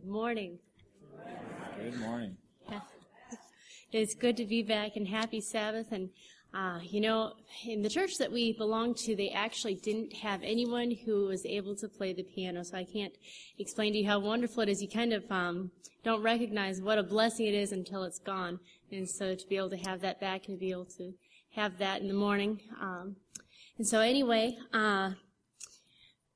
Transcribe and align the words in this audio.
Good 0.00 0.10
morning. 0.10 0.58
Good 1.76 1.98
morning. 1.98 2.36
It's 3.90 4.14
good 4.14 4.36
to 4.36 4.44
be 4.44 4.62
back 4.62 4.94
and 4.94 5.08
happy 5.08 5.40
Sabbath. 5.40 5.90
And, 5.90 6.10
uh, 6.54 6.78
you 6.84 7.00
know, 7.00 7.32
in 7.66 7.82
the 7.82 7.88
church 7.88 8.18
that 8.18 8.30
we 8.30 8.52
belong 8.52 8.94
to, 9.06 9.16
they 9.16 9.30
actually 9.30 9.74
didn't 9.74 10.12
have 10.12 10.40
anyone 10.44 10.92
who 11.04 11.26
was 11.26 11.44
able 11.44 11.74
to 11.76 11.88
play 11.88 12.12
the 12.12 12.22
piano. 12.22 12.62
So 12.62 12.76
I 12.76 12.84
can't 12.84 13.14
explain 13.58 13.94
to 13.94 13.98
you 14.00 14.06
how 14.06 14.20
wonderful 14.20 14.62
it 14.62 14.68
is. 14.68 14.82
You 14.82 14.88
kind 14.88 15.12
of 15.14 15.24
um, 15.32 15.72
don't 16.04 16.22
recognize 16.22 16.80
what 16.80 16.98
a 16.98 17.02
blessing 17.02 17.46
it 17.46 17.54
is 17.54 17.72
until 17.72 18.04
it's 18.04 18.20
gone. 18.20 18.60
And 18.92 19.08
so 19.08 19.34
to 19.34 19.46
be 19.48 19.56
able 19.56 19.70
to 19.70 19.78
have 19.78 20.00
that 20.02 20.20
back 20.20 20.46
and 20.46 20.58
to 20.58 20.60
be 20.60 20.70
able 20.70 20.90
to 20.98 21.12
have 21.56 21.78
that 21.78 22.02
in 22.02 22.08
the 22.08 22.14
morning. 22.14 22.60
Um, 22.80 23.16
and 23.78 23.86
so 23.86 24.00
anyway, 24.00 24.58
uh, 24.72 25.12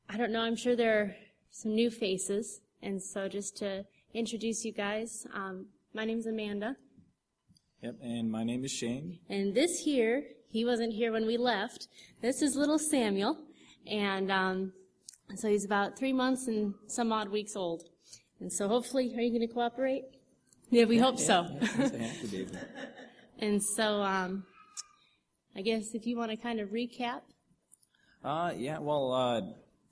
I 0.09 0.17
don't 0.17 0.33
know, 0.33 0.41
I'm 0.41 0.57
sure 0.57 0.75
there 0.75 1.01
are 1.01 1.17
some 1.51 1.75
new 1.75 1.91
faces. 1.91 2.62
And 2.83 3.01
so 3.01 3.29
just 3.29 3.57
to 3.59 3.85
introduce 4.13 4.65
you 4.65 4.73
guys, 4.73 5.27
um, 5.33 5.67
my 5.95 6.05
name's 6.05 6.27
Amanda. 6.27 6.77
Yep, 7.83 7.97
and 8.03 8.31
my 8.31 8.43
name 8.43 8.65
is 8.65 8.73
Shane. 8.73 9.19
And 9.29 9.55
this 9.55 9.79
here, 9.79 10.25
he 10.51 10.65
wasn't 10.65 10.93
here 10.93 11.13
when 11.13 11.27
we 11.27 11.37
left. 11.37 11.89
This 12.21 12.43
is 12.43 12.57
little 12.57 12.79
Samuel. 12.79 13.39
And 13.87 14.31
um, 14.33 14.73
so 15.37 15.49
he's 15.49 15.65
about 15.65 15.97
three 15.97 16.13
months 16.13 16.49
and 16.49 16.75
some 16.89 17.13
odd 17.13 17.29
weeks 17.29 17.55
old. 17.57 17.85
And 18.41 18.53
so 18.53 18.67
hopefully, 18.67 19.13
are 19.17 19.21
you 19.21 19.31
going 19.31 19.47
to 19.47 19.53
cooperate? 19.53 20.05
Yeah, 20.71 20.85
we 20.85 20.99
hope 20.99 21.19
so. 21.19 21.47
Yeah, 21.61 21.69
I 21.71 21.97
have 21.99 22.21
to, 22.21 22.27
David. 22.27 22.59
And 23.39 23.63
so 23.63 24.03
um, 24.03 24.45
I 25.55 25.63
guess 25.63 25.95
if 25.95 26.07
you 26.07 26.17
want 26.17 26.31
to 26.31 26.37
kind 26.37 26.61
of 26.61 26.71
recap. 26.71 27.21
Uh, 28.25 28.53
yeah, 28.57 28.79
well, 28.79 29.13
uh, 29.13 29.41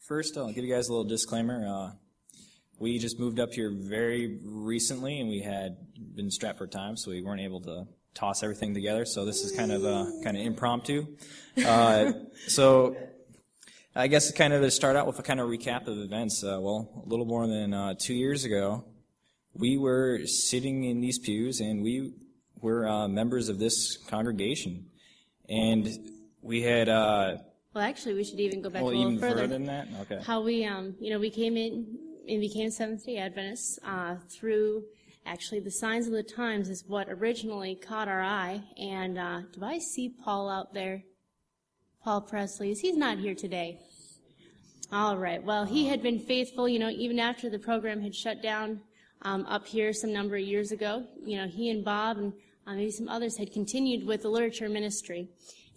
first 0.00 0.36
I'll 0.36 0.52
give 0.52 0.64
you 0.64 0.72
guys 0.72 0.88
a 0.88 0.92
little 0.92 1.09
disclaimer. 1.09 1.66
Uh, 1.66 1.90
we 2.80 2.98
just 2.98 3.20
moved 3.20 3.38
up 3.38 3.52
here 3.52 3.70
very 3.70 4.38
recently, 4.42 5.20
and 5.20 5.28
we 5.28 5.40
had 5.40 5.76
been 6.16 6.30
strapped 6.30 6.58
for 6.58 6.66
time, 6.66 6.96
so 6.96 7.10
we 7.10 7.22
weren't 7.22 7.42
able 7.42 7.60
to 7.60 7.87
toss 8.14 8.42
everything 8.42 8.72
together. 8.74 9.04
So 9.04 9.24
this 9.26 9.42
is 9.42 9.52
kind 9.52 9.70
of 9.70 9.84
uh, 9.84 10.06
kind 10.24 10.37
of 10.37 10.45
impromptu. 10.45 11.06
Uh, 11.64 12.12
so 12.48 12.96
I 13.95 14.06
guess 14.06 14.32
kind 14.32 14.54
of 14.54 14.62
to 14.62 14.70
start 14.70 14.96
out 14.96 15.06
with 15.06 15.18
a 15.18 15.22
kind 15.22 15.40
of 15.40 15.48
recap 15.48 15.88
of 15.88 15.98
events. 15.98 16.42
Uh, 16.42 16.59
well, 16.59 17.04
a 17.04 17.09
little 17.09 17.26
more 17.26 17.46
than 17.46 17.74
uh, 17.74 17.95
two 17.98 18.14
years 18.14 18.45
ago, 18.45 18.87
we 19.52 19.76
were 19.76 20.20
sitting 20.24 20.84
in 20.84 21.02
these 21.02 21.18
pews, 21.18 21.60
and 21.60 21.82
we 21.82 22.15
were 22.62 22.88
uh, 22.88 23.09
members 23.09 23.50
of 23.50 23.59
this 23.59 23.98
congregation, 24.09 24.87
and 25.50 25.87
we 26.40 26.62
had. 26.62 26.88
Uh, 26.88 27.37
Well, 27.74 27.84
actually, 27.84 28.15
we 28.15 28.24
should 28.24 28.40
even 28.40 28.62
go 28.62 28.70
back 28.70 28.82
well, 28.82 28.92
a 28.92 28.96
little 28.96 29.12
even 29.12 29.20
further. 29.20 29.42
further 29.42 29.46
than 29.48 29.66
that. 29.66 29.88
Okay. 30.00 30.20
How 30.24 30.40
we, 30.40 30.65
um, 30.65 30.94
you 30.98 31.10
know, 31.10 31.20
we 31.20 31.30
came 31.30 31.59
in 31.59 31.99
and 32.29 32.40
became 32.40 32.71
Seventh 32.71 33.07
Day 33.07 33.18
Adventists 33.18 33.79
uh, 33.85 34.16
through 34.29 34.85
actually 35.26 35.60
the 35.60 35.71
signs 35.71 36.07
of 36.07 36.13
the 36.13 36.23
times 36.23 36.68
is 36.68 36.85
what 36.87 37.09
originally 37.09 37.74
caught 37.74 38.09
our 38.09 38.23
eye. 38.23 38.62
And 38.79 39.18
uh, 39.18 39.43
do 39.52 39.65
I 39.65 39.79
see 39.79 40.15
Paul 40.24 40.49
out 40.49 40.73
there? 40.74 41.02
Paul 42.02 42.23
Presley. 42.23 42.73
He's 42.73 42.96
not 42.96 43.18
here 43.18 43.35
today. 43.35 43.79
All 44.93 45.16
right. 45.16 45.43
Well, 45.43 45.66
he 45.66 45.87
had 45.87 46.02
been 46.02 46.18
faithful, 46.18 46.68
you 46.68 46.79
know, 46.79 46.88
even 46.88 47.18
after 47.18 47.51
the 47.51 47.59
program 47.59 48.01
had 48.01 48.15
shut 48.15 48.43
down 48.43 48.80
um, 49.23 49.45
up 49.46 49.66
here 49.66 49.93
some 49.93 50.12
number 50.12 50.37
of 50.37 50.43
years 50.43 50.73
ago. 50.73 51.05
You 51.23 51.37
know, 51.37 51.46
he 51.46 51.71
and 51.71 51.84
Bob 51.84 52.18
and 52.18 52.32
uh, 52.66 52.74
maybe 52.74 52.90
some 52.90 53.09
others 53.09 53.37
had 53.37 53.52
continued 53.52 54.07
with 54.07 54.23
the 54.23 54.30
literature 54.30 54.68
ministry. 54.68 55.29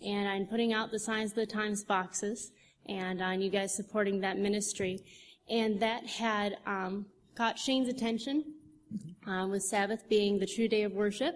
And 0.05 0.27
I'm 0.27 0.45
putting 0.47 0.73
out 0.73 0.91
the 0.91 0.99
Signs 0.99 1.31
of 1.31 1.35
the 1.35 1.45
Times 1.45 1.83
boxes 1.83 2.51
and 2.87 3.21
on 3.21 3.41
you 3.41 3.49
guys 3.49 3.75
supporting 3.75 4.21
that 4.21 4.37
ministry. 4.37 4.99
And 5.49 5.79
that 5.81 6.05
had 6.05 6.57
um, 6.65 7.05
caught 7.35 7.59
Shane's 7.59 7.89
attention 7.89 8.43
uh, 9.27 9.47
with 9.49 9.63
Sabbath 9.63 10.07
being 10.09 10.39
the 10.39 10.47
true 10.47 10.67
day 10.67 10.83
of 10.83 10.93
worship. 10.93 11.35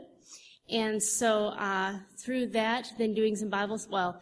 And 0.69 1.01
so 1.01 1.47
uh, 1.47 1.99
through 2.17 2.47
that, 2.47 2.91
then 2.97 3.13
doing 3.13 3.35
some 3.35 3.49
Bibles, 3.49 3.87
well, 3.89 4.21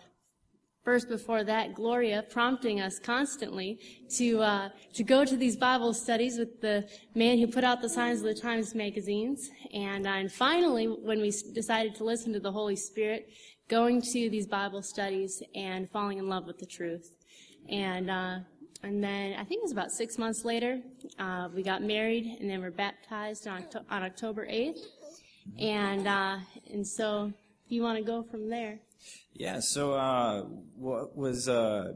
First, 0.85 1.09
before 1.09 1.43
that, 1.43 1.73
Gloria 1.73 2.23
prompting 2.29 2.79
us 2.79 2.99
constantly 2.99 3.79
to 4.17 4.39
uh, 4.39 4.69
to 4.93 5.03
go 5.03 5.25
to 5.25 5.35
these 5.35 5.57
Bible 5.57 5.95
studies 5.95 6.37
with 6.37 6.61
the 6.61 6.87
man 7.15 7.39
who 7.39 7.47
put 7.47 7.63
out 7.63 7.81
the 7.81 7.89
Signs 7.89 8.19
of 8.19 8.25
the 8.25 8.35
Times 8.35 8.75
magazines, 8.75 9.49
and 9.73 10.05
uh, 10.05 10.11
and 10.11 10.31
finally, 10.31 10.85
when 10.85 11.21
we 11.21 11.33
decided 11.55 11.95
to 11.95 12.03
listen 12.03 12.31
to 12.33 12.39
the 12.39 12.51
Holy 12.51 12.75
Spirit, 12.75 13.29
going 13.67 13.99
to 13.99 14.29
these 14.29 14.45
Bible 14.45 14.83
studies 14.83 15.41
and 15.55 15.89
falling 15.89 16.19
in 16.19 16.29
love 16.29 16.45
with 16.45 16.59
the 16.59 16.67
truth, 16.67 17.15
and 17.67 18.11
uh, 18.11 18.37
and 18.85 19.03
then 19.03 19.33
I 19.33 19.43
think 19.43 19.59
it 19.59 19.63
was 19.63 19.71
about 19.71 19.91
six 19.91 20.17
months 20.17 20.45
later, 20.45 20.79
uh, 21.17 21.49
we 21.53 21.63
got 21.63 21.81
married, 21.81 22.37
and 22.39 22.49
then 22.49 22.61
we're 22.61 22.69
baptized 22.69 23.47
on, 23.47 23.63
Octo- 23.63 23.85
on 23.89 24.03
October 24.03 24.45
eighth, 24.47 24.85
and 25.59 26.07
uh, 26.07 26.37
and 26.71 26.87
so 26.87 27.33
if 27.65 27.71
you 27.71 27.81
want 27.81 27.97
to 27.97 28.03
go 28.03 28.23
from 28.23 28.49
there. 28.49 28.79
Yeah. 29.33 29.59
So 29.59 29.93
uh, 29.93 30.43
what 30.77 31.17
was 31.17 31.49
uh, 31.49 31.93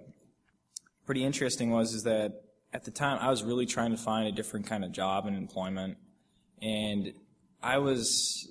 pretty 1.05 1.23
interesting 1.23 1.71
was 1.71 1.93
is 1.93 2.03
that 2.03 2.41
at 2.73 2.83
the 2.85 2.91
time 2.91 3.19
I 3.21 3.29
was 3.29 3.43
really 3.43 3.65
trying 3.65 3.91
to 3.91 3.97
find 3.97 4.27
a 4.27 4.31
different 4.31 4.65
kind 4.67 4.83
of 4.83 4.91
job 4.91 5.27
and 5.27 5.35
employment, 5.35 5.97
and 6.61 7.13
I 7.61 7.77
was 7.77 8.49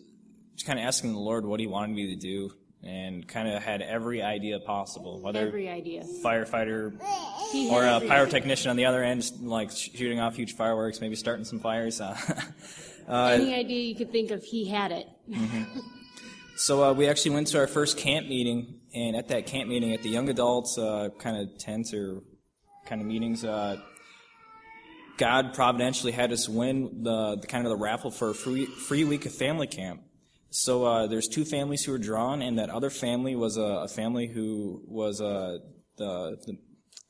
just 0.54 0.66
kind 0.66 0.78
of 0.78 0.84
asking 0.84 1.12
the 1.12 1.18
Lord 1.18 1.44
what 1.44 1.60
He 1.60 1.66
wanted 1.66 1.94
me 1.94 2.14
to 2.14 2.16
do, 2.16 2.52
and 2.82 3.26
kind 3.26 3.48
of 3.48 3.62
had 3.62 3.82
every 3.82 4.22
idea 4.22 4.60
possible, 4.60 5.20
whether 5.20 5.48
Every 5.48 5.68
idea. 5.68 6.04
firefighter 6.24 6.92
He 7.50 7.70
or 7.70 7.82
a 7.84 8.00
pyrotechnician 8.00 8.70
on 8.70 8.76
the 8.76 8.86
other 8.86 9.02
end, 9.02 9.30
like 9.40 9.70
shooting 9.72 10.20
off 10.20 10.36
huge 10.36 10.54
fireworks, 10.54 11.00
maybe 11.00 11.16
starting 11.16 11.44
some 11.44 11.58
fires. 11.58 12.00
Uh, 12.00 12.16
uh, 13.08 13.30
Any 13.34 13.54
idea 13.54 13.80
you 13.80 13.94
could 13.96 14.12
think 14.12 14.30
of, 14.30 14.42
he 14.44 14.64
had 14.66 14.92
it. 14.92 15.08
So 16.58 16.82
uh, 16.82 16.92
we 16.92 17.06
actually 17.06 17.36
went 17.36 17.46
to 17.48 17.58
our 17.60 17.68
first 17.68 17.98
camp 17.98 18.26
meeting, 18.26 18.80
and 18.92 19.14
at 19.14 19.28
that 19.28 19.46
camp 19.46 19.68
meeting, 19.68 19.94
at 19.94 20.02
the 20.02 20.08
young 20.08 20.28
adults 20.28 20.76
uh, 20.76 21.10
kind 21.16 21.36
of 21.36 21.56
tents 21.56 21.94
or 21.94 22.20
kind 22.84 23.00
of 23.00 23.06
meetings, 23.06 23.44
uh, 23.44 23.76
God 25.18 25.54
providentially 25.54 26.10
had 26.10 26.32
us 26.32 26.48
win 26.48 27.04
the, 27.04 27.36
the 27.36 27.46
kind 27.46 27.64
of 27.64 27.70
the 27.70 27.76
raffle 27.76 28.10
for 28.10 28.30
a 28.30 28.34
free, 28.34 28.66
free 28.66 29.04
week 29.04 29.24
of 29.24 29.32
family 29.32 29.68
camp. 29.68 30.00
So 30.50 30.84
uh, 30.84 31.06
there's 31.06 31.28
two 31.28 31.44
families 31.44 31.84
who 31.84 31.92
were 31.92 31.98
drawn, 31.98 32.40
and 32.42 32.58
that 32.58 32.70
other 32.70 32.90
family 32.90 33.36
was 33.36 33.56
a, 33.56 33.62
a 33.84 33.88
family 33.88 34.26
who 34.26 34.82
was 34.86 35.20
uh, 35.20 35.58
the, 35.96 36.38
the 36.46 36.56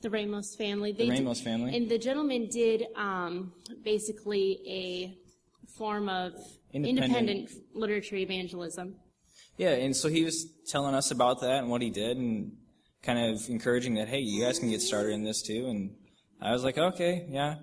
The 0.03 0.11
Ramos 0.11 0.57
family. 0.57 0.93
The 0.93 1.07
did- 1.07 1.11
Ramos 1.11 1.41
family. 1.41 1.77
And 1.77 1.89
the 1.89 1.99
gentleman 1.99 2.49
did 2.51 2.87
um, 2.97 3.53
basically 3.85 4.61
a 4.67 5.69
form 5.77 6.09
of 6.09 6.33
Independent. 6.73 7.05
independent 7.05 7.51
literature 7.75 8.17
evangelism. 8.17 8.97
Yeah, 9.57 9.71
and 9.71 9.97
so 9.97 10.09
he 10.09 10.25
was 10.25 10.47
telling 10.69 10.95
us 10.95 11.11
about 11.11 11.41
that 11.41 11.61
and 11.63 11.71
what 11.71 11.81
he 11.83 11.91
did, 11.91 12.17
and 12.17 12.53
kind 13.03 13.19
of 13.33 13.49
encouraging 13.49 13.95
that, 13.95 14.09
hey, 14.09 14.19
you 14.21 14.45
guys 14.45 14.59
can 14.59 14.71
get 14.71 14.83
started 14.83 15.13
in 15.13 15.25
this 15.25 15.43
too. 15.43 15.67
And 15.69 15.95
I 16.43 16.53
was 16.53 16.65
like, 16.65 16.77
okay, 16.77 17.27
yeah. 17.31 17.57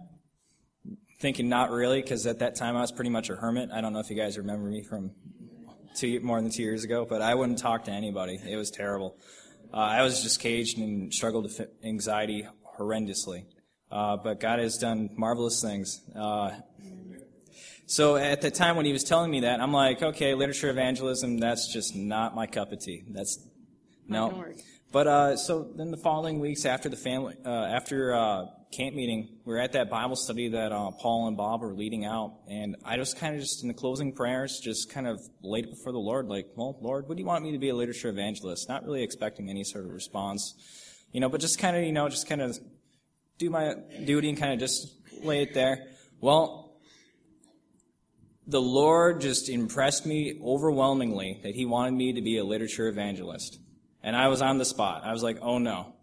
Thinking 1.19 1.47
not 1.47 1.72
really, 1.72 2.02
because 2.02 2.25
at 2.25 2.40
that 2.40 2.56
time 2.56 2.75
I 2.75 2.81
was 2.81 2.92
pretty 2.92 3.09
much 3.09 3.30
a 3.30 3.36
hermit. 3.36 3.69
I 3.74 3.81
don't 3.81 3.94
know 3.94 4.00
if 4.00 4.09
you 4.09 4.16
guys 4.16 4.38
remember 4.38 4.68
me 4.69 4.84
from 4.84 5.12
two 5.95 6.19
more 6.22 6.41
than 6.41 6.51
two 6.51 6.63
years 6.63 6.83
ago, 6.83 7.06
but 7.07 7.22
I 7.22 7.35
wouldn't 7.35 7.59
talk 7.59 7.85
to 7.85 7.91
anybody. 7.91 8.39
It 8.47 8.56
was 8.56 8.72
terrible. 8.72 9.17
Uh, 9.73 9.78
I 9.78 10.03
was 10.03 10.22
just 10.22 10.39
caged 10.39 10.78
and 10.78 11.13
struggled 11.13 11.44
with 11.44 11.61
anxiety 11.83 12.47
horrendously. 12.78 13.45
Uh, 13.91 14.17
but 14.17 14.39
God 14.39 14.59
has 14.59 14.78
done 14.78 15.09
marvelous 15.16 15.61
things. 15.61 16.01
Uh, 16.16 16.51
so 17.85 18.16
at 18.16 18.41
the 18.41 18.50
time 18.51 18.75
when 18.75 18.85
he 18.85 18.94
was 18.94 19.03
telling 19.03 19.29
me 19.29 19.41
that, 19.41 19.61
I'm 19.61 19.72
like, 19.72 20.01
okay, 20.01 20.33
literature 20.33 20.69
evangelism, 20.69 21.38
that's 21.38 21.72
just 21.72 21.95
not 21.95 22.35
my 22.35 22.47
cup 22.47 22.72
of 22.72 22.79
tea. 22.79 23.03
That's 23.09 23.39
no. 24.07 24.45
But 24.91 25.07
uh, 25.07 25.38
so 25.38 25.69
then 25.75 25.91
the 25.91 25.97
following 25.97 26.39
weeks 26.39 26.66
after 26.66 26.89
the 26.89 26.95
family, 26.97 27.35
uh, 27.45 27.50
after 27.50 28.13
uh, 28.13 28.45
camp 28.71 28.95
meeting, 28.95 29.37
we 29.45 29.53
were 29.53 29.59
at 29.59 29.73
that 29.73 29.89
Bible 29.89 30.15
study 30.15 30.49
that 30.49 30.71
uh, 30.71 30.91
Paul 30.91 31.27
and 31.27 31.37
Bob 31.37 31.61
were 31.61 31.73
leading 31.73 32.05
out, 32.05 32.39
and 32.49 32.75
I 32.83 32.97
just 32.97 33.17
kind 33.17 33.35
of 33.35 33.41
just 33.41 33.62
in 33.62 33.67
the 33.67 33.73
closing 33.73 34.13
prayers, 34.13 34.59
just 34.62 34.89
kind 34.89 35.07
of 35.07 35.19
laid 35.41 35.65
it 35.65 35.71
before 35.71 35.91
the 35.91 36.00
Lord, 36.00 36.27
like, 36.27 36.47
well, 36.56 36.77
Lord, 36.81 37.07
what 37.07 37.17
do 37.17 37.21
you 37.21 37.27
want 37.27 37.44
me 37.44 37.51
to 37.51 37.57
be 37.57 37.69
a 37.69 37.75
literature 37.75 38.09
evangelist? 38.09 38.67
Not 38.67 38.83
really 38.83 39.03
expecting 39.03 39.50
any 39.50 39.63
sort 39.63 39.85
of 39.85 39.91
response, 39.91 40.56
you 41.12 41.19
know, 41.19 41.29
but 41.29 41.41
just 41.41 41.59
kind 41.59 41.75
of, 41.75 41.83
you 41.83 41.91
know, 41.91 42.09
just 42.09 42.27
kind 42.27 42.41
of 42.41 42.57
do 43.38 43.50
my 43.50 43.75
duty 44.06 44.29
and 44.29 44.38
kind 44.38 44.53
of 44.53 44.59
just 44.59 44.88
lay 45.23 45.41
it 45.41 45.53
there. 45.53 45.88
Well, 46.21 46.79
the 48.47 48.61
Lord 48.61 49.21
just 49.21 49.50
impressed 49.50 50.06
me 50.06 50.39
overwhelmingly 50.44 51.39
that 51.44 51.56
He 51.56 51.65
wanted 51.65 51.94
me 51.94 52.13
to 52.13 52.21
be 52.21 52.38
a 52.38 52.44
literature 52.44 52.88
evangelist. 52.88 53.59
And 54.03 54.15
I 54.15 54.27
was 54.27 54.41
on 54.41 54.59
the 54.59 54.65
spot. 54.65 55.03
I 55.03 55.11
was 55.11 55.23
like, 55.23 55.39
oh 55.41 55.57
no. 55.57 55.94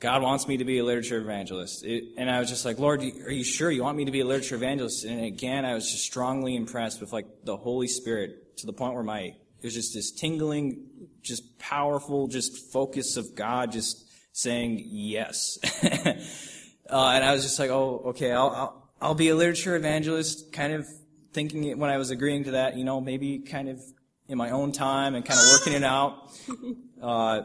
God 0.00 0.22
wants 0.22 0.46
me 0.46 0.58
to 0.58 0.64
be 0.64 0.78
a 0.78 0.84
literature 0.84 1.18
evangelist. 1.18 1.84
It, 1.84 2.14
and 2.16 2.30
I 2.30 2.38
was 2.38 2.48
just 2.48 2.64
like, 2.64 2.78
Lord, 2.78 3.02
are 3.02 3.32
you 3.32 3.42
sure 3.42 3.70
you 3.70 3.82
want 3.82 3.96
me 3.96 4.04
to 4.04 4.12
be 4.12 4.20
a 4.20 4.24
literature 4.24 4.54
evangelist? 4.54 5.04
And 5.04 5.24
again, 5.24 5.64
I 5.64 5.74
was 5.74 5.90
just 5.90 6.04
strongly 6.04 6.54
impressed 6.54 7.00
with 7.00 7.12
like 7.12 7.26
the 7.44 7.56
Holy 7.56 7.88
Spirit 7.88 8.58
to 8.58 8.66
the 8.66 8.72
point 8.72 8.94
where 8.94 9.02
my, 9.02 9.20
it 9.20 9.36
was 9.64 9.74
just 9.74 9.94
this 9.94 10.12
tingling, 10.12 10.86
just 11.22 11.58
powerful, 11.58 12.28
just 12.28 12.72
focus 12.72 13.16
of 13.16 13.34
God 13.34 13.72
just 13.72 14.04
saying 14.32 14.84
yes. 14.86 15.58
uh, 15.82 17.08
and 17.08 17.24
I 17.24 17.32
was 17.32 17.42
just 17.42 17.58
like, 17.58 17.70
oh, 17.70 18.02
okay, 18.06 18.30
I'll, 18.30 18.50
I'll, 18.50 18.90
I'll 19.00 19.14
be 19.14 19.30
a 19.30 19.34
literature 19.34 19.74
evangelist, 19.74 20.52
kind 20.52 20.74
of 20.74 20.86
thinking 21.32 21.64
it 21.64 21.76
when 21.76 21.90
I 21.90 21.98
was 21.98 22.10
agreeing 22.10 22.44
to 22.44 22.52
that, 22.52 22.76
you 22.76 22.84
know, 22.84 23.00
maybe 23.00 23.40
kind 23.40 23.68
of 23.68 23.80
in 24.28 24.38
my 24.38 24.50
own 24.50 24.70
time 24.70 25.16
and 25.16 25.24
kind 25.24 25.40
of 25.40 25.46
working 25.48 25.72
it 25.72 25.84
out. 25.84 26.30
Uh, 27.00 27.42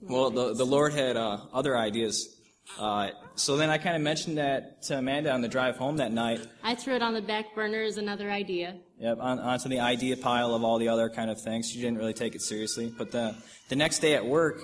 well, 0.00 0.30
the, 0.30 0.54
the 0.54 0.66
Lord 0.66 0.92
had 0.92 1.16
uh, 1.16 1.38
other 1.52 1.76
ideas. 1.76 2.36
Uh, 2.78 3.10
so 3.36 3.56
then 3.56 3.70
I 3.70 3.78
kind 3.78 3.96
of 3.96 4.02
mentioned 4.02 4.38
that 4.38 4.82
to 4.84 4.98
Amanda 4.98 5.30
on 5.32 5.40
the 5.40 5.48
drive 5.48 5.76
home 5.76 5.98
that 5.98 6.12
night. 6.12 6.40
I 6.62 6.74
threw 6.74 6.94
it 6.94 7.02
on 7.02 7.14
the 7.14 7.22
back 7.22 7.54
burner 7.54 7.82
as 7.82 7.96
another 7.96 8.30
idea. 8.30 8.76
Yep, 8.98 9.18
on, 9.20 9.38
onto 9.38 9.68
the 9.68 9.80
idea 9.80 10.16
pile 10.16 10.54
of 10.54 10.64
all 10.64 10.78
the 10.78 10.88
other 10.88 11.08
kind 11.08 11.30
of 11.30 11.40
things. 11.40 11.70
She 11.70 11.80
didn't 11.80 11.98
really 11.98 12.14
take 12.14 12.34
it 12.34 12.42
seriously. 12.42 12.92
But 12.96 13.12
the, 13.12 13.36
the 13.68 13.76
next 13.76 14.00
day 14.00 14.14
at 14.14 14.26
work, 14.26 14.62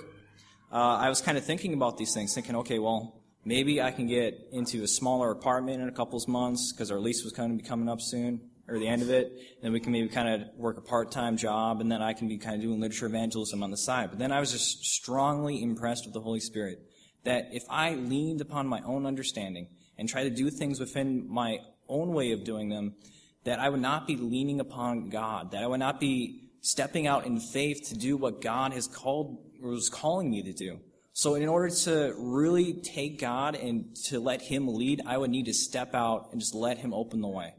uh, 0.71 0.75
I 0.75 1.09
was 1.09 1.21
kind 1.21 1.37
of 1.37 1.45
thinking 1.45 1.73
about 1.73 1.97
these 1.97 2.13
things, 2.13 2.33
thinking, 2.33 2.55
okay, 2.57 2.79
well, 2.79 3.21
maybe 3.45 3.81
I 3.81 3.91
can 3.91 4.07
get 4.07 4.49
into 4.51 4.83
a 4.83 4.87
smaller 4.87 5.31
apartment 5.31 5.81
in 5.81 5.87
a 5.87 5.91
couple 5.91 6.17
of 6.17 6.27
months 6.27 6.73
because 6.73 6.91
our 6.91 6.99
lease 6.99 7.23
was 7.23 7.33
going 7.33 7.51
to 7.51 7.61
be 7.61 7.67
coming 7.67 7.89
up 7.89 8.01
soon, 8.01 8.41
or 8.67 8.79
the 8.79 8.87
end 8.87 9.01
of 9.01 9.09
it. 9.09 9.31
Then 9.61 9.71
we 9.71 9.79
can 9.79 9.91
maybe 9.91 10.07
kind 10.07 10.41
of 10.41 10.47
work 10.55 10.77
a 10.77 10.81
part-time 10.81 11.37
job, 11.37 11.81
and 11.81 11.91
then 11.91 12.01
I 12.01 12.13
can 12.13 12.27
be 12.27 12.37
kind 12.37 12.55
of 12.55 12.61
doing 12.61 12.79
literature 12.79 13.05
evangelism 13.05 13.63
on 13.63 13.71
the 13.71 13.77
side. 13.77 14.09
But 14.09 14.19
then 14.19 14.31
I 14.31 14.39
was 14.39 14.51
just 14.51 14.85
strongly 14.85 15.61
impressed 15.61 16.05
with 16.05 16.13
the 16.13 16.21
Holy 16.21 16.39
Spirit 16.39 16.79
that 17.23 17.49
if 17.51 17.63
I 17.69 17.95
leaned 17.95 18.41
upon 18.41 18.67
my 18.67 18.81
own 18.85 19.05
understanding 19.05 19.67
and 19.97 20.09
tried 20.09 20.23
to 20.23 20.29
do 20.29 20.49
things 20.49 20.79
within 20.79 21.29
my 21.29 21.59
own 21.87 22.13
way 22.13 22.31
of 22.31 22.43
doing 22.43 22.69
them, 22.69 22.95
that 23.43 23.59
I 23.59 23.69
would 23.69 23.81
not 23.81 24.07
be 24.07 24.15
leaning 24.15 24.59
upon 24.59 25.09
God, 25.09 25.51
that 25.51 25.63
I 25.63 25.67
would 25.67 25.79
not 25.79 25.99
be 25.99 26.49
stepping 26.61 27.07
out 27.07 27.25
in 27.25 27.39
faith 27.39 27.89
to 27.89 27.95
do 27.95 28.15
what 28.15 28.41
God 28.41 28.71
has 28.73 28.87
called 28.87 29.37
or 29.61 29.71
was 29.71 29.89
calling 29.89 30.31
me 30.31 30.41
to 30.43 30.53
do. 30.53 30.79
So 31.11 31.35
in 31.35 31.47
order 31.47 31.69
to 31.69 32.15
really 32.17 32.73
take 32.73 33.19
God 33.19 33.55
and 33.55 33.95
to 34.05 34.19
let 34.19 34.41
Him 34.41 34.67
lead, 34.67 35.01
I 35.05 35.17
would 35.17 35.29
need 35.29 35.45
to 35.45 35.53
step 35.53 35.93
out 35.93 36.29
and 36.31 36.39
just 36.39 36.55
let 36.55 36.79
Him 36.79 36.93
open 36.93 37.21
the 37.21 37.27
way. 37.27 37.53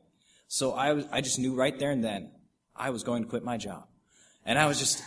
So 0.55 0.71
I, 0.71 0.93
was, 0.93 1.05
I 1.11 1.21
just 1.21 1.41
knew 1.41 1.53
right 1.53 1.77
there 1.77 1.91
and 1.91 2.05
then 2.05 2.31
I 2.77 2.91
was 2.91 3.03
going 3.03 3.25
to 3.25 3.29
quit 3.29 3.43
my 3.43 3.57
job. 3.57 3.89
And 4.47 4.57
I 4.57 4.67
was 4.67 4.79
just 4.79 5.03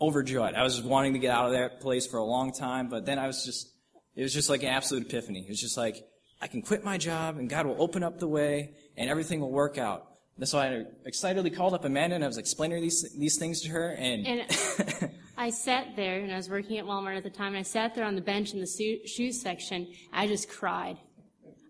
overjoyed. 0.00 0.54
I 0.54 0.62
was 0.62 0.76
just 0.76 0.88
wanting 0.88 1.12
to 1.12 1.18
get 1.18 1.34
out 1.34 1.44
of 1.44 1.52
that 1.52 1.82
place 1.82 2.06
for 2.06 2.16
a 2.16 2.24
long 2.24 2.50
time, 2.50 2.88
but 2.88 3.04
then 3.04 3.18
I 3.18 3.26
was 3.26 3.44
just, 3.44 3.70
it 4.16 4.22
was 4.22 4.32
just 4.32 4.48
like 4.48 4.62
an 4.62 4.70
absolute 4.70 5.02
epiphany. 5.02 5.40
It 5.40 5.50
was 5.50 5.60
just 5.60 5.76
like, 5.76 6.02
I 6.40 6.46
can 6.46 6.62
quit 6.62 6.82
my 6.82 6.96
job 6.96 7.36
and 7.36 7.50
God 7.50 7.66
will 7.66 7.76
open 7.78 8.02
up 8.02 8.20
the 8.20 8.26
way 8.26 8.72
and 8.96 9.10
everything 9.10 9.40
will 9.40 9.52
work 9.52 9.76
out. 9.76 10.06
And 10.38 10.48
so 10.48 10.58
I 10.58 10.84
excitedly 11.04 11.50
called 11.50 11.74
up 11.74 11.84
Amanda 11.84 12.14
and 12.14 12.24
I 12.24 12.26
was 12.26 12.38
explaining 12.38 12.80
these, 12.80 13.06
these 13.18 13.36
things 13.36 13.60
to 13.60 13.68
her 13.72 13.90
and, 13.90 14.26
And 14.26 15.10
I 15.36 15.50
sat 15.50 15.94
there, 15.94 16.20
and 16.20 16.32
I 16.32 16.36
was 16.36 16.48
working 16.48 16.78
at 16.78 16.86
Walmart 16.86 17.18
at 17.18 17.22
the 17.22 17.28
time, 17.28 17.48
and 17.48 17.58
I 17.58 17.62
sat 17.64 17.94
there 17.94 18.06
on 18.06 18.14
the 18.14 18.22
bench 18.22 18.54
in 18.54 18.60
the 18.60 19.00
shoes 19.04 19.42
section. 19.42 19.88
I 20.10 20.26
just 20.26 20.48
cried. 20.48 20.96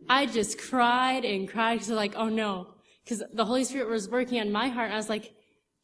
I 0.08 0.26
just 0.26 0.58
cried 0.58 1.24
and 1.24 1.48
cried 1.48 1.80
because 1.80 1.90
like, 1.90 2.14
oh 2.14 2.28
no. 2.28 2.68
Because 3.04 3.22
the 3.32 3.44
Holy 3.44 3.64
Spirit 3.64 3.88
was 3.88 4.08
working 4.08 4.40
on 4.40 4.52
my 4.52 4.68
heart, 4.68 4.92
I 4.92 4.96
was 4.96 5.08
like, 5.08 5.34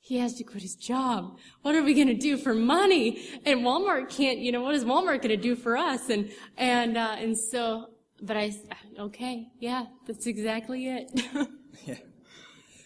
he 0.07 0.19
has 0.19 0.35
to 0.35 0.45
quit 0.45 0.63
his 0.63 0.77
job. 0.77 1.37
What 1.63 1.75
are 1.75 1.83
we 1.83 1.93
going 1.93 2.07
to 2.07 2.15
do 2.15 2.37
for 2.37 2.55
money? 2.55 3.29
And 3.45 3.63
Walmart 3.63 4.09
can't, 4.09 4.39
you 4.39 4.53
know, 4.53 4.63
what 4.63 4.75
is 4.75 4.85
Walmart 4.85 5.21
going 5.21 5.31
to 5.31 5.37
do 5.37 5.57
for 5.57 5.77
us? 5.77 6.09
And, 6.11 6.31
and, 6.57 6.97
uh, 6.97 7.17
and 7.19 7.37
so, 7.37 7.87
but 8.23 8.37
I, 8.37 8.53
okay, 8.99 9.49
yeah, 9.59 9.87
that's 10.07 10.29
exactly 10.29 10.87
it. 10.87 11.11
yeah. 11.87 11.97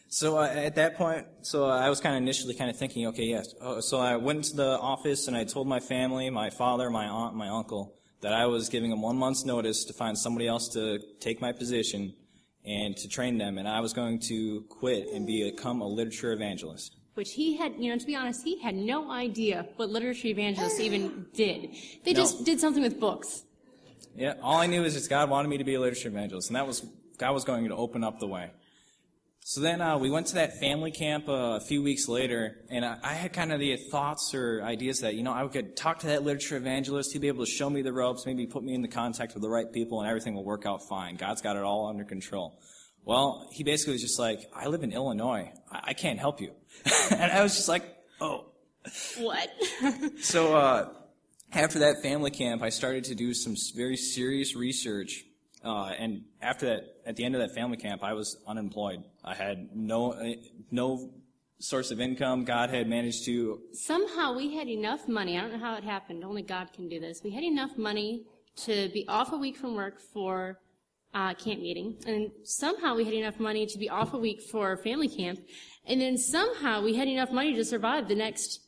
So 0.09 0.39
uh, 0.39 0.47
at 0.47 0.77
that 0.77 0.97
point, 0.97 1.27
so 1.43 1.67
I 1.67 1.91
was 1.91 2.01
kind 2.01 2.17
of 2.17 2.23
initially 2.23 2.55
kind 2.55 2.71
of 2.71 2.77
thinking, 2.77 3.07
okay, 3.09 3.27
yes. 3.27 3.55
Uh, 3.61 3.83
so 3.83 4.01
I 4.01 4.17
went 4.17 4.45
to 4.45 4.57
the 4.57 4.79
office 4.79 5.29
and 5.29 5.37
I 5.37 5.45
told 5.45 5.69
my 5.69 5.79
family, 5.79 6.31
my 6.31 6.49
father, 6.49 6.89
my 6.89 7.07
aunt, 7.07 7.37
my 7.37 7.49
uncle, 7.49 7.95
that 8.23 8.33
I 8.33 8.47
was 8.47 8.71
giving 8.71 8.89
them 8.89 9.03
one 9.03 9.19
month's 9.19 9.45
notice 9.45 9.85
to 9.85 9.93
find 9.93 10.19
somebody 10.19 10.49
else 10.49 10.69
to 10.71 11.01
take 11.21 11.41
my 11.43 11.53
position 11.53 12.15
and 12.65 12.97
to 12.97 13.09
train 13.09 13.39
them, 13.39 13.59
and 13.59 13.69
I 13.69 13.81
was 13.81 13.93
going 13.93 14.21
to 14.29 14.63
quit 14.69 15.09
and 15.13 15.27
become 15.27 15.81
a 15.81 15.87
literature 15.87 16.33
evangelist. 16.33 16.97
Which 17.15 17.33
he 17.33 17.57
had, 17.57 17.75
you 17.79 17.91
know, 17.91 17.99
to 17.99 18.07
be 18.07 18.15
honest, 18.15 18.45
he 18.45 18.61
had 18.61 18.75
no 18.75 19.11
idea 19.11 19.67
what 19.77 19.91
literature 19.91 20.29
evangelists 20.29 20.81
even 20.81 21.27
did. 21.35 21.75
They 22.05 22.15
just 22.15 22.45
did 22.45 22.61
something 22.61 22.83
with 22.83 23.01
books. 23.01 23.45
Yeah, 24.17 24.35
all 24.43 24.59
I 24.59 24.67
knew 24.67 24.85
is 24.85 24.95
just 24.95 25.11
God 25.11 25.31
wanted 25.31 25.49
me 25.49 25.59
to 25.59 25.65
be 25.65 25.75
a 25.75 25.81
literature 25.81 26.09
evangelist, 26.09 26.49
and 26.49 26.57
that 26.57 26.67
was 26.67 26.87
God 27.19 27.33
was 27.33 27.45
going 27.45 27.69
to 27.69 27.77
open 27.77 28.05
up 28.05 28.19
the 28.19 28.27
way. 28.27 28.51
So 29.51 29.61
then 29.61 29.81
uh, 29.81 29.99
we 29.99 30.11
went 30.11 30.29
to 30.29 30.35
that 30.37 30.61
family 30.61 30.93
camp 30.93 31.29
uh, 31.29 31.59
a 31.59 31.61
few 31.61 31.83
weeks 31.83 32.07
later, 32.07 32.61
and 32.71 32.85
I, 32.85 32.99
I 33.03 33.15
had 33.15 33.33
kind 33.33 33.53
of 33.53 33.59
the 33.59 33.77
thoughts 33.91 34.33
or 34.33 34.63
ideas 34.63 35.01
that 35.01 35.17
you 35.17 35.25
know 35.25 35.33
I 35.33 35.45
could 35.49 35.77
talk 35.77 35.99
to 35.99 36.07
that 36.07 36.23
literature 36.23 36.57
evangelist. 36.57 37.13
He'd 37.13 37.19
be 37.19 37.27
able 37.27 37.45
to 37.45 37.51
show 37.51 37.69
me 37.69 37.83
the 37.83 37.93
ropes, 37.93 38.27
maybe 38.27 38.47
put 38.47 38.63
me 38.63 38.75
into 38.75 38.87
contact 38.87 39.35
with 39.35 39.43
the 39.43 39.49
right 39.49 39.67
people, 39.73 40.03
and 40.03 40.09
everything 40.09 40.37
will 40.37 40.45
work 40.45 40.67
out 40.67 40.87
fine. 40.89 41.17
God's 41.17 41.43
got 41.43 41.57
it 41.57 41.65
all 41.65 41.89
under 41.89 42.05
control. 42.05 42.61
Well, 43.05 43.49
he 43.51 43.65
basically 43.65 43.95
was 43.95 44.03
just 44.03 44.21
like, 44.21 44.39
"I 44.55 44.69
live 44.69 44.85
in 44.85 44.93
Illinois. 44.93 45.51
I, 45.69 45.81
I 45.83 45.93
can't 45.95 46.21
help 46.21 46.41
you," 46.41 46.53
and 47.11 47.33
I 47.33 47.43
was 47.43 47.57
just 47.57 47.69
like, 47.69 47.83
"Oh." 48.21 48.53
What? 49.19 49.51
So 50.21 50.55
uh, 50.55 50.91
after 51.53 51.81
that 51.81 52.03
family 52.05 52.31
camp, 52.31 52.63
I 52.63 52.69
started 52.69 53.03
to 53.07 53.17
do 53.17 53.35
some 53.35 53.57
very 53.75 53.97
serious 53.97 54.55
research. 54.55 55.25
Uh, 55.63 55.93
and 55.99 56.23
after 56.41 56.67
that, 56.67 56.83
at 57.05 57.17
the 57.17 57.25
end 57.25 57.35
of 57.35 57.41
that 57.41 57.55
family 57.55 57.77
camp, 57.77 58.03
I 58.03 58.15
was 58.15 58.37
unemployed. 58.47 59.03
I 59.25 59.35
had 59.35 59.69
no 59.75 60.35
no 60.71 61.11
source 61.59 61.91
of 61.91 62.01
income. 62.01 62.45
God 62.45 62.71
had 62.71 62.89
managed 62.89 63.25
to 63.27 63.61
Somehow 63.73 64.35
we 64.35 64.55
had 64.55 64.69
enough 64.69 65.07
money. 65.07 65.37
I 65.37 65.43
don't 65.43 65.53
know 65.53 65.59
how 65.59 65.77
it 65.77 65.85
happened. 65.85 66.25
Only 66.25 66.43
God 66.43 66.73
can 66.73 66.89
do 66.89 66.99
this. 66.99 67.21
We 67.23 67.31
had 67.31 67.45
enough 67.45 67.77
money 67.77 68.25
to 68.65 68.89
be 68.89 69.07
off 69.07 69.33
a 69.33 69.37
week 69.37 69.57
from 69.57 69.75
work 69.75 70.01
for 70.01 70.59
uh, 71.13 71.35
camp 71.35 71.61
meeting, 71.61 71.97
and 72.07 72.31
somehow 72.45 72.95
we 72.95 73.05
had 73.05 73.15
enough 73.15 73.39
money 73.39 73.67
to 73.67 73.79
be 73.79 73.91
off 73.91 74.15
a 74.15 74.19
week 74.19 74.41
for 74.51 74.77
family 74.79 75.09
camp, 75.09 75.41
and 75.87 76.01
then 76.01 76.17
somehow 76.17 76.83
we 76.83 76.95
had 76.95 77.09
enough 77.09 77.33
money 77.33 77.55
to 77.55 77.65
survive 77.65 78.09
the 78.09 78.15
next 78.15 78.61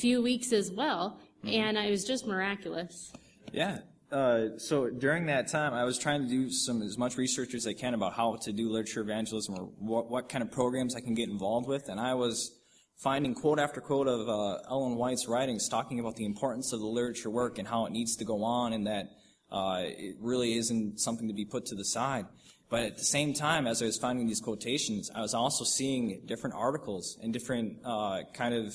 few 0.00 0.20
weeks 0.22 0.52
as 0.52 0.70
well. 0.70 1.20
And 1.44 1.78
it 1.78 1.90
was 1.90 2.04
just 2.04 2.26
miraculous. 2.26 3.12
Yeah. 3.52 3.78
Uh, 4.10 4.56
so 4.56 4.88
during 4.88 5.26
that 5.26 5.48
time, 5.48 5.74
I 5.74 5.84
was 5.84 5.98
trying 5.98 6.22
to 6.22 6.28
do 6.28 6.50
some 6.50 6.80
as 6.80 6.96
much 6.96 7.18
research 7.18 7.52
as 7.54 7.66
I 7.66 7.74
can 7.74 7.92
about 7.92 8.14
how 8.14 8.36
to 8.42 8.52
do 8.52 8.70
literature 8.70 9.02
evangelism 9.02 9.54
or 9.54 9.64
what, 9.78 10.10
what 10.10 10.28
kind 10.30 10.42
of 10.42 10.50
programs 10.50 10.94
I 10.94 11.00
can 11.00 11.14
get 11.14 11.28
involved 11.28 11.68
with, 11.68 11.88
and 11.88 12.00
I 12.00 12.14
was 12.14 12.50
finding 12.96 13.34
quote 13.34 13.58
after 13.58 13.80
quote 13.82 14.08
of 14.08 14.28
uh, 14.28 14.58
Ellen 14.70 14.96
White's 14.96 15.28
writings 15.28 15.68
talking 15.68 16.00
about 16.00 16.16
the 16.16 16.24
importance 16.24 16.72
of 16.72 16.80
the 16.80 16.86
literature 16.86 17.28
work 17.28 17.58
and 17.58 17.68
how 17.68 17.84
it 17.84 17.92
needs 17.92 18.16
to 18.16 18.24
go 18.24 18.44
on, 18.44 18.72
and 18.72 18.86
that 18.86 19.10
uh, 19.52 19.82
it 19.82 20.16
really 20.20 20.56
isn't 20.56 21.00
something 21.00 21.28
to 21.28 21.34
be 21.34 21.44
put 21.44 21.66
to 21.66 21.74
the 21.74 21.84
side. 21.84 22.24
But 22.70 22.84
at 22.84 22.96
the 22.96 23.04
same 23.04 23.34
time, 23.34 23.66
as 23.66 23.82
I 23.82 23.86
was 23.86 23.98
finding 23.98 24.26
these 24.26 24.40
quotations, 24.40 25.10
I 25.14 25.20
was 25.20 25.34
also 25.34 25.64
seeing 25.64 26.22
different 26.24 26.56
articles 26.56 27.18
and 27.22 27.32
different 27.32 27.78
uh, 27.84 28.22
kind 28.32 28.54
of 28.54 28.74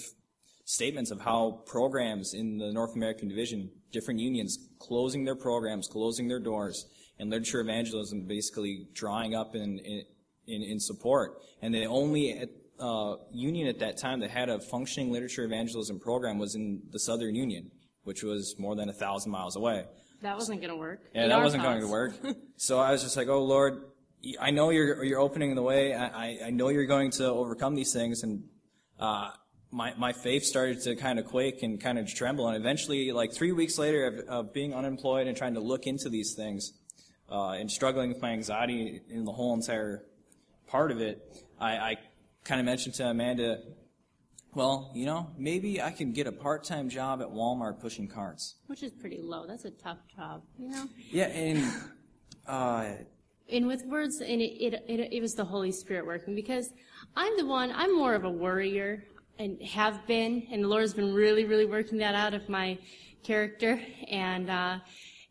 statements 0.66 1.12
of 1.12 1.22
how 1.22 1.64
programs 1.66 2.34
in 2.34 2.58
the 2.58 2.72
North 2.72 2.96
American 2.96 3.28
division, 3.28 3.70
different 3.94 4.20
unions, 4.20 4.58
closing 4.80 5.24
their 5.24 5.36
programs, 5.36 5.88
closing 5.88 6.28
their 6.28 6.40
doors, 6.42 6.86
and 7.20 7.30
literature 7.30 7.62
evangelism 7.62 8.26
basically 8.28 8.88
drying 8.94 9.34
up 9.36 9.56
in, 9.56 9.80
in, 9.80 10.04
in, 10.48 10.64
in 10.64 10.80
support. 10.80 11.38
And 11.62 11.74
the 11.74 11.86
only 11.86 12.44
uh, 12.80 13.16
union 13.32 13.68
at 13.68 13.80
that 13.80 13.98
time 13.98 14.20
that 14.20 14.32
had 14.32 14.50
a 14.50 14.60
functioning 14.60 15.12
literature 15.12 15.46
evangelism 15.46 16.00
program 16.00 16.38
was 16.40 16.56
in 16.56 16.82
the 16.92 17.00
Southern 17.00 17.36
Union, 17.36 17.72
which 18.04 18.24
was 18.24 18.56
more 18.60 18.76
than 18.76 18.90
a 18.90 18.94
thousand 18.94 19.32
miles 19.32 19.56
away. 19.56 19.86
That 20.24 20.36
wasn't 20.36 20.60
going 20.62 20.72
to 20.72 20.78
work. 20.78 21.02
Yeah, 21.14 21.24
In 21.24 21.30
that 21.30 21.42
wasn't 21.42 21.64
going 21.64 21.82
to 21.82 21.88
work. 21.88 22.14
so 22.58 22.80
I 22.80 22.92
was 22.92 23.04
just 23.04 23.16
like, 23.16 23.28
oh 23.28 23.44
Lord, 23.44 23.84
I 24.40 24.52
know 24.52 24.70
you're 24.70 25.04
you're 25.04 25.20
opening 25.20 25.54
the 25.54 25.62
way. 25.62 25.94
I, 25.94 26.08
I- 26.08 26.40
I 26.46 26.50
know 26.50 26.70
you're 26.70 26.86
going 26.86 27.12
to 27.12 27.26
overcome 27.26 27.76
these 27.76 27.92
things, 27.94 28.24
and 28.24 28.44
uh, 29.00 29.32
my 29.74 29.94
my 29.98 30.14
faith 30.14 30.44
started 30.44 30.82
to 30.82 30.96
kind 30.96 31.18
of 31.18 31.26
quake 31.26 31.64
and 31.64 31.82
kind 31.82 31.98
of 31.98 32.08
tremble. 32.08 32.48
And 32.48 32.56
eventually, 32.56 33.12
like 33.12 33.34
three 33.34 33.52
weeks 33.52 33.78
later 33.78 34.06
of, 34.06 34.20
of 34.30 34.54
being 34.54 34.74
unemployed 34.74 35.28
and 35.28 35.36
trying 35.36 35.56
to 35.56 35.60
look 35.60 35.88
into 35.88 36.10
these 36.10 36.36
things, 36.36 36.74
uh, 37.30 37.52
and 37.52 37.70
struggling 37.70 38.10
with 38.10 38.22
my 38.22 38.32
anxiety 38.32 39.02
in 39.10 39.26
the 39.26 39.32
whole 39.32 39.54
entire 39.54 40.04
part 40.68 40.92
of 40.92 41.02
it, 41.02 41.20
I, 41.60 41.72
I 41.72 41.96
kind 42.44 42.60
of 42.62 42.66
mentioned 42.66 42.96
to 42.96 43.08
Amanda, 43.08 43.62
well, 44.54 44.92
you 44.94 45.08
know, 45.08 45.32
maybe 45.38 45.82
I 45.82 45.92
can 45.92 46.14
get 46.14 46.28
a 46.28 46.32
part-time 46.32 46.90
job 46.90 47.22
at 47.22 47.28
Walmart 47.28 47.80
pushing 47.80 48.08
carts. 48.08 48.56
Which 48.68 48.84
is 48.84 48.92
pretty 48.92 49.20
low. 49.22 49.48
That's 49.48 49.66
a 49.66 49.72
tough 49.72 50.00
job, 50.16 50.44
you 50.60 50.70
know? 50.70 50.88
Yeah, 51.10 51.26
and 51.26 51.74
uh, 52.48 52.92
and 53.52 53.68
with 53.68 53.84
words, 53.86 54.22
and 54.22 54.42
it, 54.42 54.64
it, 54.64 54.74
it, 54.88 55.14
it 55.14 55.22
was 55.22 55.34
the 55.34 55.46
Holy 55.46 55.72
Spirit 55.72 56.06
working 56.06 56.36
because 56.36 56.70
I'm 57.16 57.36
the 57.38 57.46
one, 57.46 57.72
I'm 57.76 57.96
more 57.96 58.14
of 58.14 58.24
a 58.24 58.30
worrier 58.30 59.04
and 59.40 59.62
have 59.62 60.06
been, 60.08 60.48
and 60.52 60.64
the 60.64 60.68
Lord's 60.68 60.94
been 60.94 61.14
really, 61.14 61.46
really 61.46 61.66
working 61.66 61.98
that 62.00 62.16
out 62.16 62.34
of 62.34 62.48
my 62.50 62.78
character. 63.24 63.82
And, 64.10 64.50
uh, 64.50 64.80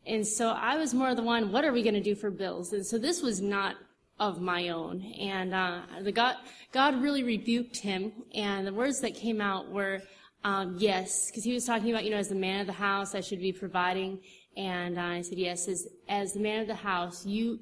and 0.06 0.26
so 0.26 0.50
I 0.50 0.76
was 0.76 0.92
more 0.92 1.14
the 1.14 1.22
one, 1.22 1.52
what 1.52 1.64
are 1.64 1.72
we 1.72 1.82
going 1.82 1.94
to 1.94 2.00
do 2.02 2.14
for 2.14 2.30
bills? 2.30 2.72
And 2.72 2.84
so 2.84 2.98
this 2.98 3.22
was 3.22 3.40
not 3.40 3.76
of 4.18 4.40
my 4.40 4.68
own. 4.68 5.02
And, 5.20 5.54
uh, 5.54 5.82
the 6.02 6.12
God, 6.12 6.36
God 6.72 7.00
really 7.00 7.22
rebuked 7.22 7.76
him. 7.76 8.12
And 8.34 8.66
the 8.66 8.72
words 8.72 9.00
that 9.00 9.14
came 9.14 9.40
out 9.40 9.70
were, 9.70 10.02
um, 10.44 10.76
yes, 10.78 11.30
because 11.30 11.44
he 11.44 11.52
was 11.52 11.64
talking 11.64 11.90
about, 11.90 12.04
you 12.04 12.10
know, 12.10 12.16
as 12.16 12.28
the 12.28 12.34
man 12.34 12.60
of 12.60 12.66
the 12.66 12.72
house, 12.72 13.14
I 13.14 13.20
should 13.20 13.40
be 13.40 13.52
providing. 13.52 14.20
And 14.56 14.98
uh, 14.98 15.02
I 15.02 15.22
said, 15.22 15.38
yes, 15.38 15.68
as, 15.68 15.86
as 16.08 16.32
the 16.32 16.40
man 16.40 16.60
of 16.60 16.66
the 16.66 16.74
house, 16.74 17.24
you, 17.24 17.60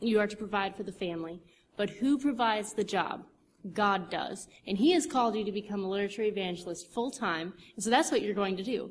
you 0.00 0.18
are 0.18 0.26
to 0.26 0.36
provide 0.36 0.74
for 0.74 0.82
the 0.82 0.92
family. 0.92 1.40
But 1.76 1.90
who 1.90 2.18
provides 2.18 2.72
the 2.72 2.84
job? 2.84 3.24
God 3.72 4.10
does. 4.10 4.48
And 4.66 4.78
He 4.78 4.92
has 4.92 5.06
called 5.06 5.36
you 5.36 5.44
to 5.44 5.52
become 5.52 5.84
a 5.84 5.88
literature 5.88 6.22
evangelist 6.22 6.92
full 6.92 7.10
time. 7.10 7.54
And 7.74 7.84
so 7.84 7.90
that's 7.90 8.10
what 8.10 8.22
you're 8.22 8.34
going 8.34 8.56
to 8.56 8.62
do. 8.62 8.90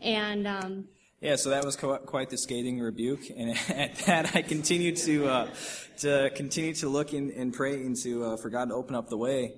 And 0.00 0.46
um, 0.46 0.88
yeah, 1.20 1.36
so 1.36 1.50
that 1.50 1.64
was 1.64 1.76
quite 1.76 2.28
the 2.28 2.36
scathing 2.36 2.78
rebuke, 2.78 3.30
and 3.34 3.50
at 3.70 3.96
that 4.06 4.36
I 4.36 4.42
continued 4.42 4.96
to 4.98 5.26
uh, 5.26 5.50
to 5.98 6.30
continue 6.34 6.74
to 6.74 6.88
look 6.88 7.14
in, 7.14 7.32
and 7.32 7.54
pray 7.54 7.74
into 7.74 8.22
uh, 8.22 8.36
for 8.36 8.50
God 8.50 8.68
to 8.68 8.74
open 8.74 8.94
up 8.94 9.08
the 9.08 9.16
way, 9.16 9.54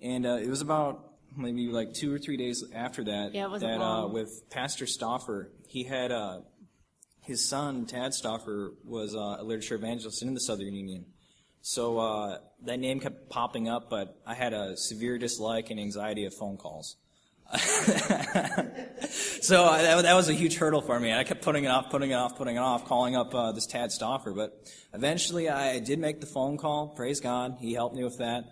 and 0.00 0.24
uh, 0.24 0.36
it 0.36 0.48
was 0.48 0.60
about 0.60 1.10
maybe 1.36 1.66
like 1.68 1.94
two 1.94 2.14
or 2.14 2.18
three 2.18 2.36
days 2.36 2.64
after 2.74 3.04
that 3.04 3.34
yeah, 3.34 3.48
that 3.58 3.80
uh, 3.80 4.06
with 4.06 4.48
Pastor 4.50 4.86
Stauffer, 4.86 5.50
he 5.68 5.82
had 5.82 6.12
uh, 6.12 6.40
his 7.22 7.48
son 7.48 7.86
Tad 7.86 8.14
Stauffer 8.14 8.74
was 8.84 9.14
uh, 9.14 9.36
a 9.40 9.42
literature 9.42 9.74
evangelist 9.74 10.22
in 10.22 10.34
the 10.34 10.40
Southern 10.40 10.74
Union, 10.74 11.06
so 11.62 12.40
that 12.64 12.78
name 12.78 13.00
kept 13.00 13.28
popping 13.28 13.68
up, 13.68 13.90
but 13.90 14.16
I 14.26 14.34
had 14.34 14.52
a 14.52 14.76
severe 14.76 15.18
dislike 15.18 15.70
and 15.70 15.80
anxiety 15.80 16.24
of 16.24 16.34
phone 16.34 16.56
calls. 16.56 16.96
so 19.10 19.64
uh, 19.64 19.82
that, 19.82 20.02
that, 20.02 20.14
was 20.14 20.28
a 20.28 20.32
huge 20.32 20.56
hurdle 20.56 20.80
for 20.80 21.00
me. 21.00 21.12
I 21.12 21.24
kept 21.24 21.42
putting 21.42 21.64
it 21.64 21.68
off, 21.68 21.90
putting 21.90 22.12
it 22.12 22.14
off, 22.14 22.36
putting 22.36 22.54
it 22.54 22.60
off, 22.60 22.84
calling 22.84 23.16
up 23.16 23.34
uh, 23.34 23.50
this 23.50 23.66
Tad 23.66 23.90
Stauffer. 23.90 24.32
But 24.32 24.72
eventually 24.94 25.48
I 25.48 25.80
did 25.80 25.98
make 25.98 26.20
the 26.20 26.28
phone 26.28 26.58
call. 26.58 26.88
Praise 26.88 27.18
God. 27.18 27.56
He 27.58 27.72
helped 27.72 27.96
me 27.96 28.04
with 28.04 28.18
that. 28.18 28.44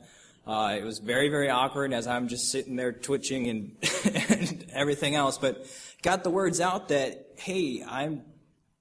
Uh, 0.45 0.77
it 0.81 0.83
was 0.83 0.99
very, 0.99 1.29
very 1.29 1.49
awkward 1.49 1.93
as 1.93 2.09
I'm 2.09 2.27
just 2.27 2.51
sitting 2.51 2.75
there 2.75 2.91
twitching 2.93 3.47
and, 3.49 3.77
and 4.31 4.67
everything 4.73 5.15
else. 5.15 5.39
But 5.39 5.67
got 6.03 6.25
the 6.25 6.31
words 6.31 6.61
out 6.61 6.89
that, 6.89 7.35
hey, 7.37 7.85
I've 7.89 8.19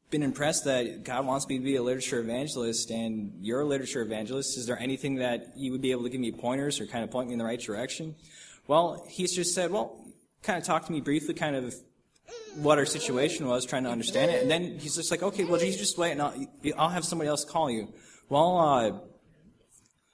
been 0.10 0.24
impressed 0.24 0.66
that 0.66 1.04
God 1.04 1.26
wants 1.26 1.48
me 1.48 1.58
to 1.58 1.64
be 1.64 1.76
a 1.76 1.84
literature 1.84 2.20
evangelist 2.20 2.92
and 2.92 3.34
you're 3.42 3.62
a 3.62 3.66
literature 3.66 4.02
evangelist. 4.02 4.58
Is 4.58 4.66
there 4.66 4.80
anything 4.80 5.16
that 5.16 5.54
you 5.58 5.72
would 5.72 5.82
be 5.82 5.92
able 5.92 6.04
to 6.04 6.10
give 6.10 6.22
me 6.22 6.32
pointers 6.32 6.80
or 6.80 6.86
kind 6.86 7.04
of 7.04 7.12
point 7.12 7.28
me 7.28 7.34
in 7.34 7.40
the 7.40 7.46
right 7.46 7.60
direction? 7.60 8.16
Well, 8.68 9.06
he's 9.10 9.36
just 9.36 9.54
said, 9.54 9.72
well, 9.72 10.06
kind 10.44 10.58
of 10.58 10.64
talked 10.64 10.88
to 10.88 10.92
me 10.92 11.02
briefly, 11.02 11.34
kind 11.34 11.56
of 11.56 11.76
what 12.56 12.78
our 12.78 12.86
situation 12.86 13.48
was, 13.48 13.66
trying 13.66 13.84
to 13.84 13.90
understand 13.90 14.32
it. 14.32 14.42
And 14.42 14.50
then 14.50 14.80
he's 14.80 14.96
just 14.96 15.12
like, 15.12 15.24
okay, 15.24 15.44
well, 15.44 15.62
you 15.62 15.72
just 15.72 15.98
wait, 15.98 16.12
and 16.12 16.22
I'll, 16.22 16.34
I'll 16.78 16.90
have 16.90 17.06
somebody 17.06 17.30
else 17.30 17.46
call 17.46 17.70
you. 17.70 17.94
Well, 18.30 18.60
uh, 18.60 19.00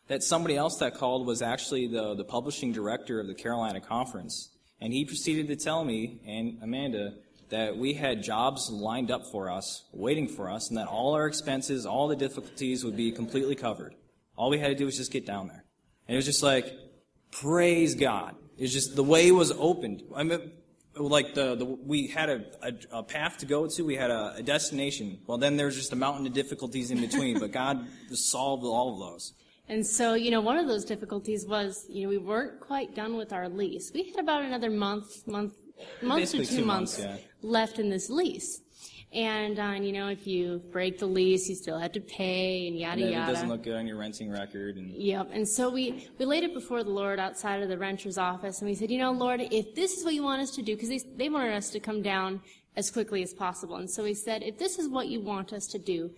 that 0.07 0.23
somebody 0.23 0.55
else 0.55 0.77
that 0.77 0.95
called 0.95 1.25
was 1.25 1.41
actually 1.41 1.87
the, 1.87 2.15
the 2.15 2.23
publishing 2.23 2.71
director 2.71 3.19
of 3.19 3.27
the 3.27 3.33
Carolina 3.33 3.79
Conference. 3.79 4.49
And 4.81 4.91
he 4.91 5.05
proceeded 5.05 5.47
to 5.47 5.55
tell 5.55 5.85
me 5.85 6.19
and 6.27 6.59
Amanda 6.61 7.13
that 7.53 7.77
we 7.77 7.93
had 7.93 8.23
jobs 8.23 8.71
lined 8.71 9.11
up 9.11 9.27
for 9.31 9.47
us, 9.47 9.83
waiting 9.93 10.27
for 10.27 10.49
us, 10.49 10.69
and 10.69 10.77
that 10.79 10.87
all 10.87 11.13
our 11.13 11.27
expenses, 11.27 11.85
all 11.85 12.07
the 12.07 12.15
difficulties 12.15 12.83
would 12.83 12.97
be 12.97 13.11
completely 13.11 13.53
covered. 13.53 13.93
All 14.35 14.49
we 14.49 14.57
had 14.57 14.69
to 14.69 14.75
do 14.75 14.85
was 14.85 14.97
just 14.97 15.11
get 15.11 15.27
down 15.27 15.49
there. 15.49 15.63
And 16.07 16.15
it 16.15 16.17
was 16.17 16.25
just 16.25 16.41
like, 16.41 16.73
praise 17.31 17.93
God. 17.93 18.35
It's 18.57 18.73
just 18.73 18.95
the 18.95 19.03
way 19.03 19.31
was 19.31 19.51
opened. 19.51 20.01
I 20.15 20.23
mean, 20.23 20.51
like 20.95 21.35
the, 21.35 21.53
the 21.53 21.65
we 21.65 22.07
had 22.07 22.29
a, 22.29 22.43
a, 22.63 22.99
a, 22.99 23.03
path 23.03 23.37
to 23.37 23.45
go 23.45 23.67
to, 23.67 23.85
we 23.85 23.95
had 23.95 24.09
a, 24.09 24.33
a 24.37 24.41
destination. 24.41 25.19
Well, 25.27 25.37
then 25.37 25.55
there's 25.55 25.75
just 25.75 25.93
a 25.93 25.95
mountain 25.95 26.25
of 26.25 26.33
difficulties 26.33 26.89
in 26.89 27.01
between, 27.01 27.39
but 27.39 27.51
God 27.51 27.85
solved 28.11 28.63
all 28.63 28.93
of 28.93 28.99
those. 28.99 29.33
And 29.69 29.85
so, 29.85 30.15
you 30.15 30.31
know, 30.31 30.41
one 30.41 30.57
of 30.57 30.67
those 30.67 30.85
difficulties 30.85 31.45
was, 31.45 31.85
you 31.87 32.03
know, 32.03 32.09
we 32.09 32.17
weren't 32.17 32.59
quite 32.59 32.95
done 32.95 33.15
with 33.15 33.31
our 33.31 33.47
lease. 33.47 33.91
We 33.93 34.03
had 34.03 34.19
about 34.19 34.43
another 34.43 34.71
month, 34.71 35.27
month, 35.27 35.53
month 36.01 36.33
or 36.33 36.37
two, 36.37 36.45
two 36.45 36.65
months, 36.65 36.99
months 36.99 37.21
yeah. 37.21 37.27
left 37.41 37.79
in 37.79 37.89
this 37.89 38.09
lease. 38.09 38.61
And, 39.13 39.59
uh, 39.59 39.75
you 39.79 39.91
know, 39.91 40.07
if 40.07 40.25
you 40.25 40.63
break 40.71 40.97
the 40.97 41.05
lease, 41.05 41.47
you 41.47 41.53
still 41.53 41.77
had 41.77 41.93
to 41.93 42.01
pay 42.01 42.67
and 42.67 42.79
yada 42.79 43.03
and 43.03 43.11
yada. 43.11 43.31
It 43.31 43.33
doesn't 43.33 43.49
look 43.49 43.61
good 43.61 43.75
on 43.75 43.85
your 43.85 43.97
renting 43.97 44.31
record. 44.31 44.75
And... 44.75 44.89
Yep. 44.89 45.29
And 45.31 45.47
so 45.47 45.69
we, 45.69 46.09
we 46.17 46.25
laid 46.25 46.43
it 46.43 46.53
before 46.55 46.83
the 46.83 46.89
Lord 46.89 47.19
outside 47.19 47.61
of 47.61 47.69
the 47.69 47.77
renter's 47.77 48.17
office 48.17 48.59
and 48.61 48.69
we 48.69 48.73
said, 48.73 48.89
you 48.89 48.97
know, 48.97 49.11
Lord, 49.11 49.39
if 49.39 49.75
this 49.75 49.97
is 49.97 50.03
what 50.03 50.15
you 50.15 50.23
want 50.23 50.41
us 50.41 50.49
to 50.55 50.63
do, 50.63 50.75
because 50.75 50.89
they, 50.89 50.99
they 51.15 51.29
wanted 51.29 51.53
us 51.53 51.69
to 51.71 51.79
come 51.79 52.01
down 52.01 52.41
as 52.75 52.89
quickly 52.89 53.21
as 53.21 53.35
possible. 53.35 53.75
And 53.75 53.89
so 53.89 54.03
we 54.03 54.15
said, 54.15 54.41
if 54.41 54.57
this 54.57 54.79
is 54.79 54.89
what 54.89 55.07
you 55.07 55.21
want 55.21 55.53
us 55.53 55.67
to 55.67 55.77
do, 55.77 56.09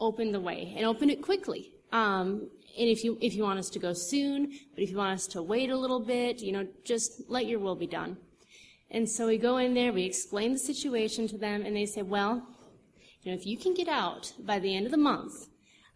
open 0.00 0.32
the 0.32 0.40
way 0.40 0.72
and 0.74 0.86
open 0.86 1.10
it 1.10 1.20
quickly. 1.20 1.72
Um, 1.92 2.48
and 2.78 2.88
if 2.88 3.04
you, 3.04 3.18
if 3.20 3.34
you 3.34 3.42
want 3.42 3.58
us 3.58 3.68
to 3.70 3.78
go 3.78 3.92
soon, 3.92 4.52
but 4.74 4.82
if 4.82 4.90
you 4.90 4.96
want 4.96 5.12
us 5.12 5.26
to 5.28 5.42
wait 5.42 5.68
a 5.68 5.76
little 5.76 6.00
bit, 6.00 6.40
you 6.40 6.52
know, 6.52 6.66
just 6.84 7.28
let 7.28 7.46
your 7.46 7.58
will 7.58 7.74
be 7.74 7.86
done. 7.86 8.16
And 8.90 9.08
so 9.08 9.26
we 9.26 9.38
go 9.38 9.58
in 9.58 9.74
there, 9.74 9.92
we 9.92 10.04
explain 10.04 10.52
the 10.52 10.58
situation 10.58 11.28
to 11.28 11.38
them, 11.38 11.64
and 11.64 11.76
they 11.76 11.86
say, 11.86 12.02
well, 12.02 12.46
you 13.22 13.32
know, 13.32 13.38
if 13.38 13.46
you 13.46 13.58
can 13.58 13.74
get 13.74 13.88
out 13.88 14.32
by 14.40 14.58
the 14.58 14.74
end 14.74 14.86
of 14.86 14.92
the 14.92 14.98
month, 14.98 15.48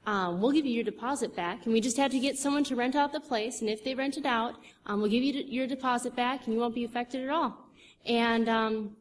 um, 0.05 0.41
we'll 0.41 0.51
give 0.51 0.67
you 0.67 0.73
your 0.73 0.85
deposit 0.85 1.35
back, 1.35 1.65
and 1.65 1.73
we 1.73 1.81
just 1.81 1.97
have 1.97 2.11
to 2.11 2.19
get 2.19 2.37
someone 2.37 2.65
to 2.65 2.77
rent 2.77 2.97
out 2.97 3.13
the 3.13 3.21
place, 3.21 3.61
and 3.61 3.71
if 3.71 3.85
they 3.85 3.95
rent 3.95 4.17
it 4.17 4.27
out, 4.27 4.57
um, 4.87 5.01
we'll 5.01 5.11
give 5.11 5.23
you 5.23 5.33
your 5.47 5.67
deposit 5.67 6.15
back, 6.17 6.45
and 6.45 6.55
you 6.55 6.61
won't 6.61 6.75
be 6.75 6.85
affected 6.85 7.23
at 7.23 7.31
all. 7.31 7.57
And 8.05 8.49
um, 8.49 8.97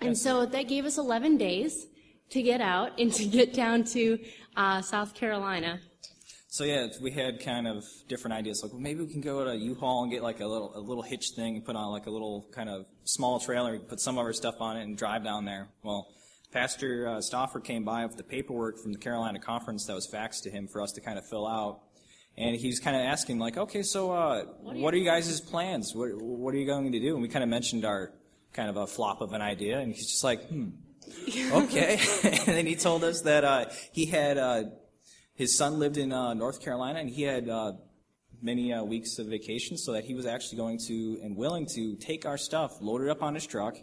and 0.00 0.16
so 0.16 0.44
that 0.46 0.68
gave 0.68 0.84
us 0.84 0.98
11 0.98 1.38
days 1.38 1.86
to 2.30 2.42
get 2.42 2.60
out 2.60 2.98
and 2.98 3.12
to 3.14 3.24
get 3.24 3.54
down 3.54 3.84
to 3.84 4.18
uh, 4.56 4.82
South 4.82 5.14
Carolina. 5.14 5.80
So 6.56 6.64
yeah, 6.64 6.86
we 7.02 7.10
had 7.10 7.44
kind 7.44 7.68
of 7.68 7.84
different 8.08 8.32
ideas. 8.32 8.62
Like, 8.62 8.72
well, 8.72 8.80
maybe 8.80 9.00
we 9.04 9.12
can 9.12 9.20
go 9.20 9.44
to 9.44 9.54
U-Haul 9.54 10.04
and 10.04 10.10
get 10.10 10.22
like 10.22 10.40
a 10.40 10.46
little 10.46 10.72
a 10.74 10.80
little 10.80 11.02
hitch 11.02 11.32
thing 11.36 11.56
and 11.56 11.62
put 11.62 11.76
on 11.76 11.92
like 11.92 12.06
a 12.06 12.10
little 12.10 12.48
kind 12.50 12.70
of 12.70 12.86
small 13.04 13.38
trailer, 13.38 13.78
put 13.78 14.00
some 14.00 14.16
of 14.16 14.24
our 14.24 14.32
stuff 14.32 14.54
on 14.60 14.78
it, 14.78 14.84
and 14.84 14.96
drive 14.96 15.22
down 15.22 15.44
there. 15.44 15.68
Well, 15.82 16.08
Pastor 16.54 17.08
uh, 17.08 17.20
Stauffer 17.20 17.60
came 17.60 17.84
by 17.84 18.06
with 18.06 18.16
the 18.16 18.22
paperwork 18.22 18.82
from 18.82 18.94
the 18.94 18.98
Carolina 18.98 19.38
conference 19.38 19.84
that 19.84 19.92
was 19.92 20.08
faxed 20.10 20.44
to 20.44 20.50
him 20.50 20.66
for 20.66 20.80
us 20.80 20.92
to 20.92 21.02
kind 21.02 21.18
of 21.18 21.28
fill 21.28 21.46
out. 21.46 21.82
And 22.38 22.56
he's 22.56 22.80
kind 22.80 22.96
of 22.96 23.02
asking, 23.02 23.38
like, 23.38 23.58
okay, 23.58 23.82
so 23.82 24.10
uh, 24.12 24.44
what, 24.62 24.76
are 24.76 24.78
what 24.78 24.94
are 24.94 24.96
you 24.96 25.04
guys' 25.04 25.38
plans? 25.42 25.94
What, 25.94 26.08
what 26.22 26.54
are 26.54 26.56
you 26.56 26.66
going 26.66 26.90
to 26.90 27.00
do? 27.00 27.12
And 27.12 27.20
we 27.20 27.28
kind 27.28 27.42
of 27.42 27.50
mentioned 27.50 27.84
our 27.84 28.12
kind 28.54 28.70
of 28.70 28.78
a 28.78 28.86
flop 28.86 29.20
of 29.20 29.34
an 29.34 29.42
idea, 29.42 29.78
and 29.78 29.92
he's 29.92 30.10
just 30.10 30.24
like, 30.24 30.48
hmm, 30.48 30.68
okay. 31.52 32.00
and 32.24 32.56
then 32.56 32.66
he 32.66 32.76
told 32.76 33.04
us 33.04 33.20
that 33.22 33.44
uh, 33.44 33.66
he 33.92 34.06
had 34.06 34.38
uh, 34.38 34.64
his 35.36 35.56
son 35.56 35.78
lived 35.78 35.98
in 35.98 36.12
uh, 36.12 36.34
North 36.34 36.60
Carolina, 36.60 36.98
and 36.98 37.08
he 37.08 37.22
had 37.22 37.48
uh, 37.48 37.72
many 38.42 38.72
uh, 38.72 38.82
weeks 38.82 39.18
of 39.18 39.26
vacation, 39.26 39.76
so 39.76 39.92
that 39.92 40.04
he 40.04 40.14
was 40.14 40.26
actually 40.26 40.58
going 40.58 40.78
to 40.88 41.20
and 41.22 41.36
willing 41.36 41.66
to 41.74 41.94
take 41.96 42.26
our 42.26 42.38
stuff, 42.38 42.78
load 42.80 43.02
it 43.02 43.08
up 43.08 43.22
on 43.22 43.34
his 43.34 43.46
truck, 43.46 43.76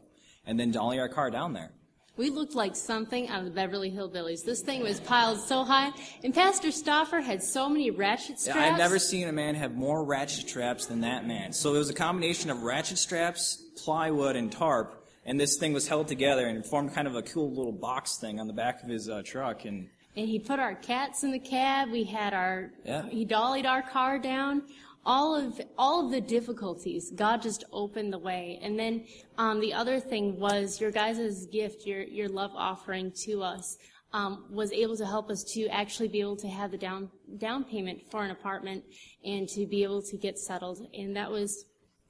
and 0.46 0.60
then 0.60 0.72
dolly 0.72 1.00
our 1.00 1.10
car 1.10 1.30
down 1.30 1.54
there. 1.54 1.72
We 2.16 2.30
looked 2.30 2.54
like 2.54 2.76
something 2.76 3.28
out 3.30 3.40
of 3.40 3.46
the 3.46 3.52
Beverly 3.52 3.90
Hillbillies. 3.90 4.44
This 4.46 4.62
thing 4.62 4.84
was 4.84 5.00
piled 5.00 5.40
so 5.40 5.64
high, 5.64 5.92
and 6.24 6.34
Pastor 6.34 6.72
Stauffer 6.72 7.22
had 7.22 7.42
so 7.42 7.68
many 7.68 7.90
ratchet 7.90 8.40
straps. 8.40 8.60
I've 8.60 8.78
never 8.78 9.00
seen 9.00 9.28
a 9.28 9.32
man 9.32 9.56
have 9.56 9.74
more 9.74 10.04
ratchet 10.04 10.48
straps 10.48 10.86
than 10.86 11.02
that 11.02 11.26
man. 11.28 11.54
So 11.54 11.74
it 11.74 11.80
was 11.80 11.90
a 11.90 11.94
combination 11.94 12.52
of 12.52 12.62
ratchet 12.62 13.00
straps, 13.00 13.64
plywood, 13.84 14.36
and 14.36 14.52
tarp, 14.52 15.08
and 15.26 15.40
this 15.40 15.58
thing 15.58 15.74
was 15.74 15.88
held 15.88 16.08
together 16.08 16.46
and 16.46 16.66
formed 16.66 16.94
kind 16.94 17.08
of 17.08 17.16
a 17.16 17.24
cool 17.24 17.50
little 17.50 17.72
box 17.72 18.18
thing 18.18 18.40
on 18.40 18.48
the 18.48 18.54
back 18.54 18.84
of 18.84 18.90
his 18.90 19.10
uh, 19.10 19.24
truck. 19.26 19.66
And 19.66 19.90
and 20.16 20.28
he 20.28 20.40
put 20.40 20.60
our 20.60 20.76
cats 20.76 21.24
in 21.24 21.32
the 21.32 21.40
cab. 21.40 21.92
We 21.92 22.04
had 22.04 22.34
our, 22.34 22.72
yeah. 22.86 23.08
he 23.10 23.26
dollied 23.26 23.66
our 23.66 23.82
car 23.82 24.20
down. 24.20 24.64
All 25.06 25.36
of, 25.36 25.60
all 25.78 26.06
of 26.06 26.12
the 26.12 26.22
difficulties, 26.22 27.12
God 27.14 27.42
just 27.42 27.66
opened 27.74 28.14
the 28.14 28.20
way. 28.20 28.58
And 28.62 28.80
then, 28.80 29.06
um, 29.38 29.60
the 29.60 29.74
other 29.74 30.00
thing 30.00 30.40
was 30.40 30.80
your 30.80 30.92
guys' 30.92 31.46
gift, 31.48 31.86
your, 31.86 32.04
your 32.04 32.30
love 32.30 32.52
offering 32.56 33.12
to 33.26 33.44
us, 33.44 33.78
um, 34.14 34.46
was 34.50 34.72
able 34.72 34.96
to 34.96 35.06
help 35.06 35.30
us 35.30 35.44
to 35.56 35.68
actually 35.68 36.08
be 36.08 36.22
able 36.22 36.38
to 36.38 36.48
have 36.48 36.72
the 36.72 36.78
down, 36.78 37.10
down 37.38 37.66
payment 37.66 38.00
for 38.12 38.24
an 38.24 38.32
apartment 38.32 38.86
and 39.26 39.50
to 39.50 39.66
be 39.66 39.84
able 39.84 40.02
to 40.04 40.16
get 40.16 40.40
settled. 40.40 40.88
And 40.94 41.16
that 41.18 41.30
was, 41.30 41.66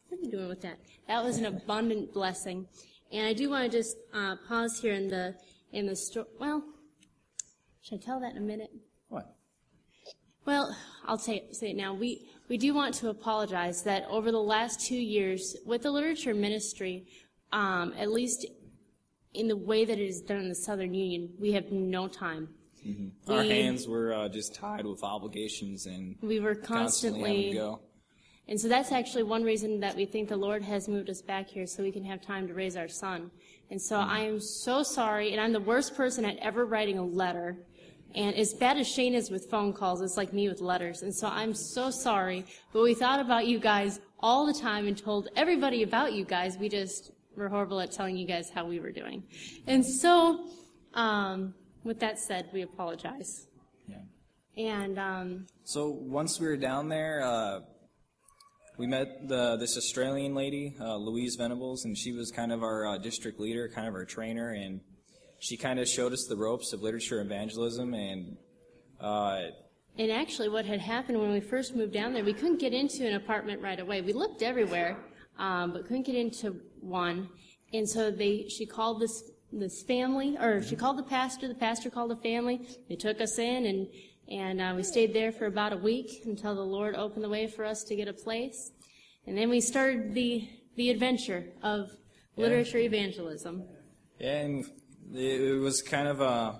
what 0.09 0.19
are 0.19 0.23
you 0.23 0.29
doing 0.29 0.49
with 0.49 0.61
that? 0.61 0.77
That 1.07 1.23
was 1.23 1.37
an 1.37 1.45
abundant 1.45 2.13
blessing. 2.13 2.67
And 3.11 3.25
I 3.25 3.33
do 3.33 3.49
want 3.49 3.71
to 3.71 3.75
just, 3.75 3.97
uh, 4.13 4.35
pause 4.47 4.79
here 4.79 4.93
in 4.93 5.07
the, 5.07 5.35
in 5.71 5.87
the 5.87 5.95
story. 5.95 6.27
Well, 6.39 6.63
should 7.83 7.99
I 8.01 8.05
tell 8.05 8.19
that 8.21 8.31
in 8.31 8.37
a 8.37 8.41
minute? 8.41 8.71
What? 9.09 9.35
Well, 10.45 10.75
I'll 11.05 11.17
say, 11.17 11.43
say 11.51 11.71
it 11.71 11.75
now. 11.75 11.93
We, 11.93 12.27
we 12.47 12.57
do 12.57 12.73
want 12.73 12.93
to 12.95 13.09
apologize 13.09 13.83
that 13.83 14.05
over 14.09 14.31
the 14.31 14.39
last 14.41 14.85
two 14.85 14.95
years, 14.95 15.55
with 15.65 15.83
the 15.83 15.91
literature 15.91 16.33
ministry, 16.33 17.05
um, 17.51 17.93
at 17.97 18.09
least 18.09 18.45
in 19.33 19.47
the 19.47 19.57
way 19.57 19.83
that 19.83 19.99
it 19.99 20.07
is 20.07 20.21
done 20.21 20.37
in 20.37 20.49
the 20.49 20.55
Southern 20.55 20.93
Union, 20.93 21.29
we 21.39 21.51
have 21.51 21.71
no 21.71 22.07
time. 22.07 22.47
Mm-hmm. 22.87 23.31
Our 23.31 23.43
hands 23.43 23.87
were 23.87 24.13
uh, 24.13 24.29
just 24.29 24.55
tied 24.55 24.85
with 24.85 25.03
obligations, 25.03 25.85
and 25.85 26.15
we 26.21 26.39
were 26.39 26.55
constantly, 26.55 27.53
constantly 27.53 27.79
and 28.47 28.59
so 28.59 28.67
that's 28.67 28.91
actually 28.91 29.23
one 29.23 29.43
reason 29.43 29.79
that 29.79 29.95
we 29.95 30.05
think 30.05 30.27
the 30.27 30.35
Lord 30.35 30.61
has 30.63 30.89
moved 30.89 31.09
us 31.09 31.21
back 31.21 31.47
here 31.47 31.65
so 31.65 31.81
we 31.81 31.91
can 31.91 32.03
have 32.03 32.21
time 32.21 32.47
to 32.47 32.53
raise 32.53 32.75
our 32.75 32.89
son. 32.89 33.31
And 33.71 33.81
so 33.81 33.95
mm-hmm. 33.95 34.09
I 34.09 34.19
am 34.19 34.39
so 34.41 34.83
sorry, 34.83 35.31
and 35.31 35.39
I'm 35.39 35.53
the 35.53 35.61
worst 35.61 35.95
person 35.95 36.25
at 36.25 36.37
ever 36.37 36.65
writing 36.65 36.97
a 36.97 37.05
letter. 37.05 37.57
And 38.15 38.35
as 38.35 38.53
bad 38.53 38.77
as 38.77 38.87
Shane 38.87 39.15
is 39.15 39.31
with 39.31 39.49
phone 39.49 39.73
calls, 39.73 40.01
it's 40.01 40.17
like 40.17 40.33
me 40.33 40.47
with 40.47 40.61
letters. 40.61 41.01
And 41.01 41.13
so 41.13 41.27
I'm 41.27 41.53
so 41.53 41.89
sorry, 41.89 42.45
but 42.71 42.83
we 42.83 42.93
thought 42.93 43.19
about 43.19 43.47
you 43.47 43.59
guys 43.59 43.99
all 44.19 44.45
the 44.45 44.53
time 44.53 44.87
and 44.87 44.97
told 44.97 45.29
everybody 45.35 45.83
about 45.83 46.13
you 46.13 46.23
guys. 46.23 46.57
We 46.57 46.69
just 46.69 47.11
were 47.35 47.49
horrible 47.49 47.79
at 47.79 47.91
telling 47.91 48.15
you 48.15 48.27
guys 48.27 48.49
how 48.49 48.65
we 48.65 48.79
were 48.79 48.91
doing. 48.91 49.23
And 49.67 49.85
so, 49.85 50.45
um, 50.93 51.55
with 51.83 51.99
that 51.99 52.19
said, 52.19 52.49
we 52.53 52.61
apologize. 52.61 53.47
Yeah. 53.87 53.97
And 54.57 54.99
um, 54.99 55.47
So 55.63 55.89
once 55.89 56.39
we 56.39 56.47
were 56.47 56.57
down 56.57 56.89
there, 56.89 57.23
uh, 57.23 57.59
we 58.77 58.87
met 58.87 59.27
the 59.27 59.57
this 59.57 59.77
Australian 59.77 60.33
lady, 60.33 60.75
uh, 60.79 60.95
Louise 60.97 61.35
Venables, 61.35 61.85
and 61.85 61.97
she 61.97 62.11
was 62.11 62.31
kind 62.31 62.51
of 62.51 62.63
our 62.63 62.87
uh, 62.87 62.97
district 62.97 63.39
leader, 63.39 63.69
kind 63.69 63.87
of 63.87 63.93
our 63.93 64.05
trainer, 64.05 64.49
and 64.49 64.81
she 65.43 65.57
kind 65.57 65.77
of 65.77 65.87
showed 65.89 66.13
us 66.13 66.25
the 66.25 66.37
ropes 66.37 66.71
of 66.71 66.81
literature 66.81 67.19
evangelism. 67.19 67.93
And 67.93 68.37
uh, 69.01 69.41
And 69.97 70.09
actually, 70.09 70.47
what 70.47 70.65
had 70.65 70.79
happened 70.79 71.19
when 71.19 71.33
we 71.33 71.41
first 71.41 71.75
moved 71.75 71.91
down 71.91 72.13
there, 72.13 72.23
we 72.23 72.33
couldn't 72.33 72.61
get 72.61 72.73
into 72.73 73.05
an 73.05 73.15
apartment 73.15 73.61
right 73.61 73.79
away. 73.79 74.01
We 74.01 74.13
looked 74.13 74.41
everywhere, 74.41 74.97
um, 75.37 75.73
but 75.73 75.85
couldn't 75.85 76.03
get 76.03 76.15
into 76.15 76.61
one. 76.79 77.27
And 77.73 77.87
so 77.87 78.09
they, 78.09 78.47
she 78.47 78.65
called 78.65 79.01
this 79.01 79.31
this 79.51 79.83
family, 79.83 80.35
or 80.39 80.63
she 80.63 80.75
called 80.75 80.97
the 80.97 81.03
pastor. 81.03 81.47
The 81.47 81.55
pastor 81.55 81.89
called 81.91 82.09
the 82.09 82.15
family. 82.15 82.65
They 82.89 82.95
took 82.95 83.19
us 83.19 83.37
in, 83.37 83.65
and 83.65 83.87
and 84.31 84.61
uh, 84.61 84.73
we 84.75 84.83
stayed 84.83 85.13
there 85.13 85.33
for 85.33 85.47
about 85.47 85.73
a 85.73 85.77
week 85.77 86.21
until 86.25 86.55
the 86.55 86.61
Lord 86.61 86.95
opened 86.95 87.23
the 87.23 87.29
way 87.29 87.47
for 87.47 87.65
us 87.65 87.83
to 87.83 87.95
get 87.95 88.07
a 88.07 88.13
place. 88.13 88.71
And 89.27 89.37
then 89.37 89.49
we 89.49 89.59
started 89.59 90.13
the 90.13 90.47
the 90.77 90.89
adventure 90.89 91.43
of 91.61 91.91
literature 92.37 92.79
evangelism. 92.79 93.63
Yeah, 94.19 94.39
and 94.39 94.65
it, 95.15 95.59
was 95.59 95.81
kind 95.81 96.07
of 96.07 96.21
a 96.21 96.59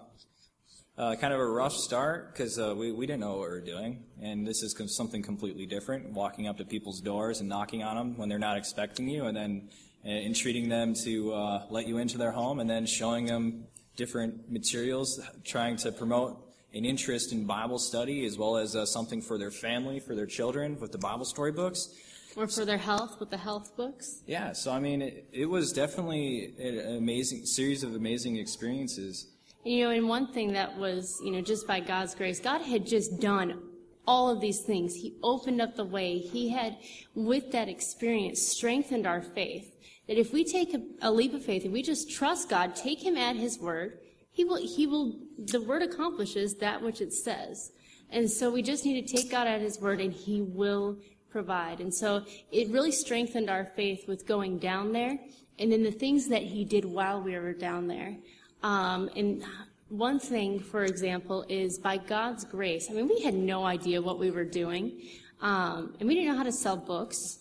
uh, 0.96 1.16
kind 1.16 1.34
of 1.34 1.40
a 1.40 1.46
rough 1.46 1.74
start 1.74 2.34
because 2.34 2.60
uh, 2.60 2.74
we, 2.78 2.92
we 2.92 3.08
didn't 3.08 3.22
know 3.22 3.38
what 3.38 3.42
we 3.42 3.48
were 3.48 3.62
doing. 3.62 4.04
And 4.22 4.46
this 4.46 4.62
is 4.62 4.76
something 4.96 5.24
completely 5.24 5.66
different 5.66 6.12
walking 6.12 6.48
up 6.48 6.58
to 6.58 6.66
people's 6.66 7.02
doors 7.02 7.40
and 7.40 7.50
knocking 7.50 7.84
on 7.84 7.96
them 7.96 8.18
when 8.18 8.30
they're 8.30 8.38
not 8.38 8.58
expecting 8.58 9.10
you, 9.10 9.26
and 9.26 9.36
then 9.36 9.70
uh, 10.06 10.10
entreating 10.10 10.70
them 10.70 10.94
to 11.04 11.34
uh, 11.34 11.66
let 11.70 11.88
you 11.88 11.98
into 11.98 12.18
their 12.18 12.32
home, 12.32 12.60
and 12.60 12.70
then 12.70 12.86
showing 12.86 13.26
them 13.26 13.66
different 13.96 14.52
materials, 14.52 15.20
trying 15.44 15.78
to 15.78 15.92
promote 15.92 16.40
an 16.74 16.86
interest 16.86 17.32
in 17.32 17.46
Bible 17.46 17.80
study 17.80 18.26
as 18.26 18.38
well 18.38 18.58
as 18.58 18.76
uh, 18.76 18.86
something 18.86 19.22
for 19.22 19.38
their 19.38 19.52
family, 19.52 20.00
for 20.00 20.16
their 20.16 20.26
children 20.26 20.80
with 20.80 20.92
the 20.92 20.98
Bible 20.98 21.26
storybooks. 21.26 21.90
Or 22.36 22.48
for 22.48 22.66
their 22.66 22.78
health 22.78 23.20
with 23.20 23.30
the 23.30 23.38
health 23.38 23.76
books. 23.76 24.24
Yeah, 24.26 24.54
so 24.54 24.72
I 24.72 24.80
mean, 24.80 25.02
it, 25.02 25.28
it 25.32 25.46
was 25.46 25.72
definitely 25.72 26.54
an 26.60 26.98
amazing 26.98 27.46
series 27.46 27.84
of 27.84 27.96
amazing 27.96 28.38
experiences. 28.38 29.28
You 29.64 29.86
know, 29.86 29.92
and 29.92 30.10
one 30.10 30.34
thing 30.34 30.54
that 30.54 30.78
was, 30.78 31.22
you 31.24 31.32
know, 31.32 31.42
just 31.42 31.68
by 31.68 31.80
God's 31.80 32.16
grace, 32.16 32.40
God 32.40 32.62
had 32.62 32.86
just 32.86 33.20
done 33.20 33.62
all 34.06 34.30
of 34.30 34.42
these 34.42 34.62
things. 34.62 34.96
He 34.96 35.16
opened 35.24 35.62
up 35.62 35.76
the 35.76 35.86
way. 35.86 36.18
He 36.18 36.50
had, 36.50 36.78
with 37.16 37.52
that 37.52 37.70
experience, 37.70 38.46
strengthened 38.46 39.08
our 39.08 39.22
faith. 39.22 39.76
That 40.08 40.18
if 40.18 40.34
we 40.34 40.44
take 40.44 40.74
a, 40.74 40.82
a 41.02 41.12
leap 41.12 41.34
of 41.34 41.46
faith, 41.46 41.64
and 41.64 41.72
we 41.72 41.82
just 41.82 42.12
trust 42.12 42.50
God, 42.50 42.76
take 42.76 43.04
Him 43.04 43.16
at 43.16 43.36
His 43.36 43.60
word, 43.60 44.00
He 44.32 44.44
will, 44.44 44.58
He 44.58 44.86
will, 44.86 45.20
the 45.38 45.62
word 45.62 45.82
accomplishes 45.82 46.56
that 46.56 46.82
which 46.82 47.00
it 47.00 47.14
says. 47.14 47.72
And 48.10 48.30
so 48.30 48.52
we 48.52 48.62
just 48.62 48.86
need 48.86 49.08
to 49.08 49.16
take 49.16 49.32
God 49.32 49.48
at 49.48 49.62
His 49.62 49.80
word 49.80 50.02
and 50.02 50.14
He 50.14 50.42
will 50.42 51.00
provide. 51.34 51.82
And 51.82 51.94
so 51.94 52.24
it 52.52 52.70
really 52.70 52.94
strengthened 52.94 53.50
our 53.50 53.66
faith 53.66 54.08
with 54.08 54.26
going 54.26 54.60
down 54.60 54.94
there 54.94 55.20
and 55.60 55.72
then 55.72 55.84
the 55.84 55.92
things 55.92 56.28
that 56.30 56.44
He 56.44 56.64
did 56.64 56.86
while 56.86 57.22
we 57.22 57.38
were 57.38 57.54
down 57.54 57.88
there. 57.88 58.16
Um, 58.62 59.10
and 59.16 59.44
one 59.90 60.20
thing, 60.20 60.60
for 60.60 60.84
example, 60.86 61.46
is 61.50 61.78
by 61.78 61.98
God's 61.98 62.46
grace. 62.46 62.88
I 62.90 62.94
mean, 62.94 63.08
we 63.08 63.22
had 63.22 63.36
no 63.36 63.66
idea 63.66 64.02
what 64.02 64.18
we 64.20 64.32
were 64.32 64.46
doing, 64.46 65.02
um, 65.42 65.96
and 66.00 66.08
we 66.08 66.16
didn't 66.16 66.32
know 66.32 66.38
how 66.38 66.44
to 66.44 66.52
sell 66.52 66.78
books. 66.78 67.40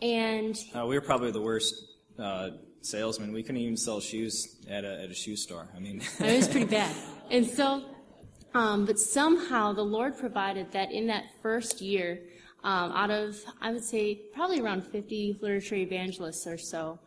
And 0.00 0.56
Uh, 0.74 0.86
we 0.86 0.94
were 0.94 1.04
probably 1.04 1.32
the 1.32 1.42
worst 1.42 1.74
uh, 2.18 2.50
salesmen. 2.80 3.32
We 3.32 3.42
couldn't 3.42 3.60
even 3.60 3.76
sell 3.76 4.00
shoes 4.00 4.34
at 4.68 4.84
a, 4.84 5.02
at 5.02 5.10
a 5.10 5.14
shoe 5.14 5.36
store. 5.36 5.68
I 5.76 5.80
mean, 5.80 6.00
it 6.20 6.36
was 6.36 6.48
pretty 6.48 6.66
bad. 6.80 6.94
And 7.30 7.46
so, 7.46 7.84
um, 8.54 8.86
but 8.86 8.98
somehow 8.98 9.72
the 9.72 9.84
Lord 9.84 10.16
provided 10.18 10.72
that 10.72 10.90
in 10.92 11.06
that 11.08 11.24
first 11.42 11.80
year, 11.80 12.20
um, 12.64 12.92
out 12.92 13.10
of, 13.10 13.36
I 13.60 13.72
would 13.72 13.84
say, 13.84 14.14
probably 14.34 14.60
around 14.60 14.86
50 14.86 15.38
literature 15.40 15.74
evangelists 15.74 16.46
or 16.46 16.58
so, 16.58 16.98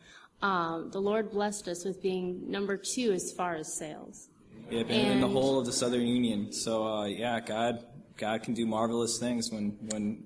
um, 0.42 0.90
the 0.92 1.00
Lord 1.00 1.32
blessed 1.32 1.68
us 1.68 1.86
with 1.86 2.02
being 2.02 2.50
number 2.50 2.78
two 2.78 3.12
as 3.12 3.32
far 3.32 3.56
as 3.56 3.78
sales. 3.78 4.28
Yep, 4.70 4.88
and 4.90 5.14
in 5.14 5.22
the 5.22 5.28
whole 5.28 5.60
of 5.60 5.66
the 5.66 5.74
Southern 5.74 6.08
Union. 6.08 6.52
So 6.52 6.86
uh, 6.86 7.06
yeah, 7.06 7.40
God, 7.40 7.86
God 8.18 8.44
can 8.44 8.54
do 8.54 8.66
marvelous 8.66 9.18
things 9.20 9.52
when 9.52 9.78
when 9.92 10.24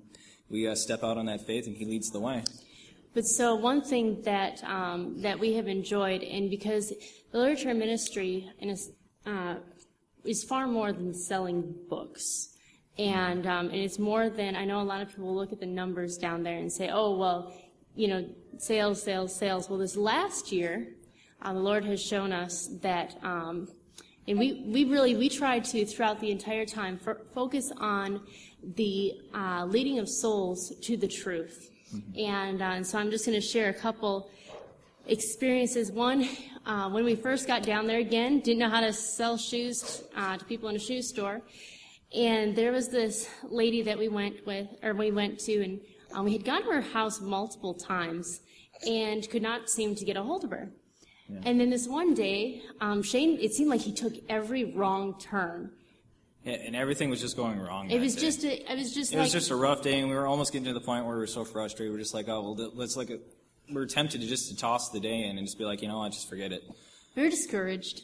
we 0.48 0.66
uh, 0.66 0.74
step 0.74 1.04
out 1.04 1.16
on 1.16 1.26
that 1.26 1.46
faith 1.46 1.66
and 1.66 1.76
He 1.76 1.84
leads 1.84 2.10
the 2.10 2.20
way. 2.20 2.42
But 3.12 3.26
so 3.26 3.54
one 3.54 3.82
thing 3.82 4.22
that 4.22 4.62
um, 4.64 5.20
that 5.20 5.38
we 5.38 5.54
have 5.54 5.68
enjoyed, 5.68 6.22
and 6.22 6.48
because 6.48 6.92
the 7.32 7.38
literature 7.38 7.74
ministry 7.74 8.50
in 8.58 8.70
a 8.70 9.30
uh, 9.30 9.56
is 10.24 10.44
far 10.44 10.66
more 10.66 10.92
than 10.92 11.14
selling 11.14 11.74
books, 11.88 12.49
and 13.00 13.46
um, 13.46 13.66
and 13.68 13.76
it's 13.76 13.98
more 13.98 14.28
than 14.28 14.54
I 14.54 14.64
know. 14.66 14.80
A 14.80 14.82
lot 14.82 15.00
of 15.00 15.08
people 15.08 15.34
look 15.34 15.52
at 15.52 15.60
the 15.60 15.66
numbers 15.66 16.18
down 16.18 16.42
there 16.42 16.58
and 16.58 16.70
say, 16.70 16.90
"Oh, 16.92 17.16
well, 17.16 17.52
you 17.96 18.08
know, 18.08 18.28
sales, 18.58 19.02
sales, 19.02 19.34
sales." 19.34 19.70
Well, 19.70 19.78
this 19.78 19.96
last 19.96 20.52
year, 20.52 20.86
uh, 21.40 21.54
the 21.54 21.60
Lord 21.60 21.84
has 21.86 22.02
shown 22.02 22.32
us 22.32 22.68
that. 22.82 23.16
Um, 23.22 23.68
and 24.28 24.38
we, 24.38 24.62
we 24.66 24.84
really, 24.84 25.16
we 25.16 25.28
tried 25.28 25.64
to, 25.64 25.84
throughout 25.84 26.20
the 26.20 26.30
entire 26.30 26.66
time, 26.66 27.00
f- 27.04 27.16
focus 27.34 27.72
on 27.78 28.20
the 28.76 29.14
uh, 29.34 29.64
leading 29.64 29.98
of 29.98 30.08
souls 30.08 30.72
to 30.82 30.96
the 30.96 31.08
truth. 31.08 31.70
And, 32.16 32.62
uh, 32.62 32.66
and 32.66 32.86
so 32.86 32.98
I'm 32.98 33.10
just 33.10 33.26
going 33.26 33.40
to 33.40 33.44
share 33.44 33.70
a 33.70 33.74
couple 33.74 34.30
experiences. 35.08 35.90
One, 35.90 36.28
uh, 36.64 36.90
when 36.90 37.02
we 37.02 37.16
first 37.16 37.48
got 37.48 37.64
down 37.64 37.88
there 37.88 37.98
again, 37.98 38.38
didn't 38.40 38.60
know 38.60 38.68
how 38.68 38.82
to 38.82 38.92
sell 38.92 39.36
shoes 39.36 40.04
uh, 40.14 40.36
to 40.36 40.44
people 40.44 40.68
in 40.68 40.76
a 40.76 40.78
shoe 40.78 41.02
store. 41.02 41.40
And 42.16 42.56
there 42.56 42.72
was 42.72 42.88
this 42.88 43.28
lady 43.44 43.82
that 43.82 43.98
we 43.98 44.08
went 44.08 44.44
with, 44.46 44.68
or 44.82 44.94
we 44.94 45.12
went 45.12 45.38
to, 45.40 45.62
and 45.62 45.80
um, 46.12 46.24
we 46.24 46.32
had 46.32 46.44
gone 46.44 46.62
to 46.62 46.70
her 46.70 46.80
house 46.80 47.20
multiple 47.20 47.74
times 47.74 48.40
and 48.86 49.28
could 49.30 49.42
not 49.42 49.70
seem 49.70 49.94
to 49.94 50.04
get 50.04 50.16
a 50.16 50.22
hold 50.22 50.44
of 50.44 50.50
her. 50.50 50.70
And 51.44 51.60
then 51.60 51.70
this 51.70 51.86
one 51.86 52.12
day, 52.14 52.60
um, 52.80 53.04
Shane, 53.04 53.38
it 53.40 53.52
seemed 53.52 53.70
like 53.70 53.82
he 53.82 53.92
took 53.92 54.14
every 54.28 54.64
wrong 54.64 55.16
turn. 55.20 55.70
Yeah, 56.42 56.54
and 56.54 56.74
everything 56.74 57.08
was 57.08 57.20
just 57.20 57.36
going 57.36 57.60
wrong. 57.60 57.88
It 57.88 58.00
was 58.00 58.16
day. 58.16 58.20
just, 58.20 58.44
a, 58.44 58.72
it 58.72 58.76
was 58.76 58.92
just 58.92 59.12
It 59.12 59.16
like, 59.16 59.26
was 59.26 59.32
just 59.32 59.50
a 59.50 59.56
rough 59.56 59.82
day, 59.82 60.00
and 60.00 60.08
we 60.08 60.16
were 60.16 60.26
almost 60.26 60.52
getting 60.52 60.66
to 60.66 60.72
the 60.72 60.80
point 60.80 61.04
where 61.04 61.14
we 61.14 61.20
were 61.20 61.28
so 61.28 61.44
frustrated. 61.44 61.92
We 61.92 61.96
were 61.96 62.02
just 62.02 62.14
like, 62.14 62.28
oh 62.28 62.40
well, 62.42 62.70
let's 62.74 62.96
like 62.96 63.10
a, 63.10 63.18
we're 63.72 63.86
tempted 63.86 64.22
to 64.22 64.26
just 64.26 64.48
to 64.48 64.56
toss 64.56 64.88
the 64.90 64.98
day 64.98 65.22
in 65.22 65.38
and 65.38 65.46
just 65.46 65.56
be 65.56 65.64
like, 65.64 65.82
you 65.82 65.88
know, 65.88 65.98
what, 65.98 66.10
just 66.10 66.28
forget 66.28 66.50
it. 66.50 66.62
we 67.14 67.22
were 67.22 67.28
discouraged. 67.28 68.02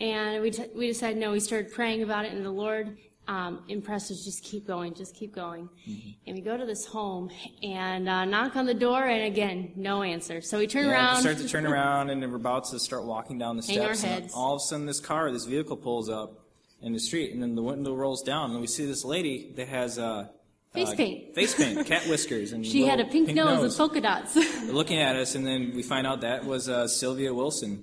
And 0.00 0.40
we, 0.40 0.50
t- 0.50 0.68
we 0.74 0.86
decided, 0.86 1.18
no, 1.18 1.32
we 1.32 1.40
started 1.40 1.72
praying 1.72 2.02
about 2.02 2.24
it, 2.24 2.32
and 2.32 2.44
the 2.44 2.50
Lord 2.50 2.96
um, 3.28 3.62
impressed 3.68 4.10
us, 4.10 4.24
just 4.24 4.42
keep 4.44 4.66
going, 4.66 4.94
just 4.94 5.14
keep 5.14 5.34
going. 5.34 5.68
Mm-hmm. 5.88 6.10
And 6.26 6.36
we 6.36 6.42
go 6.42 6.56
to 6.56 6.64
this 6.64 6.86
home 6.86 7.30
and 7.62 8.08
uh, 8.08 8.24
knock 8.24 8.56
on 8.56 8.66
the 8.66 8.74
door, 8.74 9.02
and 9.04 9.24
again, 9.24 9.72
no 9.76 10.02
answer. 10.02 10.40
So 10.40 10.58
we 10.58 10.66
turn 10.66 10.86
Yeah, 10.86 10.92
around. 10.92 11.16
we 11.16 11.20
start 11.22 11.38
to 11.38 11.48
turn 11.48 11.66
around, 11.66 12.10
and 12.10 12.20
we're 12.22 12.36
about 12.36 12.64
to 12.70 12.78
start 12.78 13.04
walking 13.04 13.38
down 13.38 13.56
the 13.56 13.62
steps. 13.62 14.04
and 14.04 14.30
all 14.34 14.54
of 14.54 14.58
a 14.58 14.64
sudden, 14.64 14.86
this 14.86 15.00
car, 15.00 15.30
this 15.32 15.44
vehicle 15.44 15.76
pulls 15.76 16.08
up 16.08 16.40
in 16.82 16.92
the 16.92 17.00
street, 17.00 17.32
and 17.32 17.42
then 17.42 17.54
the 17.54 17.62
window 17.62 17.94
rolls 17.94 18.22
down, 18.22 18.52
and 18.52 18.60
we 18.60 18.66
see 18.66 18.86
this 18.86 19.04
lady 19.04 19.52
that 19.56 19.68
has 19.68 19.98
uh, 19.98 20.28
Face 20.72 20.90
uh, 20.90 20.94
paint. 20.94 21.34
face 21.34 21.54
paint, 21.54 21.86
cat 21.86 22.02
whiskers, 22.06 22.52
and 22.52 22.64
She 22.74 22.82
had 22.86 23.00
a 23.00 23.04
little 23.04 23.12
pink, 23.24 23.34
nose, 23.34 23.62
with 23.62 23.76
polka 23.76 24.00
dots. 24.00 24.36
Looking 24.70 24.98
at 24.98 25.16
us, 25.16 25.34
and 25.34 25.46
then 25.46 25.72
we 25.74 25.82
find 25.82 26.06
out 26.06 26.20
that 26.20 26.44
was 26.44 26.68
uh, 26.68 26.86
Sylvia 26.86 27.32
Wilson. 27.32 27.82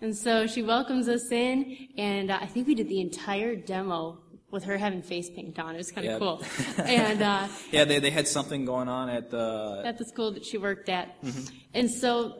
and 0.00 0.16
so 0.16 0.46
she 0.46 0.62
welcomes 0.62 1.08
us 1.08 1.30
in, 1.30 1.88
and 1.96 2.30
uh, 2.30 2.38
I 2.40 2.46
think 2.46 2.66
we 2.66 2.74
did 2.74 2.88
the 2.88 3.00
entire 3.00 3.54
demo 3.54 4.18
with 4.50 4.64
her 4.64 4.78
having 4.78 5.02
face 5.02 5.28
paint 5.30 5.58
on. 5.58 5.74
It 5.74 5.78
was 5.78 5.92
kind 5.92 6.06
of 6.06 6.12
Yep. 6.12 6.18
cool. 6.20 6.42
and 6.84 7.22
uh, 7.22 7.48
Yeah, 7.70 7.84
they, 7.84 7.98
they 7.98 8.10
had 8.10 8.26
something 8.26 8.64
going 8.64 8.88
on 8.88 9.08
at 9.10 9.30
the. 9.30 9.82
at 9.84 9.98
the 9.98 10.04
school 10.04 10.32
that 10.32 10.44
she 10.44 10.58
worked 10.58 10.88
at. 10.88 11.20
Mm-hmm. 11.22 11.54
And 11.74 11.90
so 11.90 12.36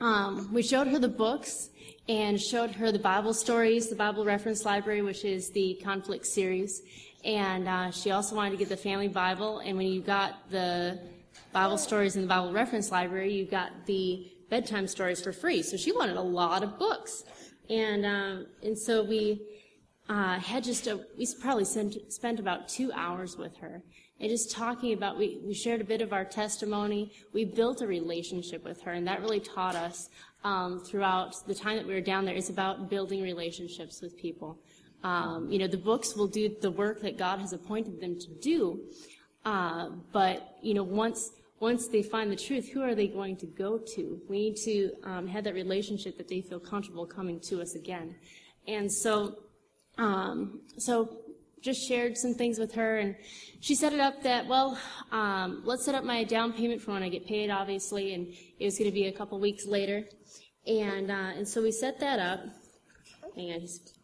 um, 0.00 0.52
we 0.52 0.62
showed 0.62 0.86
her 0.88 0.98
the 0.98 1.08
books 1.08 1.70
and 2.08 2.40
showed 2.40 2.70
her 2.72 2.92
the 2.92 2.98
Bible 2.98 3.34
stories, 3.34 3.88
the 3.88 3.96
Bible 3.96 4.24
reference 4.24 4.64
library, 4.64 5.02
which 5.02 5.24
is 5.24 5.50
the 5.50 5.80
conflict 5.82 6.26
series. 6.26 6.82
And 7.24 7.68
uh, 7.68 7.90
she 7.90 8.10
also 8.12 8.34
wanted 8.34 8.52
to 8.52 8.56
get 8.56 8.68
the 8.68 8.76
family 8.76 9.08
Bible. 9.08 9.58
And 9.58 9.76
when 9.76 9.86
you 9.88 10.00
got 10.00 10.50
the 10.50 10.98
Bible 11.52 11.78
stories 11.78 12.16
in 12.16 12.22
the 12.22 12.28
Bible 12.28 12.52
reference 12.52 12.90
library, 12.90 13.34
you 13.34 13.44
got 13.44 13.86
the 13.86 14.26
bedtime 14.48 14.86
stories 14.86 15.20
for 15.20 15.32
free. 15.32 15.62
So 15.62 15.76
she 15.76 15.92
wanted 15.92 16.16
a 16.16 16.22
lot 16.22 16.62
of 16.62 16.78
books. 16.78 17.24
And, 17.68 18.06
um, 18.06 18.46
and 18.62 18.76
so 18.78 19.04
we 19.04 19.42
uh, 20.10 20.40
had 20.40 20.64
just 20.64 20.88
a, 20.88 21.00
we 21.16 21.26
probably 21.40 21.64
spent, 21.64 21.96
spent 22.12 22.40
about 22.40 22.68
two 22.68 22.90
hours 22.92 23.38
with 23.38 23.56
her. 23.58 23.80
And 24.18 24.28
just 24.28 24.50
talking 24.50 24.92
about 24.92 25.16
we, 25.16 25.40
we 25.42 25.54
shared 25.54 25.80
a 25.80 25.84
bit 25.84 26.02
of 26.02 26.12
our 26.12 26.24
testimony. 26.24 27.12
We 27.32 27.44
built 27.44 27.80
a 27.80 27.86
relationship 27.86 28.64
with 28.64 28.82
her 28.82 28.92
and 28.92 29.06
that 29.06 29.22
really 29.22 29.40
taught 29.40 29.76
us 29.76 30.10
um, 30.42 30.80
throughout 30.80 31.46
the 31.46 31.54
time 31.54 31.76
that 31.76 31.86
we 31.86 31.94
were 31.94 32.00
down 32.00 32.24
there 32.24 32.34
is 32.34 32.50
about 32.50 32.90
building 32.90 33.22
relationships 33.22 34.02
with 34.02 34.18
people. 34.18 34.58
Um, 35.02 35.48
you 35.50 35.58
know 35.58 35.66
the 35.66 35.78
books 35.78 36.14
will 36.14 36.26
do 36.26 36.54
the 36.60 36.70
work 36.70 37.00
that 37.00 37.16
god 37.16 37.38
has 37.38 37.54
appointed 37.54 38.02
them 38.02 38.18
to 38.18 38.28
do 38.42 38.80
uh, 39.46 39.88
but 40.12 40.58
you 40.60 40.74
know 40.74 40.82
once 40.82 41.30
once 41.58 41.88
they 41.88 42.02
find 42.02 42.30
the 42.30 42.36
truth 42.36 42.68
who 42.68 42.82
are 42.82 42.94
they 42.94 43.06
going 43.06 43.36
to 43.36 43.46
go 43.46 43.78
to? 43.94 44.20
We 44.28 44.38
need 44.38 44.56
to 44.64 44.92
um, 45.04 45.26
have 45.26 45.44
that 45.44 45.54
relationship 45.54 46.18
that 46.18 46.28
they 46.28 46.42
feel 46.42 46.60
comfortable 46.60 47.06
coming 47.06 47.40
to 47.48 47.62
us 47.62 47.74
again. 47.74 48.14
And 48.66 48.90
so 48.92 49.38
um, 50.00 50.60
so 50.78 51.18
just 51.60 51.86
shared 51.86 52.16
some 52.16 52.34
things 52.34 52.58
with 52.58 52.72
her, 52.74 52.98
and 52.98 53.14
she 53.60 53.74
set 53.74 53.92
it 53.92 54.00
up 54.00 54.22
that, 54.22 54.46
well, 54.46 54.78
um, 55.12 55.60
let's 55.64 55.84
set 55.84 55.94
up 55.94 56.04
my 56.04 56.24
down 56.24 56.52
payment 56.54 56.80
for 56.80 56.92
when 56.92 57.02
I 57.02 57.10
get 57.10 57.26
paid, 57.26 57.50
obviously, 57.50 58.14
and 58.14 58.34
it 58.58 58.64
was 58.64 58.78
going 58.78 58.90
to 58.90 58.94
be 58.94 59.06
a 59.08 59.12
couple 59.12 59.38
weeks 59.38 59.66
later. 59.66 60.04
And, 60.66 61.10
uh, 61.10 61.36
and 61.36 61.46
so 61.46 61.62
we 61.62 61.70
set 61.70 62.00
that 62.00 62.18
up. 62.18 62.40
Hang 63.36 63.52
on, 63.52 63.60
he's 63.60 63.94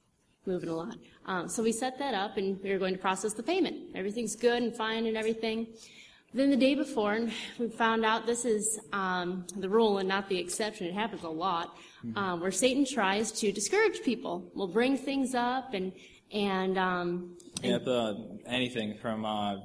moving 0.45 0.69
a 0.69 0.75
lot. 0.75 0.97
Um, 1.25 1.49
so 1.49 1.63
we 1.63 1.73
set 1.73 1.99
that 1.99 2.15
up, 2.15 2.37
and 2.37 2.63
we 2.63 2.71
were 2.71 2.79
going 2.79 2.95
to 2.95 3.01
process 3.01 3.33
the 3.33 3.43
payment. 3.43 3.77
Everything's 3.95 4.37
good 4.37 4.63
and 4.63 4.77
fine 4.77 5.07
and 5.07 5.17
everything. 5.17 5.67
Then 6.35 6.51
the 6.51 6.57
day 6.57 6.75
before, 6.75 7.19
we 7.59 7.69
found 7.71 8.05
out 8.05 8.27
this 8.27 8.45
is 8.45 8.79
um, 8.93 9.47
the 9.57 9.69
rule 9.71 9.99
and 9.99 10.09
not 10.09 10.29
the 10.29 10.39
exception. 10.39 10.87
It 10.87 10.93
happens 10.93 11.23
a 11.23 11.29
lot, 11.31 11.75
um, 12.15 12.41
where 12.41 12.53
Satan 12.53 12.85
tries 12.85 13.33
to 13.33 13.51
discourage 13.53 14.03
people. 14.03 14.51
Will 14.55 14.69
bring 14.69 14.97
things 14.97 15.35
up 15.35 15.75
and 15.75 15.93
and 16.33 16.79
um, 16.79 17.37
Yep, 17.63 17.87
uh, 17.87 18.15
anything 18.47 18.99
from 18.99 19.25
uh, 19.25 19.57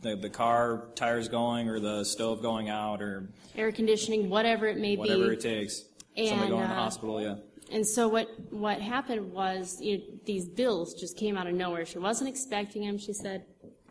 the 0.00 0.16
the 0.16 0.30
car 0.30 0.88
tires 0.94 1.28
going 1.28 1.68
or 1.68 1.80
the 1.80 2.04
stove 2.04 2.42
going 2.42 2.68
out 2.68 3.02
or 3.02 3.28
air 3.56 3.72
conditioning, 3.72 4.28
whatever 4.28 4.66
it 4.66 4.78
may 4.78 4.96
whatever 4.96 5.18
be. 5.18 5.20
Whatever 5.20 5.32
it 5.32 5.40
takes. 5.40 5.84
And, 6.16 6.28
Somebody 6.28 6.50
going 6.50 6.62
to 6.62 6.68
the 6.68 6.74
uh, 6.74 6.76
hospital, 6.76 7.22
yeah. 7.22 7.36
And 7.70 7.86
so 7.86 8.08
what 8.08 8.28
what 8.50 8.80
happened 8.80 9.32
was 9.32 9.80
you 9.80 9.98
know, 9.98 10.04
these 10.26 10.46
bills 10.46 10.94
just 10.94 11.16
came 11.16 11.36
out 11.36 11.46
of 11.46 11.54
nowhere. 11.54 11.86
She 11.86 11.98
wasn't 11.98 12.28
expecting 12.28 12.86
them. 12.86 12.98
She 12.98 13.12
said, 13.12 13.44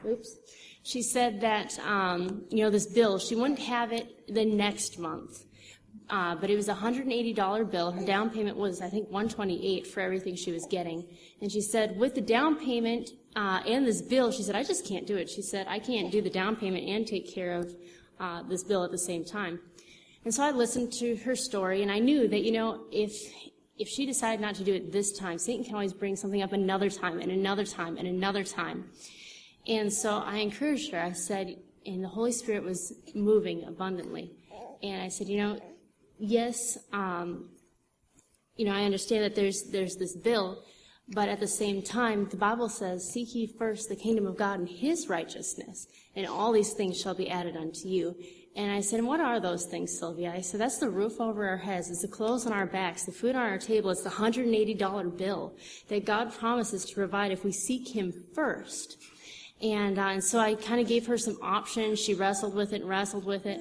"Oops." 0.05 0.37
She 0.83 1.03
said 1.03 1.41
that 1.41 1.77
um, 1.79 2.43
you 2.49 2.63
know 2.63 2.69
this 2.69 2.87
bill 2.87 3.19
she 3.19 3.35
wouldn't 3.35 3.59
have 3.59 3.91
it 3.91 4.33
the 4.33 4.45
next 4.45 4.99
month, 4.99 5.45
uh, 6.11 6.35
but 6.35 6.49
it 6.49 6.55
was 6.55 6.67
a 6.67 6.73
hundred 6.73 7.03
and 7.05 7.13
eighty 7.13 7.33
dollar 7.33 7.63
bill. 7.63 7.91
Her 7.91 8.05
down 8.05 8.29
payment 8.29 8.57
was 8.57 8.81
I 8.81 8.89
think 8.89 9.09
one 9.09 9.27
twenty 9.29 9.57
eight 9.65 9.87
for 9.87 10.01
everything 10.01 10.35
she 10.35 10.51
was 10.51 10.67
getting. 10.69 11.07
And 11.41 11.51
she 11.51 11.61
said 11.61 11.97
with 11.97 12.13
the 12.13 12.21
down 12.21 12.57
payment 12.57 13.09
uh, 13.35 13.61
and 13.65 13.87
this 13.87 14.01
bill, 14.01 14.31
she 14.31 14.43
said 14.43 14.55
I 14.55 14.63
just 14.63 14.85
can't 14.85 15.07
do 15.07 15.17
it. 15.17 15.29
She 15.29 15.41
said 15.41 15.65
I 15.67 15.79
can't 15.79 16.11
do 16.11 16.21
the 16.21 16.29
down 16.29 16.55
payment 16.55 16.87
and 16.87 17.07
take 17.07 17.33
care 17.33 17.53
of 17.53 17.75
uh, 18.19 18.43
this 18.43 18.63
bill 18.63 18.83
at 18.83 18.91
the 18.91 18.99
same 18.99 19.25
time. 19.25 19.59
And 20.23 20.31
so 20.31 20.43
I 20.43 20.51
listened 20.51 20.93
to 20.99 21.15
her 21.25 21.35
story, 21.35 21.81
and 21.81 21.91
I 21.91 21.97
knew 21.97 22.27
that, 22.27 22.43
you 22.43 22.51
know, 22.51 22.81
if, 22.91 23.11
if 23.79 23.87
she 23.87 24.05
decided 24.05 24.39
not 24.39 24.53
to 24.55 24.63
do 24.63 24.75
it 24.75 24.91
this 24.91 25.17
time, 25.17 25.39
Satan 25.39 25.65
can 25.65 25.73
always 25.73 25.93
bring 25.93 26.15
something 26.15 26.43
up 26.43 26.53
another 26.53 26.91
time, 26.91 27.19
and 27.19 27.31
another 27.31 27.65
time, 27.65 27.97
and 27.97 28.07
another 28.07 28.43
time. 28.43 28.91
And 29.67 29.91
so 29.91 30.19
I 30.19 30.37
encouraged 30.37 30.91
her. 30.91 31.01
I 31.01 31.13
said, 31.13 31.57
and 31.87 32.03
the 32.03 32.07
Holy 32.07 32.31
Spirit 32.31 32.63
was 32.63 32.93
moving 33.15 33.63
abundantly. 33.63 34.31
And 34.83 35.01
I 35.01 35.07
said, 35.07 35.27
you 35.27 35.37
know, 35.37 35.59
yes, 36.21 36.77
um, 36.93 37.49
you 38.55 38.65
know, 38.65 38.73
I 38.73 38.83
understand 38.83 39.23
that 39.23 39.35
there's, 39.35 39.63
there's 39.71 39.95
this 39.95 40.15
bill, 40.15 40.63
but 41.09 41.27
at 41.27 41.39
the 41.39 41.47
same 41.47 41.81
time, 41.81 42.27
the 42.29 42.37
Bible 42.37 42.69
says, 42.69 43.11
seek 43.11 43.33
ye 43.33 43.47
first 43.47 43.89
the 43.89 43.95
kingdom 43.95 44.27
of 44.27 44.37
God 44.37 44.59
and 44.59 44.69
his 44.69 45.09
righteousness, 45.09 45.87
and 46.15 46.27
all 46.27 46.51
these 46.51 46.73
things 46.73 46.99
shall 47.01 47.15
be 47.15 47.29
added 47.29 47.57
unto 47.57 47.87
you. 47.87 48.15
And 48.55 48.71
I 48.71 48.81
said, 48.81 48.99
and 48.99 49.07
what 49.07 49.21
are 49.21 49.39
those 49.39 49.65
things, 49.65 49.97
Sylvia? 49.97 50.33
I 50.35 50.41
said, 50.41 50.59
that's 50.59 50.77
the 50.77 50.89
roof 50.89 51.19
over 51.19 51.47
our 51.47 51.57
heads, 51.57 51.89
it's 51.89 52.01
the 52.01 52.07
clothes 52.07 52.45
on 52.45 52.53
our 52.53 52.67
backs, 52.67 53.05
the 53.05 53.11
food 53.11 53.35
on 53.35 53.41
our 53.41 53.57
table, 53.57 53.89
it's 53.89 54.03
the 54.03 54.09
$180 54.09 55.17
bill 55.17 55.55
that 55.87 56.05
God 56.05 56.33
promises 56.33 56.85
to 56.85 56.95
provide 56.95 57.31
if 57.31 57.43
we 57.43 57.51
seek 57.51 57.95
him 57.95 58.13
first. 58.35 58.97
And, 59.61 59.99
uh, 59.99 60.07
and 60.07 60.23
so 60.23 60.39
I 60.39 60.55
kind 60.55 60.81
of 60.81 60.87
gave 60.87 61.05
her 61.07 61.17
some 61.17 61.37
options. 61.41 61.99
She 61.99 62.13
wrestled 62.13 62.55
with 62.55 62.73
it 62.73 62.81
and 62.81 62.89
wrestled 62.89 63.25
with 63.25 63.45
it. 63.45 63.59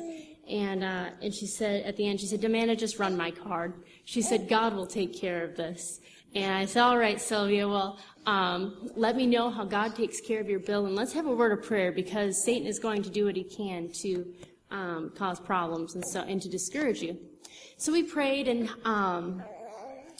And, 0.50 0.82
uh, 0.82 1.10
and 1.22 1.32
she 1.32 1.46
said, 1.46 1.84
at 1.84 1.96
the 1.96 2.08
end, 2.08 2.20
she 2.20 2.26
said, 2.26 2.44
Amanda, 2.44 2.74
just 2.74 2.98
run 2.98 3.16
my 3.16 3.30
card. 3.30 3.74
She 4.04 4.20
said, 4.20 4.48
God 4.48 4.74
will 4.74 4.86
take 4.86 5.18
care 5.18 5.44
of 5.44 5.56
this. 5.56 6.00
And 6.34 6.52
I 6.52 6.64
said, 6.64 6.82
all 6.82 6.98
right, 6.98 7.20
Sylvia, 7.20 7.68
well, 7.68 7.98
um, 8.26 8.90
let 8.94 9.16
me 9.16 9.26
know 9.26 9.50
how 9.50 9.64
God 9.64 9.96
takes 9.96 10.20
care 10.20 10.40
of 10.40 10.48
your 10.48 10.60
bill, 10.60 10.86
and 10.86 10.94
let's 10.94 11.12
have 11.12 11.26
a 11.26 11.34
word 11.34 11.58
of 11.58 11.64
prayer 11.64 11.90
because 11.90 12.44
Satan 12.44 12.66
is 12.66 12.78
going 12.78 13.02
to 13.02 13.10
do 13.10 13.26
what 13.26 13.36
he 13.36 13.44
can 13.44 13.90
to 14.02 14.26
um, 14.70 15.12
cause 15.16 15.40
problems 15.40 15.94
and 15.94 16.04
so 16.06 16.20
and 16.20 16.40
to 16.42 16.48
discourage 16.48 17.02
you. 17.02 17.18
So 17.78 17.90
we 17.90 18.02
prayed, 18.02 18.46
and 18.46 18.70
um, 18.84 19.42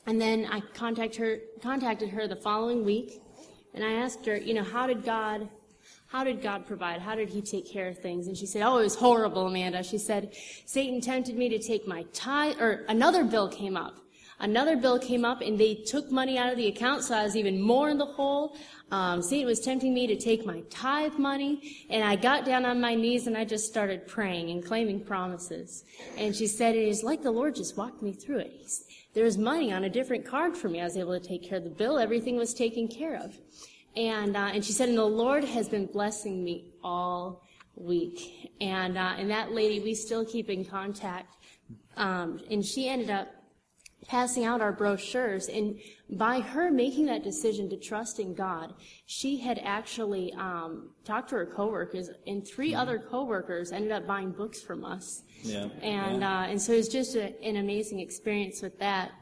and 0.06 0.20
then 0.20 0.48
I 0.50 0.60
contact 0.74 1.14
her, 1.16 1.38
contacted 1.62 2.08
her 2.08 2.26
the 2.26 2.36
following 2.36 2.84
week, 2.84 3.22
and 3.74 3.84
I 3.84 3.92
asked 3.92 4.26
her, 4.26 4.36
you 4.36 4.54
know, 4.54 4.64
how 4.64 4.86
did 4.86 5.04
God 5.04 5.48
how 6.10 6.24
did 6.24 6.42
God 6.42 6.66
provide? 6.66 7.00
How 7.00 7.14
did 7.14 7.28
He 7.28 7.40
take 7.40 7.70
care 7.70 7.86
of 7.86 7.98
things? 7.98 8.26
And 8.26 8.36
she 8.36 8.44
said, 8.44 8.62
Oh, 8.62 8.78
it 8.78 8.82
was 8.82 8.96
horrible, 8.96 9.46
Amanda. 9.46 9.84
She 9.84 9.96
said, 9.96 10.34
Satan 10.64 11.00
tempted 11.00 11.36
me 11.36 11.48
to 11.50 11.58
take 11.58 11.86
my 11.86 12.02
tithe, 12.12 12.60
or 12.60 12.84
another 12.88 13.22
bill 13.22 13.48
came 13.48 13.76
up. 13.76 13.96
Another 14.40 14.76
bill 14.76 14.98
came 14.98 15.24
up 15.24 15.40
and 15.42 15.60
they 15.60 15.74
took 15.74 16.10
money 16.10 16.36
out 16.36 16.50
of 16.50 16.56
the 16.56 16.66
account, 16.66 17.04
so 17.04 17.14
I 17.14 17.22
was 17.22 17.36
even 17.36 17.60
more 17.60 17.90
in 17.90 17.98
the 17.98 18.06
hole. 18.06 18.56
Um, 18.90 19.22
Satan 19.22 19.46
was 19.46 19.60
tempting 19.60 19.94
me 19.94 20.08
to 20.08 20.16
take 20.16 20.44
my 20.44 20.62
tithe 20.70 21.14
money, 21.14 21.86
and 21.90 22.02
I 22.02 22.16
got 22.16 22.44
down 22.44 22.64
on 22.64 22.80
my 22.80 22.96
knees 22.96 23.28
and 23.28 23.36
I 23.36 23.44
just 23.44 23.68
started 23.68 24.08
praying 24.08 24.50
and 24.50 24.64
claiming 24.64 25.04
promises. 25.04 25.84
And 26.18 26.34
she 26.34 26.48
said, 26.48 26.74
It 26.74 26.88
is 26.88 27.04
like 27.04 27.22
the 27.22 27.30
Lord 27.30 27.54
just 27.54 27.76
walked 27.76 28.02
me 28.02 28.12
through 28.12 28.38
it. 28.38 28.68
There 29.14 29.24
was 29.24 29.38
money 29.38 29.72
on 29.72 29.84
a 29.84 29.90
different 29.90 30.24
card 30.24 30.56
for 30.56 30.68
me. 30.68 30.80
I 30.80 30.84
was 30.84 30.96
able 30.96 31.18
to 31.18 31.24
take 31.24 31.44
care 31.44 31.58
of 31.58 31.64
the 31.64 31.70
bill. 31.70 32.00
Everything 32.00 32.36
was 32.36 32.52
taken 32.52 32.88
care 32.88 33.14
of. 33.16 33.36
And, 33.96 34.36
uh, 34.36 34.50
and 34.54 34.64
she 34.64 34.72
said, 34.72 34.88
and 34.88 34.98
the 34.98 35.04
Lord 35.04 35.44
has 35.44 35.68
been 35.68 35.86
blessing 35.86 36.44
me 36.44 36.72
all 36.82 37.42
week. 37.74 38.52
And, 38.60 38.96
uh, 38.96 39.14
and 39.18 39.30
that 39.30 39.52
lady, 39.52 39.80
we 39.80 39.94
still 39.94 40.24
keep 40.24 40.48
in 40.48 40.64
contact. 40.64 41.36
Um, 41.96 42.40
and 42.50 42.64
she 42.64 42.88
ended 42.88 43.10
up 43.10 43.28
passing 44.06 44.44
out 44.44 44.60
our 44.60 44.72
brochures. 44.72 45.48
And 45.48 45.78
by 46.10 46.40
her 46.40 46.70
making 46.70 47.06
that 47.06 47.22
decision 47.22 47.68
to 47.70 47.76
trust 47.76 48.18
in 48.18 48.34
God, 48.34 48.74
she 49.06 49.36
had 49.36 49.60
actually 49.62 50.32
um, 50.34 50.90
talked 51.04 51.30
to 51.30 51.36
her 51.36 51.46
coworkers, 51.46 52.10
and 52.26 52.46
three 52.46 52.74
other 52.74 52.98
coworkers 52.98 53.72
ended 53.72 53.92
up 53.92 54.06
buying 54.06 54.32
books 54.32 54.60
from 54.60 54.84
us. 54.84 55.22
Yeah. 55.42 55.68
And 55.82 56.20
yeah. 56.22 56.40
uh, 56.40 56.42
and 56.44 56.60
so 56.60 56.72
it 56.72 56.78
was 56.78 56.88
just 56.88 57.16
a, 57.16 57.40
an 57.42 57.56
amazing 57.56 58.00
experience 58.00 58.62
with 58.62 58.78
that. 58.78 59.12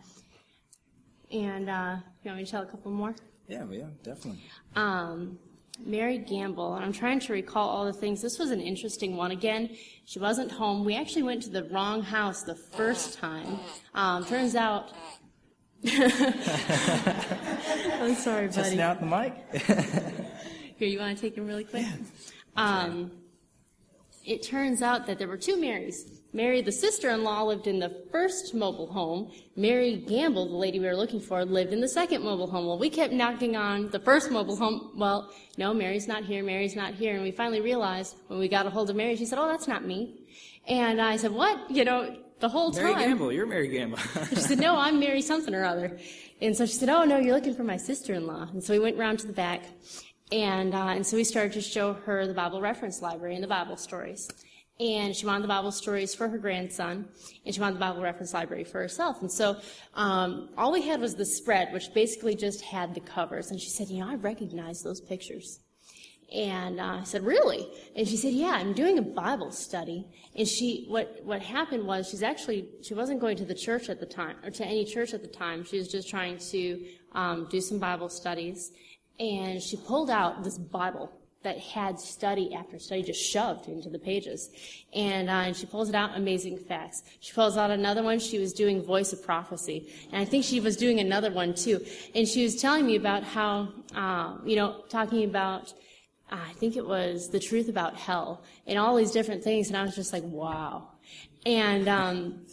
And 1.30 1.68
uh, 1.68 1.96
you 2.22 2.30
want 2.30 2.38
me 2.38 2.44
to 2.44 2.50
tell 2.50 2.62
a 2.62 2.66
couple 2.66 2.90
more? 2.90 3.14
Yeah, 3.48 3.64
yeah, 3.70 3.84
definitely. 4.02 4.40
um, 4.76 5.38
Mary 5.84 6.18
Gamble, 6.18 6.74
and 6.74 6.84
I'm 6.84 6.92
trying 6.92 7.20
to 7.20 7.32
recall 7.32 7.68
all 7.68 7.84
the 7.84 7.92
things. 7.92 8.20
This 8.20 8.38
was 8.38 8.50
an 8.50 8.60
interesting 8.60 9.16
one. 9.16 9.30
Again, 9.30 9.70
she 10.04 10.18
wasn't 10.18 10.50
home. 10.50 10.84
We 10.84 10.96
actually 10.96 11.22
went 11.22 11.42
to 11.44 11.50
the 11.50 11.64
wrong 11.64 12.02
house 12.02 12.42
the 12.42 12.56
first 12.56 13.16
time. 13.18 13.60
Um, 13.94 14.24
turns 14.24 14.56
out. 14.56 14.90
I'm 15.86 15.94
sorry, 18.16 18.48
buddy. 18.48 18.52
Testing 18.52 18.80
out 18.80 18.98
the 18.98 19.06
mic. 19.06 19.34
Here, 20.76 20.88
you 20.88 20.98
want 20.98 21.16
to 21.16 21.20
take 21.20 21.36
him 21.36 21.46
really 21.46 21.64
quick? 21.64 21.86
Um, 22.56 23.12
it 24.24 24.42
turns 24.42 24.82
out 24.82 25.06
that 25.06 25.18
there 25.18 25.28
were 25.28 25.36
two 25.36 25.56
Marys. 25.60 26.17
Mary, 26.32 26.60
the 26.60 26.72
sister-in-law, 26.72 27.42
lived 27.44 27.66
in 27.66 27.78
the 27.78 28.04
first 28.12 28.54
mobile 28.54 28.86
home. 28.86 29.30
Mary 29.56 29.96
Gamble, 29.96 30.46
the 30.46 30.56
lady 30.56 30.78
we 30.78 30.86
were 30.86 30.96
looking 30.96 31.20
for, 31.20 31.44
lived 31.44 31.72
in 31.72 31.80
the 31.80 31.88
second 31.88 32.22
mobile 32.22 32.46
home. 32.46 32.66
Well, 32.66 32.78
we 32.78 32.90
kept 32.90 33.12
knocking 33.14 33.56
on 33.56 33.88
the 33.90 33.98
first 33.98 34.30
mobile 34.30 34.56
home. 34.56 34.92
Well, 34.94 35.32
no, 35.56 35.72
Mary's 35.72 36.06
not 36.06 36.24
here. 36.24 36.42
Mary's 36.44 36.76
not 36.76 36.94
here. 36.94 37.14
And 37.14 37.22
we 37.22 37.30
finally 37.30 37.62
realized 37.62 38.16
when 38.26 38.38
we 38.38 38.48
got 38.48 38.66
a 38.66 38.70
hold 38.70 38.90
of 38.90 38.96
Mary, 38.96 39.16
she 39.16 39.24
said, 39.24 39.38
"Oh, 39.38 39.48
that's 39.48 39.68
not 39.68 39.86
me." 39.86 40.26
And 40.66 41.00
I 41.00 41.16
said, 41.16 41.32
"What?" 41.32 41.70
You 41.70 41.84
know, 41.84 42.16
the 42.40 42.48
whole 42.48 42.72
Mary 42.72 42.92
time. 42.92 42.94
Mary 42.94 43.10
Gamble, 43.10 43.32
you're 43.32 43.46
Mary 43.46 43.68
Gamble. 43.68 43.98
She 44.30 44.36
said, 44.36 44.58
no, 44.58 44.76
I'm 44.76 45.00
Mary 45.00 45.22
something 45.22 45.54
or 45.54 45.64
other. 45.64 45.98
And 46.40 46.56
so 46.56 46.66
she 46.66 46.74
said, 46.74 46.88
oh, 46.88 47.04
no, 47.04 47.18
you're 47.18 47.34
looking 47.34 47.54
for 47.54 47.64
my 47.64 47.76
sister-in-law. 47.76 48.50
And 48.52 48.62
so 48.62 48.72
we 48.72 48.78
went 48.78 48.96
round 48.96 49.18
to 49.20 49.26
the 49.26 49.32
back. 49.32 49.64
And, 50.30 50.74
uh, 50.74 50.88
and 50.88 51.06
so 51.06 51.16
we 51.16 51.24
started 51.24 51.52
to 51.54 51.60
show 51.60 51.94
her 51.94 52.26
the 52.26 52.34
Bible 52.34 52.60
reference 52.60 53.02
library 53.02 53.34
and 53.34 53.42
the 53.42 53.48
Bible 53.48 53.76
stories. 53.76 54.28
And 54.80 55.14
she 55.14 55.26
wanted 55.26 55.42
the 55.42 55.48
Bible 55.48 55.72
stories 55.72 56.14
for 56.14 56.28
her 56.28 56.38
grandson, 56.38 57.08
and 57.44 57.52
she 57.52 57.60
wanted 57.60 57.74
the 57.74 57.80
Bible 57.80 58.00
reference 58.00 58.32
library 58.32 58.62
for 58.62 58.80
herself. 58.80 59.22
And 59.22 59.30
so 59.30 59.56
um, 59.94 60.50
all 60.56 60.70
we 60.70 60.82
had 60.82 61.00
was 61.00 61.16
the 61.16 61.24
spread, 61.24 61.72
which 61.72 61.92
basically 61.92 62.36
just 62.36 62.60
had 62.62 62.94
the 62.94 63.00
covers. 63.00 63.50
And 63.50 63.60
she 63.60 63.70
said, 63.70 63.88
you 63.88 63.98
know, 63.98 64.08
I 64.08 64.14
recognize 64.14 64.82
those 64.82 65.00
pictures. 65.00 65.58
And 66.32 66.78
uh, 66.78 66.98
I 67.00 67.04
said, 67.04 67.24
really? 67.24 67.66
And 67.96 68.06
she 68.06 68.16
said, 68.16 68.34
yeah, 68.34 68.50
I'm 68.50 68.72
doing 68.72 68.98
a 68.98 69.02
Bible 69.02 69.50
study. 69.50 70.06
And 70.36 70.46
she, 70.46 70.84
what, 70.86 71.18
what 71.24 71.42
happened 71.42 71.84
was 71.84 72.08
she's 72.08 72.22
actually, 72.22 72.68
she 72.82 72.94
wasn't 72.94 73.18
going 73.18 73.36
to 73.38 73.44
the 73.46 73.54
church 73.54 73.88
at 73.88 73.98
the 73.98 74.06
time, 74.06 74.36
or 74.44 74.50
to 74.50 74.64
any 74.64 74.84
church 74.84 75.12
at 75.12 75.22
the 75.22 75.28
time. 75.28 75.64
She 75.64 75.78
was 75.78 75.88
just 75.88 76.08
trying 76.08 76.38
to 76.50 76.86
um, 77.12 77.48
do 77.50 77.60
some 77.60 77.78
Bible 77.78 78.10
studies. 78.10 78.70
And 79.18 79.60
she 79.60 79.76
pulled 79.76 80.10
out 80.10 80.44
this 80.44 80.58
Bible 80.58 81.17
that 81.42 81.58
had 81.58 82.00
study 82.00 82.52
after 82.52 82.78
study 82.78 83.02
just 83.02 83.22
shoved 83.22 83.68
into 83.68 83.88
the 83.88 83.98
pages. 83.98 84.50
And, 84.92 85.28
uh, 85.28 85.44
and 85.46 85.56
she 85.56 85.66
pulls 85.66 85.88
it 85.88 85.94
out, 85.94 86.16
amazing 86.16 86.58
facts. 86.58 87.04
She 87.20 87.32
pulls 87.32 87.56
out 87.56 87.70
another 87.70 88.02
one, 88.02 88.18
she 88.18 88.38
was 88.38 88.52
doing 88.52 88.82
voice 88.82 89.12
of 89.12 89.22
prophecy. 89.22 89.92
And 90.12 90.20
I 90.20 90.24
think 90.24 90.44
she 90.44 90.60
was 90.60 90.76
doing 90.76 90.98
another 90.98 91.30
one 91.30 91.54
too. 91.54 91.84
And 92.14 92.26
she 92.26 92.42
was 92.42 92.60
telling 92.60 92.86
me 92.86 92.96
about 92.96 93.22
how, 93.22 93.68
uh, 93.94 94.38
you 94.44 94.56
know, 94.56 94.82
talking 94.88 95.24
about, 95.24 95.72
uh, 96.30 96.36
I 96.48 96.52
think 96.54 96.76
it 96.76 96.86
was 96.86 97.28
the 97.28 97.40
truth 97.40 97.68
about 97.68 97.96
hell 97.96 98.42
and 98.66 98.78
all 98.78 98.96
these 98.96 99.12
different 99.12 99.44
things. 99.44 99.68
And 99.68 99.76
I 99.76 99.82
was 99.82 99.94
just 99.94 100.12
like, 100.12 100.24
wow. 100.24 100.88
And, 101.46 101.88
um, 101.88 102.46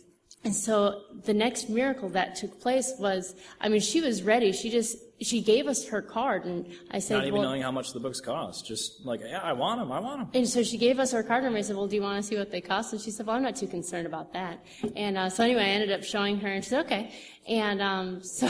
And 0.46 0.56
so 0.56 1.02
the 1.24 1.34
next 1.34 1.70
miracle 1.70 2.08
that 2.10 2.36
took 2.36 2.62
place 2.62 2.94
was, 3.00 3.34
I 3.60 3.68
mean, 3.68 3.82
she 3.82 4.00
was 4.00 4.22
ready. 4.22 4.52
She 4.52 4.70
just, 4.70 4.96
she 5.20 5.42
gave 5.42 5.66
us 5.66 5.88
her 5.88 6.04
card 6.04 6.46
and 6.46 6.72
I 6.92 7.00
said, 7.00 7.16
Not 7.16 7.24
even 7.26 7.40
well, 7.40 7.50
knowing 7.50 7.64
how 7.64 7.72
much 7.72 7.94
the 7.94 8.00
books 8.00 8.22
cost. 8.22 8.64
Just 8.64 9.04
like, 9.04 9.22
yeah, 9.26 9.40
I 9.42 9.54
want 9.54 9.80
them. 9.80 9.92
I 9.92 10.00
want 10.00 10.20
them. 10.20 10.30
and 10.40 10.48
so 10.48 10.62
she 10.62 10.78
gave 10.78 11.00
us 11.00 11.12
her 11.14 11.24
card 11.24 11.46
and 11.46 11.58
I 11.58 11.62
said, 11.62 11.76
well, 11.76 11.88
do 11.88 11.96
you 11.96 12.04
want 12.04 12.22
to 12.22 12.28
see 12.28 12.38
what 12.38 12.52
they 12.52 12.62
cost? 12.62 12.94
And 12.94 13.02
she 13.02 13.10
said, 13.10 13.26
well, 13.26 13.36
I'm 13.36 13.42
not 13.42 13.56
too 13.56 13.66
concerned 13.66 14.06
about 14.06 14.34
that. 14.34 14.64
And 14.96 15.18
uh, 15.18 15.32
so 15.32 15.44
anyway, 15.44 15.64
I 15.64 15.70
ended 15.70 15.92
up 15.92 16.04
showing 16.04 16.38
her 16.42 16.48
and 16.48 16.64
she 16.64 16.70
said, 16.70 16.86
okay. 16.86 17.12
And 17.48 17.82
um, 17.82 18.24
so 18.24 18.48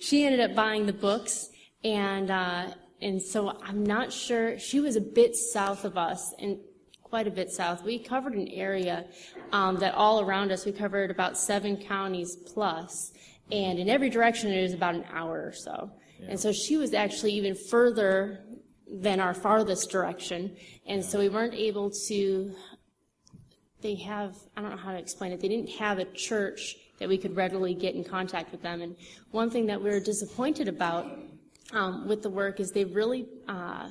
she 0.00 0.24
ended 0.24 0.40
up 0.40 0.54
buying 0.54 0.86
the 0.86 0.92
books 0.92 1.50
and, 1.82 2.30
uh, 2.30 2.68
and 3.00 3.20
so 3.20 3.58
I'm 3.64 3.84
not 3.84 4.12
sure, 4.12 4.60
she 4.60 4.78
was 4.78 4.94
a 4.94 5.00
bit 5.00 5.34
south 5.34 5.84
of 5.84 5.98
us 5.98 6.34
and 6.38 6.58
quite 7.12 7.26
a 7.26 7.30
bit 7.30 7.50
south. 7.50 7.84
We 7.84 7.98
covered 7.98 8.32
an 8.32 8.48
area 8.48 9.04
um, 9.52 9.76
that 9.80 9.92
all 9.92 10.22
around 10.22 10.50
us, 10.50 10.64
we 10.64 10.72
covered 10.72 11.10
about 11.10 11.36
seven 11.36 11.76
counties 11.76 12.36
plus, 12.36 13.12
and 13.50 13.78
in 13.78 13.90
every 13.90 14.08
direction 14.08 14.50
it 14.50 14.62
was 14.62 14.72
about 14.72 14.94
an 14.94 15.04
hour 15.12 15.44
or 15.44 15.52
so. 15.52 15.90
And 16.26 16.40
so 16.40 16.52
she 16.52 16.78
was 16.78 16.94
actually 16.94 17.32
even 17.34 17.54
further 17.54 18.40
than 18.90 19.20
our 19.20 19.34
farthest 19.34 19.90
direction, 19.90 20.56
and 20.86 21.04
so 21.04 21.18
we 21.18 21.28
weren't 21.28 21.52
able 21.52 21.90
to. 22.08 22.54
They 23.82 23.96
have, 23.96 24.34
I 24.56 24.62
don't 24.62 24.70
know 24.70 24.78
how 24.78 24.92
to 24.92 24.98
explain 24.98 25.32
it, 25.32 25.40
they 25.40 25.48
didn't 25.48 25.72
have 25.72 25.98
a 25.98 26.06
church 26.06 26.76
that 26.98 27.10
we 27.10 27.18
could 27.18 27.36
readily 27.36 27.74
get 27.74 27.94
in 27.94 28.04
contact 28.04 28.52
with 28.52 28.62
them. 28.62 28.80
And 28.80 28.96
one 29.32 29.50
thing 29.50 29.66
that 29.66 29.82
we 29.82 29.90
were 29.90 30.00
disappointed 30.00 30.66
about 30.66 31.18
um, 31.72 32.08
with 32.08 32.22
the 32.22 32.30
work 32.30 32.58
is 32.58 32.70
they 32.70 32.86
really 32.86 33.28
uh, 33.48 33.90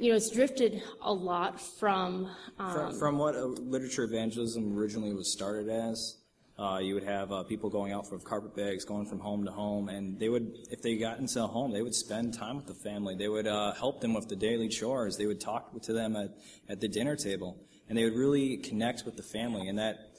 you 0.00 0.10
know, 0.10 0.16
it's 0.16 0.30
drifted 0.30 0.82
a 1.02 1.12
lot 1.12 1.60
from, 1.60 2.30
um, 2.58 2.72
From, 2.72 2.98
from 2.98 3.18
what 3.18 3.34
uh, 3.34 3.44
literature 3.44 4.04
evangelism 4.04 4.76
originally 4.76 5.12
was 5.12 5.32
started 5.32 5.68
as, 5.68 6.16
uh, 6.58 6.78
you 6.78 6.94
would 6.94 7.04
have 7.04 7.30
uh, 7.30 7.44
people 7.44 7.70
going 7.70 7.92
out 7.92 8.08
for 8.08 8.18
carpet 8.18 8.54
bags, 8.56 8.84
going 8.84 9.06
from 9.06 9.20
home 9.20 9.44
to 9.44 9.50
home, 9.50 9.88
and 9.88 10.18
they 10.18 10.28
would, 10.28 10.52
if 10.70 10.82
they 10.82 10.96
got 10.96 11.18
into 11.18 11.42
a 11.42 11.46
home, 11.46 11.72
they 11.72 11.82
would 11.82 11.94
spend 11.94 12.34
time 12.34 12.56
with 12.56 12.66
the 12.66 12.74
family. 12.74 13.14
They 13.14 13.28
would 13.28 13.46
uh, 13.46 13.72
help 13.74 14.00
them 14.00 14.12
with 14.12 14.28
the 14.28 14.36
daily 14.36 14.68
chores. 14.68 15.16
They 15.16 15.26
would 15.26 15.40
talk 15.40 15.80
to 15.82 15.92
them 15.92 16.16
at, 16.16 16.30
at 16.68 16.80
the 16.80 16.88
dinner 16.88 17.14
table, 17.14 17.56
and 17.88 17.96
they 17.96 18.04
would 18.04 18.16
really 18.16 18.56
connect 18.56 19.04
with 19.04 19.16
the 19.16 19.22
family. 19.22 19.68
And 19.68 19.78
that, 19.78 20.10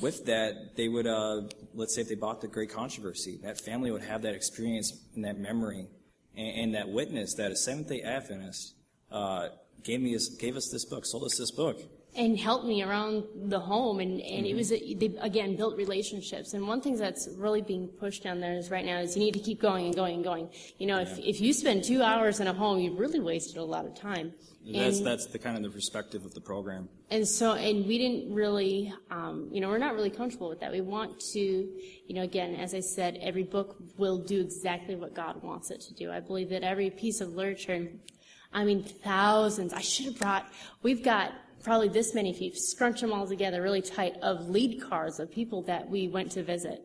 with 0.00 0.26
that, 0.26 0.76
they 0.76 0.88
would, 0.88 1.06
uh, 1.06 1.42
let's 1.74 1.94
say, 1.94 2.02
if 2.02 2.08
they 2.08 2.14
bought 2.14 2.42
the 2.42 2.48
Great 2.48 2.70
Controversy, 2.70 3.38
that 3.42 3.58
family 3.58 3.90
would 3.90 4.02
have 4.02 4.22
that 4.22 4.34
experience 4.34 4.92
and 5.14 5.24
that 5.24 5.38
memory 5.38 5.86
and, 6.36 6.58
and 6.58 6.74
that 6.74 6.90
witness 6.90 7.34
that 7.34 7.52
a 7.52 7.56
Seventh 7.56 7.88
Day 7.88 8.02
Adventist 8.02 8.75
uh, 9.16 9.48
gave 9.82 10.00
me, 10.00 10.12
this, 10.12 10.28
gave 10.28 10.56
us 10.56 10.68
this 10.68 10.84
book, 10.84 11.06
sold 11.06 11.24
us 11.24 11.36
this 11.38 11.50
book. 11.50 11.78
and 12.16 12.38
helped 12.38 12.64
me 12.64 12.82
around 12.82 13.24
the 13.54 13.60
home 13.60 14.00
and, 14.00 14.20
and 14.22 14.46
it 14.46 14.54
was 14.54 14.72
a, 14.72 14.94
they 14.94 15.10
again 15.20 15.54
built 15.54 15.76
relationships. 15.76 16.54
And 16.54 16.66
one 16.66 16.80
thing 16.80 16.96
that's 16.96 17.28
really 17.36 17.60
being 17.60 17.88
pushed 17.88 18.22
down 18.22 18.40
there 18.40 18.56
is 18.56 18.70
right 18.70 18.86
now 18.92 18.98
is 19.00 19.16
you 19.16 19.22
need 19.22 19.34
to 19.34 19.44
keep 19.48 19.60
going 19.60 19.84
and 19.86 19.94
going 19.94 20.14
and 20.16 20.24
going. 20.24 20.48
You 20.78 20.86
know 20.86 20.98
if, 21.00 21.18
if 21.18 21.40
you 21.40 21.52
spend 21.52 21.84
two 21.84 22.02
hours 22.02 22.40
in 22.40 22.46
a 22.46 22.54
home 22.54 22.78
you've 22.78 22.98
really 22.98 23.20
wasted 23.20 23.58
a 23.58 23.64
lot 23.64 23.84
of 23.84 23.94
time. 23.94 24.32
That's 24.64 24.98
and, 24.98 25.06
that's 25.06 25.26
the 25.26 25.38
kind 25.38 25.56
of 25.58 25.62
the 25.62 25.70
perspective 25.70 26.24
of 26.24 26.32
the 26.32 26.40
program. 26.40 26.88
and 27.10 27.24
so 27.28 27.52
and 27.52 27.86
we 27.86 27.98
didn't 27.98 28.32
really 28.42 28.92
um, 29.10 29.48
you 29.52 29.60
know 29.60 29.68
we're 29.68 29.84
not 29.88 29.94
really 29.94 30.14
comfortable 30.20 30.48
with 30.48 30.60
that. 30.60 30.72
We 30.72 30.80
want 30.80 31.20
to 31.34 31.44
you 32.08 32.14
know 32.16 32.22
again 32.22 32.50
as 32.54 32.72
i 32.80 32.80
said 32.80 33.18
every 33.20 33.46
book 33.56 33.76
will 33.98 34.18
do 34.32 34.40
exactly 34.40 34.96
what 35.02 35.10
god 35.22 35.34
wants 35.42 35.70
it 35.70 35.80
to 35.88 35.92
do. 36.02 36.10
I 36.10 36.20
believe 36.20 36.48
that 36.54 36.62
every 36.62 36.90
piece 36.90 37.20
of 37.20 37.28
literature 37.40 37.88
i 38.56 38.64
mean 38.64 38.82
thousands. 38.82 39.72
I 39.72 39.80
should 39.80 40.06
have 40.06 40.18
brought 40.18 40.46
we've 40.82 41.04
got 41.04 41.32
probably 41.62 41.88
this 41.88 42.14
many 42.14 42.30
if 42.30 42.40
you 42.40 42.50
scrunch 42.54 43.00
them 43.00 43.12
all 43.12 43.26
together 43.26 43.62
really 43.62 43.82
tight 43.82 44.16
of 44.22 44.48
lead 44.48 44.80
cards 44.80 45.20
of 45.20 45.30
people 45.30 45.62
that 45.62 45.88
we 45.88 46.08
went 46.08 46.32
to 46.32 46.42
visit. 46.42 46.82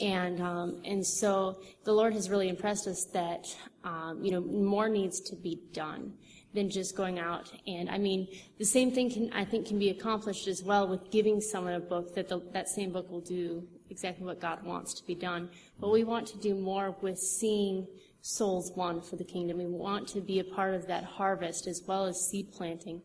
And 0.00 0.40
um, 0.40 0.80
and 0.84 1.06
so 1.06 1.60
the 1.84 1.92
lord 1.92 2.14
has 2.14 2.30
really 2.30 2.48
impressed 2.48 2.86
us 2.86 3.04
that 3.12 3.44
um, 3.84 4.20
you 4.22 4.30
know 4.30 4.40
more 4.40 4.88
needs 4.88 5.20
to 5.20 5.36
be 5.36 5.60
done 5.72 6.14
than 6.54 6.70
just 6.70 6.96
going 6.96 7.18
out. 7.18 7.52
And 7.66 7.90
i 7.90 7.98
mean 7.98 8.28
the 8.58 8.64
same 8.64 8.90
thing 8.92 9.10
can 9.10 9.32
i 9.32 9.44
think 9.44 9.66
can 9.66 9.78
be 9.78 9.90
accomplished 9.90 10.46
as 10.48 10.62
well 10.62 10.86
with 10.88 11.10
giving 11.10 11.40
someone 11.40 11.74
a 11.74 11.80
book 11.80 12.14
that 12.14 12.28
the, 12.28 12.40
that 12.52 12.68
same 12.68 12.92
book 12.92 13.10
will 13.10 13.20
do 13.20 13.66
exactly 13.90 14.24
what 14.24 14.40
god 14.40 14.62
wants 14.64 14.94
to 14.94 15.04
be 15.04 15.14
done. 15.14 15.50
But 15.80 15.90
we 15.90 16.04
want 16.04 16.26
to 16.28 16.38
do 16.38 16.54
more 16.54 16.96
with 17.02 17.18
seeing 17.18 17.86
souls 18.22 18.72
won 18.76 19.00
for 19.00 19.16
the 19.16 19.24
kingdom 19.24 19.58
we 19.58 19.66
want 19.66 20.06
to 20.06 20.20
be 20.20 20.38
a 20.38 20.44
part 20.44 20.74
of 20.74 20.86
that 20.86 21.04
harvest 21.04 21.66
as 21.66 21.82
well 21.86 22.04
as 22.04 22.28
seed 22.28 22.50
planting 22.52 23.00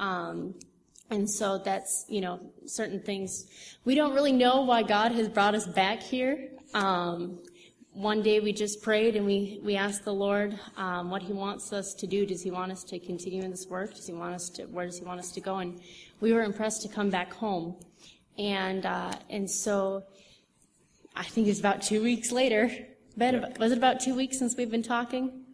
um, 0.00 0.54
and 1.10 1.30
so 1.30 1.58
that's, 1.58 2.06
you 2.08 2.20
know, 2.20 2.40
certain 2.66 3.00
things. 3.00 3.46
We 3.84 3.94
don't 3.94 4.14
really 4.14 4.32
know 4.32 4.62
why 4.62 4.82
God 4.82 5.12
has 5.12 5.28
brought 5.28 5.54
us 5.54 5.66
back 5.66 6.02
here. 6.02 6.50
Um, 6.72 7.40
one 7.92 8.22
day 8.22 8.40
we 8.40 8.52
just 8.52 8.82
prayed 8.82 9.14
and 9.14 9.24
we, 9.24 9.60
we 9.62 9.76
asked 9.76 10.04
the 10.04 10.14
Lord 10.14 10.58
um, 10.76 11.10
what 11.10 11.22
He 11.22 11.32
wants 11.32 11.72
us 11.72 11.94
to 11.94 12.06
do. 12.06 12.26
Does 12.26 12.42
He 12.42 12.50
want 12.50 12.72
us 12.72 12.82
to 12.84 12.98
continue 12.98 13.42
in 13.42 13.50
this 13.50 13.66
work? 13.68 13.94
Does 13.94 14.06
He 14.06 14.12
want 14.12 14.34
us 14.34 14.48
to, 14.50 14.64
where 14.64 14.86
does 14.86 14.98
He 14.98 15.04
want 15.04 15.20
us 15.20 15.30
to 15.32 15.40
go? 15.40 15.58
And 15.58 15.80
we 16.20 16.32
were 16.32 16.42
impressed 16.42 16.82
to 16.82 16.88
come 16.88 17.10
back 17.10 17.32
home. 17.32 17.76
And, 18.38 18.84
uh, 18.84 19.12
and 19.30 19.48
so 19.48 20.02
I 21.14 21.22
think 21.22 21.46
it's 21.46 21.60
about 21.60 21.82
two 21.82 22.02
weeks 22.02 22.32
later. 22.32 22.70
Ben, 23.16 23.54
was 23.58 23.72
it 23.72 23.78
about 23.78 24.00
two 24.00 24.14
weeks 24.14 24.38
since 24.38 24.56
we've 24.56 24.70
been 24.70 24.82
talking? 24.82 25.44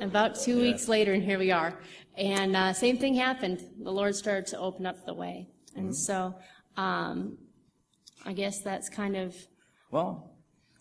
About 0.00 0.34
two 0.40 0.56
Yeah. 0.56 0.62
weeks 0.72 0.88
later, 0.88 1.12
and 1.12 1.22
here 1.22 1.38
we 1.38 1.50
are. 1.50 1.78
And 2.16 2.56
uh, 2.56 2.72
same 2.72 2.96
thing 2.98 3.14
happened. 3.14 3.62
The 3.82 3.92
Lord 3.92 4.14
started 4.14 4.46
to 4.48 4.58
open 4.58 4.86
up 4.86 5.04
the 5.04 5.14
way. 5.14 5.48
And 5.76 5.94
so 5.94 6.34
um, 6.76 7.38
I 8.24 8.32
guess 8.32 8.60
that's 8.62 8.88
kind 8.88 9.16
of. 9.16 9.36
Well, 9.90 10.30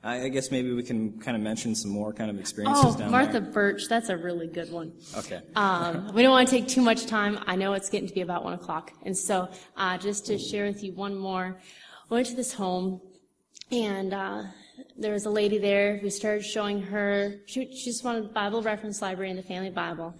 I, 0.03 0.23
I 0.23 0.29
guess 0.29 0.49
maybe 0.51 0.71
we 0.71 0.83
can 0.83 1.19
kind 1.19 1.35
of 1.35 1.43
mention 1.43 1.75
some 1.75 1.91
more 1.91 2.13
kind 2.13 2.29
of 2.31 2.39
experiences 2.39 2.95
Oh, 2.95 2.97
down 2.97 3.11
Martha 3.11 3.41
there. 3.41 3.51
Birch, 3.51 3.87
that's 3.89 4.07
a 4.09 4.15
really 4.17 4.47
good 4.47 4.71
one. 4.71 4.93
Okay. 5.17 5.41
Um, 5.55 6.13
we 6.13 6.21
don't 6.21 6.31
want 6.31 6.47
to 6.47 6.55
take 6.55 6.67
too 6.69 6.81
much 6.81 7.05
time. 7.05 7.39
I 7.45 7.55
know 7.57 7.73
it's 7.73 7.89
getting 7.89 8.07
to 8.07 8.13
be 8.13 8.21
about 8.21 8.45
one 8.45 8.53
o'clock. 8.53 8.93
And 9.05 9.15
so, 9.17 9.49
uh, 9.75 9.97
just 9.97 10.25
to 10.27 10.37
share 10.37 10.65
with 10.65 10.81
you 10.83 10.93
one 10.93 11.15
more, 11.17 11.59
I 12.09 12.13
went 12.13 12.27
to 12.27 12.35
this 12.35 12.53
home 12.53 13.01
and, 13.71 14.13
uh, 14.13 14.43
there 14.97 15.13
was 15.13 15.25
a 15.25 15.29
lady 15.29 15.57
there. 15.57 15.99
We 16.01 16.09
started 16.09 16.43
showing 16.43 16.81
her, 16.81 17.35
she, 17.45 17.71
she 17.75 17.85
just 17.85 18.03
wanted 18.03 18.33
Bible 18.33 18.61
reference 18.61 19.01
library 19.01 19.29
and 19.29 19.39
the 19.39 19.43
family 19.43 19.69
Bible. 19.69 20.13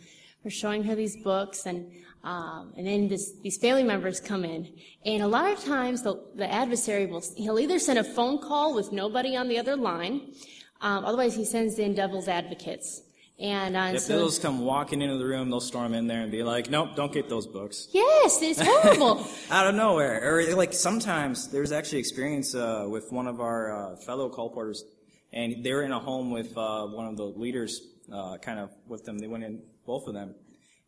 We're 0.44 0.52
showing 0.52 0.84
her 0.84 0.96
these 0.96 1.18
books 1.18 1.66
and, 1.66 1.92
um, 2.24 2.74
and 2.78 2.88
then 2.88 3.08
this, 3.08 3.34
these 3.42 3.58
family 3.58 3.84
members 3.84 4.20
come 4.20 4.46
in. 4.46 4.72
And 5.06 5.24
a 5.24 5.28
lot 5.28 5.52
of 5.52 5.64
times 5.64 6.02
the, 6.02 6.22
the 6.36 6.52
adversary 6.52 7.06
will, 7.06 7.24
he'll 7.36 7.60
either 7.60 7.80
send 7.80 8.00
a 8.00 8.04
phone 8.04 8.40
call 8.40 8.74
with 8.74 8.92
nobody 8.92 9.36
on 9.36 9.48
the 9.48 9.58
other 9.58 9.76
line, 9.76 10.34
um, 10.82 11.06
otherwise 11.06 11.36
he 11.36 11.46
sends 11.46 11.78
in 11.80 11.94
devil's 11.94 12.28
advocates. 12.28 13.02
And, 13.40 13.78
uh, 13.78 13.98
so- 13.98 14.18
they'll 14.18 14.26
just 14.28 14.42
come 14.42 14.60
walking 14.66 15.02
into 15.02 15.18
the 15.18 15.26
room, 15.26 15.50
they'll 15.50 15.62
storm 15.62 15.94
in 15.94 16.08
there 16.08 16.22
and 16.22 16.32
be 16.32 16.44
like, 16.44 16.70
nope, 16.70 16.90
don't 16.96 17.12
get 17.14 17.30
those 17.30 17.48
books. 17.48 17.88
Yes, 17.92 18.42
it's 18.42 18.60
horrible. 18.62 19.26
Out 19.52 19.68
of 19.68 19.76
nowhere. 19.76 20.22
Or 20.24 20.56
like 20.56 20.74
sometimes 20.74 21.48
there's 21.50 21.72
actually 21.72 22.00
experience 22.00 22.54
uh, 22.54 22.86
with 22.90 23.12
one 23.12 23.28
of 23.28 23.40
our 23.40 23.94
uh, 23.94 23.96
fellow 23.96 24.30
colporters, 24.30 24.84
and 25.32 25.64
they 25.64 25.74
were 25.74 25.84
in 25.84 25.92
a 25.92 26.00
home 26.00 26.32
with 26.32 26.58
uh, 26.58 26.86
one 26.88 27.08
of 27.08 27.16
the 27.16 27.24
leaders, 27.26 27.82
uh, 28.12 28.38
kind 28.38 28.60
of 28.60 28.72
with 28.88 29.06
them. 29.06 29.20
They 29.20 29.28
went 29.28 29.44
in, 29.46 29.62
both 29.86 30.08
of 30.08 30.14
them. 30.14 30.36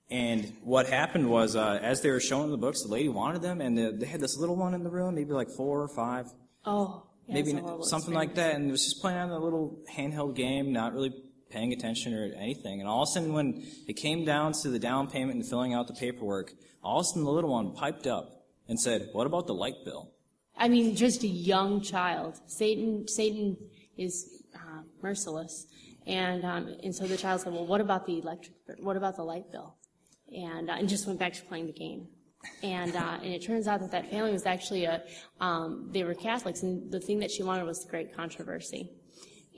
And 0.10 0.52
what 0.62 0.88
happened 0.88 1.30
was, 1.30 1.56
uh, 1.56 1.80
as 1.82 2.02
they 2.02 2.10
were 2.12 2.20
showing 2.20 2.52
the 2.52 2.58
books, 2.58 2.82
the 2.84 2.90
lady 2.90 3.08
wanted 3.08 3.42
them, 3.42 3.62
and 3.62 3.80
uh, 3.80 3.92
they 3.96 4.06
had 4.06 4.20
this 4.20 4.38
little 4.38 4.58
one 4.58 4.74
in 4.74 4.84
the 4.84 4.90
room, 4.90 5.16
maybe 5.16 5.32
like 5.32 5.50
four 5.50 5.82
or 5.82 5.88
five, 5.88 6.28
oh, 6.66 7.04
yeah, 7.28 7.34
maybe 7.36 7.52
it's 7.52 7.60
a 7.60 7.62
horrible 7.62 7.86
something 7.86 8.14
like 8.14 8.36
that, 8.36 8.56
and 8.56 8.68
it 8.68 8.72
was 8.72 8.84
just 8.84 9.00
playing 9.00 9.18
on 9.20 9.30
a 9.30 9.40
little 9.40 9.80
handheld 9.90 10.36
game, 10.36 10.74
not 10.74 10.94
really 10.94 11.14
paying 11.52 11.74
attention 11.74 12.14
or 12.14 12.34
anything. 12.38 12.80
And 12.80 12.90
all 12.90 13.04
of 13.04 13.10
a 13.10 13.12
sudden, 13.12 13.34
when 13.34 13.66
it 13.88 13.94
came 13.94 14.26
down 14.26 14.54
to 14.54 14.70
the 14.70 14.80
down 14.80 15.10
payment 15.10 15.36
and 15.36 15.48
filling 15.48 15.74
out 15.74 15.88
the 15.88 15.94
paperwork, 15.94 16.54
all 16.84 17.00
of 17.00 17.06
a 17.06 17.08
sudden 17.10 17.24
the 17.24 17.32
little 17.32 17.52
one 17.52 17.74
piped 17.74 18.08
up 18.08 18.46
and 18.68 18.80
said, 18.80 19.10
"What 19.14 19.28
about 19.28 19.48
the 19.48 19.54
light 19.54 19.86
bill?" 19.86 20.12
I 20.58 20.68
mean, 20.68 20.96
just 20.96 21.24
a 21.24 21.28
young 21.28 21.82
child. 21.82 22.40
Satan, 22.48 23.08
Satan 23.08 23.58
is 23.98 24.44
uh, 24.56 24.82
merciless, 25.02 25.68
and 26.06 26.44
um, 26.46 26.76
and 26.84 26.96
so 26.96 27.08
the 27.08 27.18
child 27.18 27.42
said, 27.42 27.54
"Well, 27.54 27.66
what 27.66 27.82
about 27.82 28.06
the 28.06 28.20
electric? 28.20 28.56
What 28.80 28.98
about 28.98 29.16
the 29.16 29.24
light 29.24 29.52
bill?" 29.52 29.76
And 30.36 30.70
uh, 30.70 30.74
and 30.74 30.88
just 30.88 31.08
went 31.08 31.20
back 31.20 31.34
to 31.34 31.44
playing 31.44 31.68
the 31.68 31.74
game. 31.74 32.08
And 32.64 32.96
uh, 32.96 33.20
and 33.22 33.34
it 33.34 33.44
turns 33.44 33.68
out 33.68 33.82
that 33.82 33.92
that 33.92 34.10
family 34.10 34.32
was 34.32 34.46
actually 34.46 34.86
a 34.86 35.04
um, 35.40 35.90
they 35.92 36.04
were 36.04 36.14
Catholics, 36.14 36.64
and 36.64 36.92
the 36.92 37.00
thing 37.00 37.20
that 37.20 37.32
she 37.32 37.44
wanted 37.44 37.66
was 37.66 37.84
the 37.84 37.90
Great 37.90 38.16
Controversy. 38.16 38.90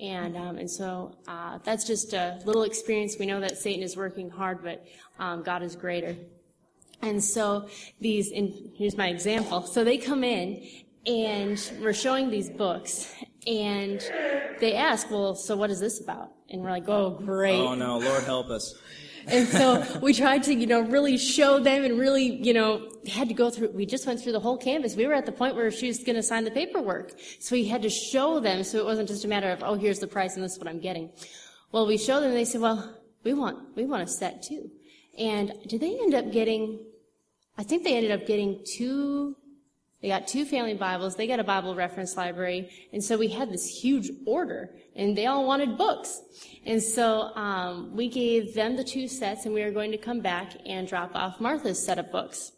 And 0.02 0.36
um, 0.36 0.58
and 0.58 0.70
so 0.70 1.16
uh, 1.28 1.60
that's 1.64 1.86
just 1.86 2.14
a 2.14 2.40
little 2.46 2.64
experience. 2.64 3.16
We 3.20 3.26
know 3.26 3.40
that 3.40 3.58
Satan 3.58 3.84
is 3.84 3.96
working 3.96 4.30
hard, 4.30 4.64
but 4.64 4.86
um, 5.20 5.44
God 5.44 5.62
is 5.62 5.76
greater. 5.76 6.16
And 7.04 7.22
so 7.22 7.68
these, 8.00 8.32
and 8.32 8.72
here's 8.76 8.98
my 8.98 9.10
example. 9.10 9.64
So 9.64 9.84
they 9.84 9.98
come 9.98 10.24
in 10.24 10.66
and 11.06 11.72
we're 11.82 11.94
showing 11.94 12.30
these 12.30 12.50
books 12.50 13.14
and 13.46 14.00
they 14.62 14.74
ask, 14.74 15.12
well, 15.12 15.36
so 15.36 15.58
what 15.58 15.70
is 15.70 15.82
this 15.82 16.00
about? 16.00 16.32
And 16.50 16.62
we're 16.62 16.72
like, 16.72 16.88
oh, 16.88 17.12
great. 17.12 17.60
Oh 17.60 17.76
no, 17.76 17.98
Lord 17.98 18.24
help 18.24 18.50
us! 18.50 18.74
And 19.28 19.48
so 19.48 20.00
we 20.02 20.14
tried 20.14 20.44
to, 20.44 20.54
you 20.54 20.68
know, 20.68 20.82
really 20.82 21.18
show 21.18 21.60
them 21.60 21.84
and 21.84 22.00
really, 22.00 22.26
you 22.26 22.54
know, 22.54 22.90
had 23.08 23.28
to 23.30 23.34
go 23.34 23.50
through, 23.50 23.70
we 23.70 23.86
just 23.86 24.06
went 24.06 24.22
through 24.22 24.34
the 24.34 24.40
whole 24.40 24.58
canvas. 24.58 24.96
We 24.96 25.08
were 25.08 25.14
at 25.14 25.26
the 25.26 25.32
point 25.32 25.56
where 25.56 25.72
she 25.72 25.88
was 25.88 26.00
going 26.00 26.16
to 26.16 26.24
sign 26.24 26.44
the 26.44 26.52
paperwork. 26.52 27.14
So 27.40 27.56
we 27.56 27.66
had 27.66 27.82
to 27.84 27.90
show 27.90 28.40
them 28.40 28.64
so 28.64 28.78
it 28.80 28.86
wasn't 28.86 29.08
just 29.08 29.26
a 29.26 29.28
matter 29.28 29.50
of, 29.50 29.64
oh, 29.64 29.76
here's 29.76 30.00
the 30.00 30.08
price 30.08 30.36
and 30.36 30.44
this 30.44 30.54
is 30.54 30.60
what 30.60 30.68
I'm 30.68 30.80
getting. 30.80 31.12
Well, 31.72 31.88
we 31.88 31.98
showed 31.98 32.22
them 32.22 32.30
and 32.30 32.38
they 32.38 32.46
said, 32.46 32.62
well, 32.62 32.98
we 33.24 33.34
want, 33.34 33.76
we 33.76 33.86
want 33.86 34.04
a 34.04 34.08
set 34.08 34.44
too. 34.44 34.70
And 35.18 35.54
did 35.68 35.82
they 35.82 35.98
end 36.00 36.14
up 36.14 36.32
getting, 36.32 36.80
I 37.58 37.64
think 37.64 37.84
they 37.84 37.96
ended 37.96 38.12
up 38.12 38.26
getting 38.26 38.64
two 38.78 39.38
they 40.04 40.10
got 40.10 40.28
two 40.28 40.44
family 40.44 40.74
Bibles. 40.74 41.16
They 41.16 41.28
got 41.28 41.40
a 41.40 41.46
Bible 41.46 41.76
reference 41.76 42.18
library. 42.18 42.70
And 42.92 43.02
so 43.02 43.18
we 43.18 43.30
had 43.30 43.50
this 43.50 43.66
huge 43.66 44.12
order 44.26 44.70
and 44.98 45.18
they 45.18 45.28
all 45.28 45.48
wanted 45.48 45.78
books. 45.78 46.22
And 46.66 46.84
so 46.84 47.34
um, 47.36 47.96
we 47.96 48.10
gave 48.10 48.54
them 48.54 48.76
the 48.76 48.84
two 48.84 49.08
sets 49.08 49.46
and 49.46 49.54
we 49.54 49.64
were 49.64 49.72
going 49.72 49.92
to 49.92 49.98
come 49.98 50.20
back 50.20 50.58
and 50.66 50.86
drop 50.90 51.16
off 51.16 51.40
Martha's 51.40 51.84
set 51.84 52.00
of 52.00 52.12
books. 52.12 52.52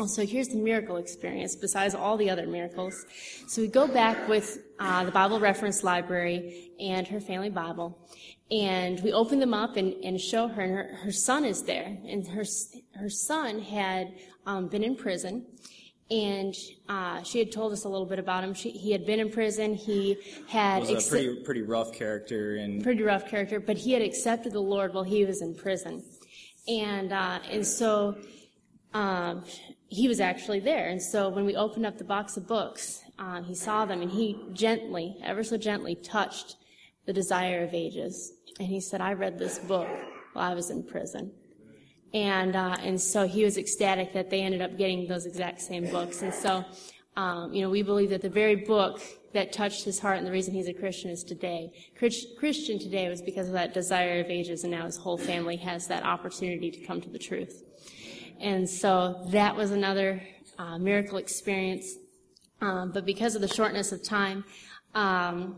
Also, 0.00 0.26
here's 0.26 0.48
the 0.48 0.56
miracle 0.56 0.96
experience 0.96 1.54
besides 1.54 1.94
all 1.94 2.16
the 2.16 2.28
other 2.28 2.48
miracles. 2.48 3.06
So 3.46 3.62
we 3.62 3.68
go 3.68 3.86
back 3.86 4.28
with 4.28 4.58
uh, 4.80 5.04
the 5.04 5.12
Bible 5.12 5.38
reference 5.38 5.84
library 5.84 6.72
and 6.80 7.06
her 7.06 7.20
family 7.20 7.50
Bible, 7.50 7.96
and 8.50 8.98
we 9.04 9.12
open 9.12 9.38
them 9.38 9.54
up 9.54 9.76
and, 9.76 9.94
and 10.04 10.20
show 10.20 10.48
her, 10.48 10.62
and 10.62 10.72
her, 10.72 10.96
her 11.04 11.12
son 11.12 11.44
is 11.44 11.62
there. 11.62 11.96
And 12.08 12.26
her, 12.26 12.44
her 12.96 13.08
son 13.08 13.60
had 13.60 14.14
um, 14.46 14.66
been 14.66 14.82
in 14.82 14.96
prison, 14.96 15.46
and 16.10 16.54
uh, 16.88 17.22
she 17.22 17.38
had 17.38 17.50
told 17.50 17.72
us 17.72 17.84
a 17.84 17.88
little 17.88 18.06
bit 18.06 18.18
about 18.18 18.44
him. 18.44 18.52
She, 18.52 18.70
he 18.70 18.92
had 18.92 19.06
been 19.06 19.20
in 19.20 19.30
prison. 19.30 19.74
He 19.74 20.18
had 20.48 20.82
was 20.82 21.06
a 21.06 21.10
pretty 21.10 21.42
pretty 21.42 21.62
rough 21.62 21.92
character 21.92 22.56
and 22.56 22.82
pretty 22.82 23.02
rough 23.02 23.28
character, 23.28 23.58
but 23.58 23.76
he 23.76 23.92
had 23.92 24.02
accepted 24.02 24.52
the 24.52 24.60
Lord 24.60 24.92
while 24.92 25.04
he 25.04 25.24
was 25.24 25.40
in 25.40 25.54
prison, 25.54 26.04
and 26.68 27.12
uh, 27.12 27.40
and 27.50 27.66
so 27.66 28.18
um, 28.92 29.44
he 29.88 30.06
was 30.08 30.20
actually 30.20 30.60
there. 30.60 30.88
And 30.88 31.00
so 31.00 31.28
when 31.30 31.44
we 31.44 31.56
opened 31.56 31.86
up 31.86 31.96
the 31.96 32.04
box 32.04 32.36
of 32.36 32.46
books, 32.46 33.02
uh, 33.18 33.42
he 33.42 33.54
saw 33.54 33.86
them 33.86 34.02
and 34.02 34.10
he 34.10 34.38
gently, 34.52 35.16
ever 35.22 35.42
so 35.42 35.56
gently, 35.56 35.94
touched 35.94 36.56
the 37.06 37.12
Desire 37.12 37.64
of 37.64 37.72
Ages, 37.72 38.32
and 38.58 38.68
he 38.68 38.80
said, 38.80 39.00
"I 39.00 39.14
read 39.14 39.38
this 39.38 39.58
book 39.58 39.88
while 40.34 40.50
I 40.50 40.54
was 40.54 40.70
in 40.70 40.82
prison." 40.82 41.32
And, 42.14 42.54
uh, 42.54 42.76
and 42.80 42.98
so 42.98 43.26
he 43.26 43.44
was 43.44 43.58
ecstatic 43.58 44.12
that 44.12 44.30
they 44.30 44.40
ended 44.40 44.62
up 44.62 44.78
getting 44.78 45.08
those 45.08 45.26
exact 45.26 45.60
same 45.60 45.90
books. 45.90 46.22
And 46.22 46.32
so, 46.32 46.64
um, 47.16 47.52
you 47.52 47.62
know, 47.62 47.68
we 47.68 47.82
believe 47.82 48.10
that 48.10 48.22
the 48.22 48.30
very 48.30 48.54
book 48.54 49.00
that 49.32 49.52
touched 49.52 49.84
his 49.84 49.98
heart 49.98 50.18
and 50.18 50.26
the 50.26 50.30
reason 50.30 50.54
he's 50.54 50.68
a 50.68 50.72
Christian 50.72 51.10
is 51.10 51.24
today. 51.24 51.72
Christian 51.98 52.78
today 52.78 53.08
was 53.08 53.20
because 53.20 53.48
of 53.48 53.52
that 53.54 53.74
desire 53.74 54.20
of 54.20 54.30
ages, 54.30 54.62
and 54.62 54.70
now 54.70 54.84
his 54.84 54.96
whole 54.96 55.18
family 55.18 55.56
has 55.56 55.88
that 55.88 56.04
opportunity 56.04 56.70
to 56.70 56.80
come 56.86 57.00
to 57.00 57.10
the 57.10 57.18
truth. 57.18 57.64
And 58.40 58.68
so 58.68 59.26
that 59.30 59.56
was 59.56 59.72
another 59.72 60.22
uh, 60.56 60.78
miracle 60.78 61.18
experience. 61.18 61.96
Um, 62.60 62.92
but 62.92 63.04
because 63.04 63.34
of 63.34 63.40
the 63.40 63.48
shortness 63.48 63.90
of 63.90 64.04
time, 64.04 64.44
um, 64.94 65.56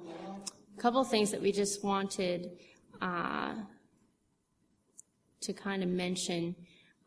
a 0.77 0.81
couple 0.81 1.03
of 1.03 1.09
things 1.09 1.31
that 1.33 1.43
we 1.43 1.53
just 1.53 1.85
wanted 1.85 2.53
uh, 3.03 3.57
to 5.47 5.53
kind 5.53 5.83
of 5.83 5.89
mention, 5.89 6.55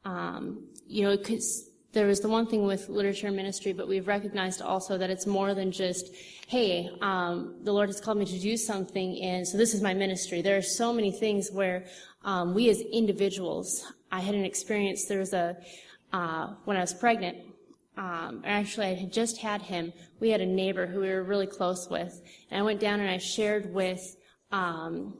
um, 0.05 0.67
you 0.87 1.03
know, 1.03 1.15
because 1.15 1.69
there 1.91 2.05
was 2.05 2.19
the 2.19 2.29
one 2.29 2.45
thing 2.45 2.65
with 2.65 2.87
literature 2.87 3.31
ministry, 3.31 3.73
but 3.73 3.87
we've 3.87 4.07
recognized 4.07 4.61
also 4.61 4.97
that 4.97 5.09
it's 5.09 5.25
more 5.25 5.53
than 5.53 5.71
just, 5.71 6.13
hey, 6.47 6.89
um, 7.01 7.55
the 7.63 7.71
Lord 7.71 7.89
has 7.89 7.99
called 7.99 8.17
me 8.17 8.25
to 8.25 8.39
do 8.39 8.57
something, 8.57 9.21
and 9.21 9.47
so 9.47 9.57
this 9.57 9.73
is 9.73 9.81
my 9.81 9.93
ministry. 9.93 10.41
There 10.41 10.57
are 10.57 10.61
so 10.61 10.93
many 10.93 11.11
things 11.11 11.49
where 11.51 11.85
um, 12.23 12.53
we 12.53 12.69
as 12.69 12.81
individuals, 12.81 13.91
I 14.11 14.19
had 14.19 14.35
an 14.35 14.45
experience, 14.45 15.05
there 15.05 15.19
was 15.19 15.33
a, 15.33 15.57
uh, 16.13 16.53
when 16.65 16.77
I 16.77 16.81
was 16.81 16.93
pregnant, 16.93 17.37
um, 17.97 18.43
actually 18.45 18.87
I 18.87 18.93
had 18.93 19.11
just 19.11 19.37
had 19.39 19.61
him, 19.61 19.91
we 20.19 20.29
had 20.29 20.41
a 20.41 20.45
neighbor 20.45 20.85
who 20.85 21.01
we 21.01 21.09
were 21.09 21.23
really 21.23 21.47
close 21.47 21.89
with, 21.89 22.21
and 22.51 22.59
I 22.59 22.63
went 22.63 22.79
down 22.79 22.99
and 22.99 23.09
I 23.09 23.17
shared 23.17 23.73
with, 23.73 24.15
um, 24.51 25.17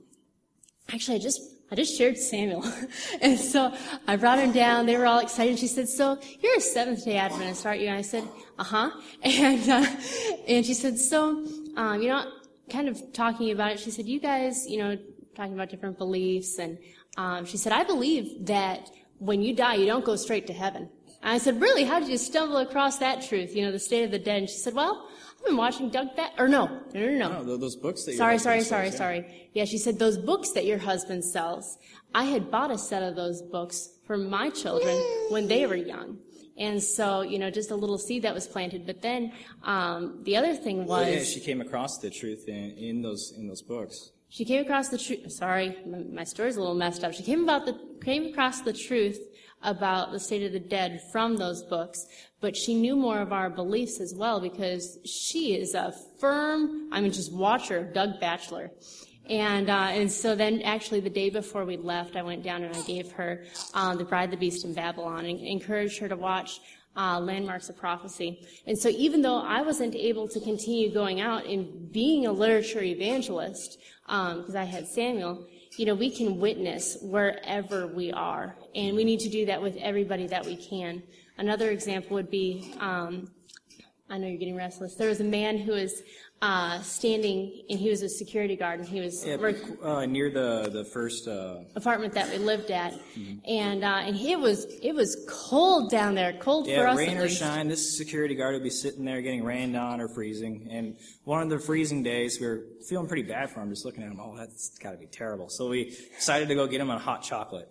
actually 0.94 1.18
I 1.18 1.20
just 1.20 1.42
I 1.72 1.76
just 1.76 1.98
shared 1.98 2.18
Samuel. 2.18 2.66
and 3.22 3.40
so 3.40 3.74
I 4.08 4.16
brought 4.16 4.40
him 4.40 4.52
down. 4.52 4.86
They 4.86 4.98
were 4.98 5.06
all 5.06 5.20
excited. 5.20 5.60
She 5.60 5.68
said, 5.68 5.88
so 5.88 6.20
you're 6.40 6.58
a 6.58 6.62
Seventh 6.62 7.06
day 7.06 7.18
Adventist, 7.18 7.66
aren't 7.66 7.82
you? 7.82 7.88
And 7.88 7.98
I 7.98 8.02
said, 8.02 8.28
uh-huh. 8.58 8.90
And, 9.24 9.70
uh, 9.70 9.86
and 10.48 10.66
she 10.66 10.74
said, 10.74 10.98
so, 10.98 11.46
um, 11.76 12.02
you 12.02 12.10
know, 12.10 12.32
kind 12.70 12.88
of 12.88 13.14
talking 13.14 13.52
about 13.52 13.72
it, 13.74 13.80
she 13.80 13.92
said, 13.92 14.06
you 14.06 14.20
guys, 14.20 14.68
you 14.68 14.80
know, 14.80 14.98
talking 15.36 15.54
about 15.54 15.70
different 15.70 15.98
beliefs. 15.98 16.58
And, 16.58 16.80
um, 17.18 17.46
she 17.46 17.58
said, 17.58 17.72
I 17.72 17.84
believe 17.84 18.46
that 18.48 18.90
when 19.20 19.42
you 19.42 19.56
die, 19.56 19.76
you 19.76 19.86
don't 19.86 20.06
go 20.06 20.16
straight 20.16 20.48
to 20.48 20.54
heaven. 20.54 20.90
And 21.22 21.34
I 21.34 21.38
said, 21.38 21.62
really? 21.62 21.84
How 21.84 22.00
did 22.00 22.10
you 22.10 22.18
stumble 22.18 22.58
across 22.58 22.98
that 23.00 23.22
truth? 23.22 23.56
You 23.56 23.66
know, 23.66 23.72
the 23.72 23.80
state 23.80 24.04
of 24.06 24.12
the 24.12 24.20
dead. 24.20 24.38
And 24.40 24.50
she 24.50 24.58
said, 24.58 24.74
well, 24.74 25.08
I've 25.40 25.46
been 25.46 25.58
watching 25.58 25.90
Doug 25.90 26.16
Bat, 26.16 26.34
or 26.38 26.48
no, 26.48 26.68
no, 26.94 27.00
no, 27.00 27.30
no. 27.30 27.42
No, 27.44 27.58
those 27.58 27.76
books 27.78 28.04
that 28.04 28.16
Sorry, 28.16 28.38
sorry, 28.38 28.62
sorry, 28.62 28.92
sorry. 28.92 29.50
Yeah, 29.54 29.66
she 29.66 29.78
said 29.78 29.98
those 29.98 30.18
books 30.18 30.52
that 30.52 30.66
your 30.66 30.78
husband 30.78 31.24
sells. 31.24 31.78
I 32.14 32.26
had 32.26 32.52
bought 32.52 32.72
a 32.72 32.78
set 32.78 33.04
of 33.04 33.16
those 33.16 33.42
books 33.42 33.90
for 34.06 34.18
my 34.18 34.50
children 34.50 34.98
when 35.30 35.48
they 35.48 35.66
were 35.66 35.76
young. 35.76 36.18
And 36.58 36.84
so, 36.84 37.22
you 37.22 37.40
know, 37.40 37.50
just 37.50 37.72
a 37.72 37.76
little 37.76 37.98
seed 37.98 38.24
that 38.24 38.34
was 38.34 38.46
planted. 38.46 38.86
But 38.86 39.02
then 39.02 39.32
um, 39.64 40.20
the 40.24 40.36
other 40.36 40.56
thing 40.56 40.80
was, 40.80 40.88
well, 40.90 41.10
yeah, 41.10 41.24
she 41.24 41.40
came 41.40 41.62
across 41.62 42.00
the 42.00 42.10
truth 42.10 42.50
in, 42.50 42.72
in 42.72 43.02
those 43.02 43.34
in 43.38 43.48
those 43.48 43.62
books. 43.62 44.12
She 44.28 44.44
came 44.44 44.62
across 44.62 44.90
the 44.90 44.98
truth. 44.98 45.32
Sorry, 45.32 45.78
my 45.86 46.26
story's 46.26 46.58
a 46.58 46.60
little 46.60 46.76
messed 46.76 47.04
up. 47.06 47.14
She 47.14 47.24
came 47.24 47.44
about 47.44 47.66
the 47.66 47.80
came 48.04 48.26
across 48.26 48.62
the 48.62 48.74
truth 48.74 49.20
about 49.62 50.12
the 50.12 50.20
state 50.20 50.44
of 50.44 50.52
the 50.52 50.60
dead 50.60 51.02
from 51.12 51.38
those 51.38 51.64
books, 51.64 52.06
but 52.42 52.56
she 52.56 52.74
knew 52.74 52.96
more 52.96 53.20
of 53.20 53.34
our 53.34 53.50
beliefs 53.50 54.00
as 54.00 54.14
well 54.16 54.40
because 54.40 54.98
she 55.06 55.56
is 55.56 55.74
a 55.74 55.94
firm, 56.20 56.90
I 56.92 57.02
mean, 57.02 57.12
just 57.12 57.34
watcher 57.34 57.78
of 57.80 57.94
Doug 57.94 58.20
Batchelor. 58.20 58.72
And, 59.30 59.70
uh, 59.70 59.90
and 59.92 60.12
so 60.12 60.36
then 60.36 60.62
actually 60.64 61.02
the 61.02 61.10
day 61.10 61.30
before 61.30 61.64
we 61.64 61.78
left, 61.78 62.16
I 62.16 62.24
went 62.24 62.44
down 62.44 62.64
and 62.64 62.76
I 62.76 62.82
gave 62.82 63.12
her 63.12 63.44
uh, 63.74 63.96
The 63.96 64.06
Bride, 64.06 64.32
the 64.32 64.38
Beast, 64.38 64.66
in 64.66 64.74
Babylon 64.74 65.26
and 65.26 65.40
encouraged 65.40 66.00
her 66.00 66.08
to 66.08 66.16
watch 66.16 66.60
uh, 66.96 67.20
Landmarks 67.20 67.70
of 67.70 67.78
Prophecy. 67.78 68.46
And 68.66 68.78
so 68.78 68.90
even 68.90 69.22
though 69.22 69.42
I 69.42 69.62
wasn't 69.62 69.96
able 69.96 70.28
to 70.30 70.40
continue 70.40 70.92
going 70.92 71.22
out 71.22 71.46
and 71.46 71.92
being 71.92 72.26
a 72.26 72.32
literature 72.32 72.82
evangelist, 72.82 73.78
because 74.06 74.56
um, 74.56 74.58
I 74.58 74.64
had 74.64 74.88
Samuel, 74.88 75.48
you 75.78 75.86
know, 75.86 75.94
we 75.94 76.10
can 76.10 76.40
witness 76.40 76.98
wherever 77.02 77.88
we 77.88 78.12
are. 78.12 78.56
And 78.74 78.96
we 78.96 79.04
need 79.04 79.20
to 79.22 79.30
do 79.30 79.46
that 79.46 79.62
with 79.62 79.78
everybody 79.78 80.26
that 80.28 80.46
we 80.46 80.56
can. 80.56 81.04
Another 81.40 81.70
example 81.70 82.16
would 82.16 82.30
be, 82.30 82.74
um, 82.82 83.32
I 84.10 84.18
know 84.18 84.28
you're 84.28 84.38
getting 84.38 84.58
restless. 84.58 84.96
There 84.96 85.08
was 85.08 85.22
a 85.22 85.24
man 85.24 85.58
who 85.58 85.72
was 85.72 86.04
uh, 86.42 86.82
standing, 86.82 87.64
and 87.70 87.80
he 87.80 87.90
was 87.90 88.02
a 88.02 88.10
security 88.10 88.56
guard, 88.56 88.80
and 88.80 88.88
he 88.88 89.02
was 89.02 89.26
yeah, 89.26 89.36
uh, 89.84 90.06
near 90.06 90.30
the 90.30 90.70
the 90.72 90.86
first 90.86 91.28
uh... 91.28 91.58
apartment 91.76 92.14
that 92.14 92.30
we 92.32 92.38
lived 92.38 92.72
at, 92.72 92.94
mm-hmm. 92.94 93.40
and 93.46 93.84
uh, 93.84 94.04
and 94.06 94.16
it 94.16 94.40
was 94.40 94.66
it 94.82 94.96
was 94.96 95.28
cold 95.30 95.92
down 95.92 96.16
there, 96.16 96.34
cold 96.40 96.68
yeah, 96.68 96.82
for 96.82 96.88
us. 96.88 96.98
rain 96.98 97.18
or 97.18 97.28
shine, 97.28 97.68
this 97.68 97.98
security 97.98 98.36
guard 98.36 98.54
would 98.54 98.64
be 98.64 98.70
sitting 98.70 99.04
there 99.04 99.22
getting 99.22 99.44
rained 99.44 99.76
on 99.76 100.00
or 100.00 100.08
freezing. 100.08 100.70
And 100.72 100.96
one 101.26 101.42
of 101.42 101.50
the 101.50 101.60
freezing 101.60 102.04
days, 102.04 102.40
we 102.40 102.48
were 102.48 102.64
feeling 102.88 103.08
pretty 103.08 103.24
bad 103.24 103.50
for 103.50 103.62
him, 103.62 103.70
just 103.70 103.84
looking 103.84 104.04
at 104.04 104.12
him. 104.12 104.20
Oh, 104.22 104.38
that's 104.38 104.78
got 104.80 104.92
to 104.92 104.98
be 104.98 105.08
terrible. 105.08 105.50
So 105.50 105.68
we 105.68 105.98
decided 106.16 106.48
to 106.48 106.56
go 106.56 106.68
get 106.68 106.80
him 106.80 106.90
a 106.90 106.98
hot 106.98 107.22
chocolate. 107.22 107.70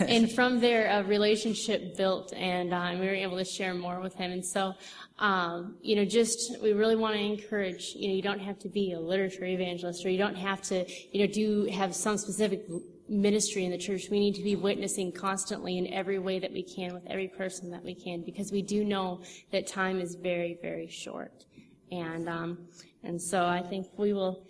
and 0.00 0.30
from 0.34 0.60
there, 0.60 0.88
a 0.90 1.04
relationship 1.04 1.96
built, 1.96 2.32
and 2.34 2.74
uh, 2.74 2.96
we 2.98 3.06
were 3.06 3.14
able 3.14 3.36
to 3.36 3.44
share 3.44 3.74
more 3.74 4.00
with 4.00 4.14
him. 4.14 4.32
And 4.32 4.44
so 4.44 4.74
um, 5.18 5.76
you 5.80 5.96
know, 5.96 6.04
just 6.04 6.60
we 6.62 6.72
really 6.72 6.96
want 6.96 7.14
to 7.14 7.20
encourage. 7.20 7.94
You 7.94 8.08
know, 8.08 8.14
you 8.14 8.22
don't 8.22 8.40
have 8.40 8.58
to 8.60 8.68
be 8.68 8.92
a 8.92 9.00
literature 9.00 9.44
evangelist, 9.44 10.04
or 10.04 10.10
you 10.10 10.18
don't 10.18 10.36
have 10.36 10.60
to, 10.62 10.84
you 11.12 11.26
know, 11.26 11.32
do 11.32 11.64
have 11.72 11.94
some 11.94 12.18
specific 12.18 12.66
ministry 13.08 13.64
in 13.64 13.70
the 13.70 13.78
church. 13.78 14.08
We 14.10 14.20
need 14.20 14.34
to 14.34 14.42
be 14.42 14.56
witnessing 14.56 15.12
constantly 15.12 15.78
in 15.78 15.92
every 15.92 16.18
way 16.18 16.38
that 16.38 16.52
we 16.52 16.62
can 16.62 16.92
with 16.92 17.06
every 17.06 17.28
person 17.28 17.70
that 17.70 17.82
we 17.82 17.94
can, 17.94 18.22
because 18.22 18.52
we 18.52 18.62
do 18.62 18.84
know 18.84 19.22
that 19.52 19.66
time 19.66 20.00
is 20.00 20.16
very, 20.16 20.58
very 20.60 20.88
short, 20.88 21.44
and 21.90 22.28
um, 22.28 22.68
and 23.02 23.20
so 23.20 23.46
I 23.46 23.62
think 23.62 23.86
we 23.96 24.12
will 24.12 24.46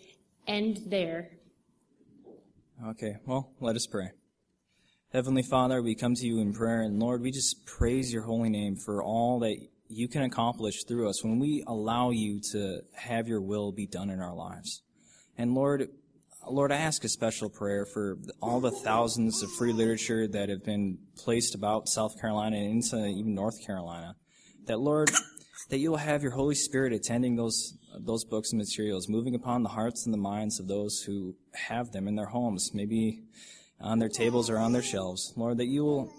end 0.48 0.81
there. 0.87 1.31
Okay. 2.88 3.17
Well, 3.25 3.52
let 3.60 3.77
us 3.77 3.87
pray. 3.87 4.10
Heavenly 5.12 5.42
Father, 5.42 5.81
we 5.81 5.94
come 5.94 6.14
to 6.14 6.27
you 6.27 6.40
in 6.40 6.52
prayer, 6.52 6.83
and 6.83 6.98
Lord, 6.98 7.23
we 7.23 7.31
just 7.31 7.64
praise 7.64 8.12
your 8.12 8.25
holy 8.25 8.50
name 8.50 8.75
for 8.77 9.02
all 9.02 9.38
that 9.40 9.56
you 9.89 10.09
can 10.09 10.23
accomplish 10.23 10.85
through 10.85 11.09
us 11.09 11.23
when 11.23 11.39
we 11.39 11.63
allow 11.67 12.11
you 12.11 12.41
to 12.53 12.81
have 12.95 13.29
your 13.29 13.41
will 13.41 13.73
be 13.73 13.87
done 13.87 14.11
in 14.11 14.21
our 14.21 14.35
lives. 14.35 14.83
And 15.39 15.55
Lord, 15.55 15.89
Lord, 16.49 16.71
I 16.73 16.77
ask 16.77 17.05
a 17.05 17.09
special 17.09 17.51
prayer 17.51 17.87
for 17.87 18.19
all 18.41 18.61
the 18.61 18.71
thousands 18.71 19.43
of 19.43 19.51
free 19.53 19.73
literature 19.73 20.29
that 20.29 20.49
have 20.49 20.65
been 20.65 20.99
placed 21.17 21.55
about 21.55 21.89
South 21.89 22.21
Carolina 22.21 22.57
and 22.57 22.85
into 22.85 23.07
even 23.07 23.35
North 23.35 23.65
Carolina. 23.65 24.17
That 24.67 24.79
Lord, 24.79 25.11
that 25.71 25.79
you'll 25.79 25.97
have 25.97 26.23
your 26.23 26.33
Holy 26.33 26.55
Spirit 26.55 26.93
attending 26.93 27.37
those 27.37 27.77
those 27.99 28.25
books 28.25 28.53
and 28.53 28.59
materials, 28.59 29.09
moving 29.09 29.35
upon 29.35 29.63
the 29.63 29.71
hearts 29.71 30.05
and 30.05 30.13
the 30.13 30.19
minds 30.19 30.61
of 30.61 30.69
those 30.69 31.03
who 31.07 31.35
have 31.55 31.93
them 31.93 32.07
in 32.07 32.15
their 32.15 32.27
homes. 32.27 32.71
Maybe 32.75 33.23
on 33.81 33.99
their 33.99 34.09
tables 34.09 34.49
or 34.49 34.59
on 34.59 34.73
their 34.73 34.83
shelves. 34.83 35.33
Lord, 35.37 35.59
that 35.59 35.67
you 35.67 35.85
will 35.85 36.13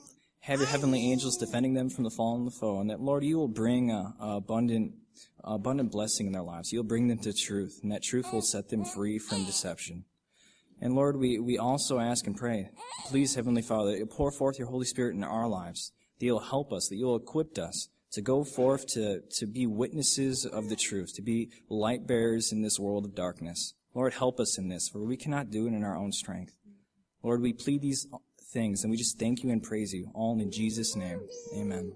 have 0.47 0.61
your 0.61 0.69
heavenly 0.69 1.11
angels 1.11 1.35
defending 1.35 1.73
them 1.73 1.89
from 1.89 2.05
the 2.05 2.09
fall 2.09 2.37
and 2.37 2.47
the 2.47 2.51
foe, 2.51 2.79
and 2.79 2.89
that, 2.89 3.01
Lord, 3.01 3.21
you 3.25 3.37
will 3.37 3.49
bring 3.49 3.91
a, 3.91 4.13
a 4.17 4.37
abundant, 4.37 4.93
a 5.43 5.55
abundant 5.55 5.91
blessing 5.91 6.25
in 6.25 6.31
their 6.31 6.41
lives. 6.41 6.71
You'll 6.71 6.85
bring 6.85 7.09
them 7.09 7.19
to 7.19 7.33
truth, 7.33 7.81
and 7.83 7.91
that 7.91 8.01
truth 8.01 8.31
will 8.31 8.41
set 8.41 8.69
them 8.69 8.85
free 8.85 9.19
from 9.19 9.43
deception. 9.43 10.05
And 10.79 10.95
Lord, 10.95 11.17
we, 11.17 11.37
we 11.37 11.57
also 11.57 11.99
ask 11.99 12.25
and 12.27 12.37
pray, 12.37 12.69
please, 13.07 13.35
Heavenly 13.35 13.61
Father, 13.61 13.91
that 13.91 13.97
you 13.97 14.05
pour 14.05 14.31
forth 14.31 14.57
your 14.57 14.69
Holy 14.69 14.85
Spirit 14.85 15.15
in 15.15 15.23
our 15.23 15.49
lives, 15.49 15.91
that 16.17 16.25
you'll 16.25 16.39
help 16.39 16.71
us, 16.71 16.87
that 16.87 16.95
you'll 16.95 17.17
equip 17.17 17.57
us 17.57 17.89
to 18.13 18.21
go 18.21 18.45
forth 18.45 18.87
to, 18.93 19.23
to 19.39 19.45
be 19.47 19.67
witnesses 19.67 20.45
of 20.45 20.69
the 20.69 20.77
truth, 20.77 21.13
to 21.15 21.21
be 21.21 21.49
light 21.67 22.07
bearers 22.07 22.53
in 22.53 22.61
this 22.61 22.79
world 22.79 23.03
of 23.03 23.13
darkness. 23.13 23.73
Lord, 23.93 24.13
help 24.13 24.39
us 24.39 24.57
in 24.57 24.69
this, 24.69 24.87
for 24.87 25.03
we 25.03 25.17
cannot 25.17 25.51
do 25.51 25.65
it 25.65 25.73
in 25.73 25.83
our 25.83 25.97
own 25.97 26.13
strength. 26.13 26.53
Lord, 27.21 27.41
we 27.41 27.51
plead 27.51 27.81
these 27.81 28.07
things, 28.51 28.83
and 28.83 28.91
we 28.91 28.97
just 28.97 29.19
thank 29.19 29.43
you 29.43 29.49
and 29.49 29.61
praise 29.61 29.93
you, 29.93 30.09
all 30.13 30.39
in 30.39 30.51
Jesus' 30.51 30.95
name. 30.95 31.19
Amen. 31.55 31.93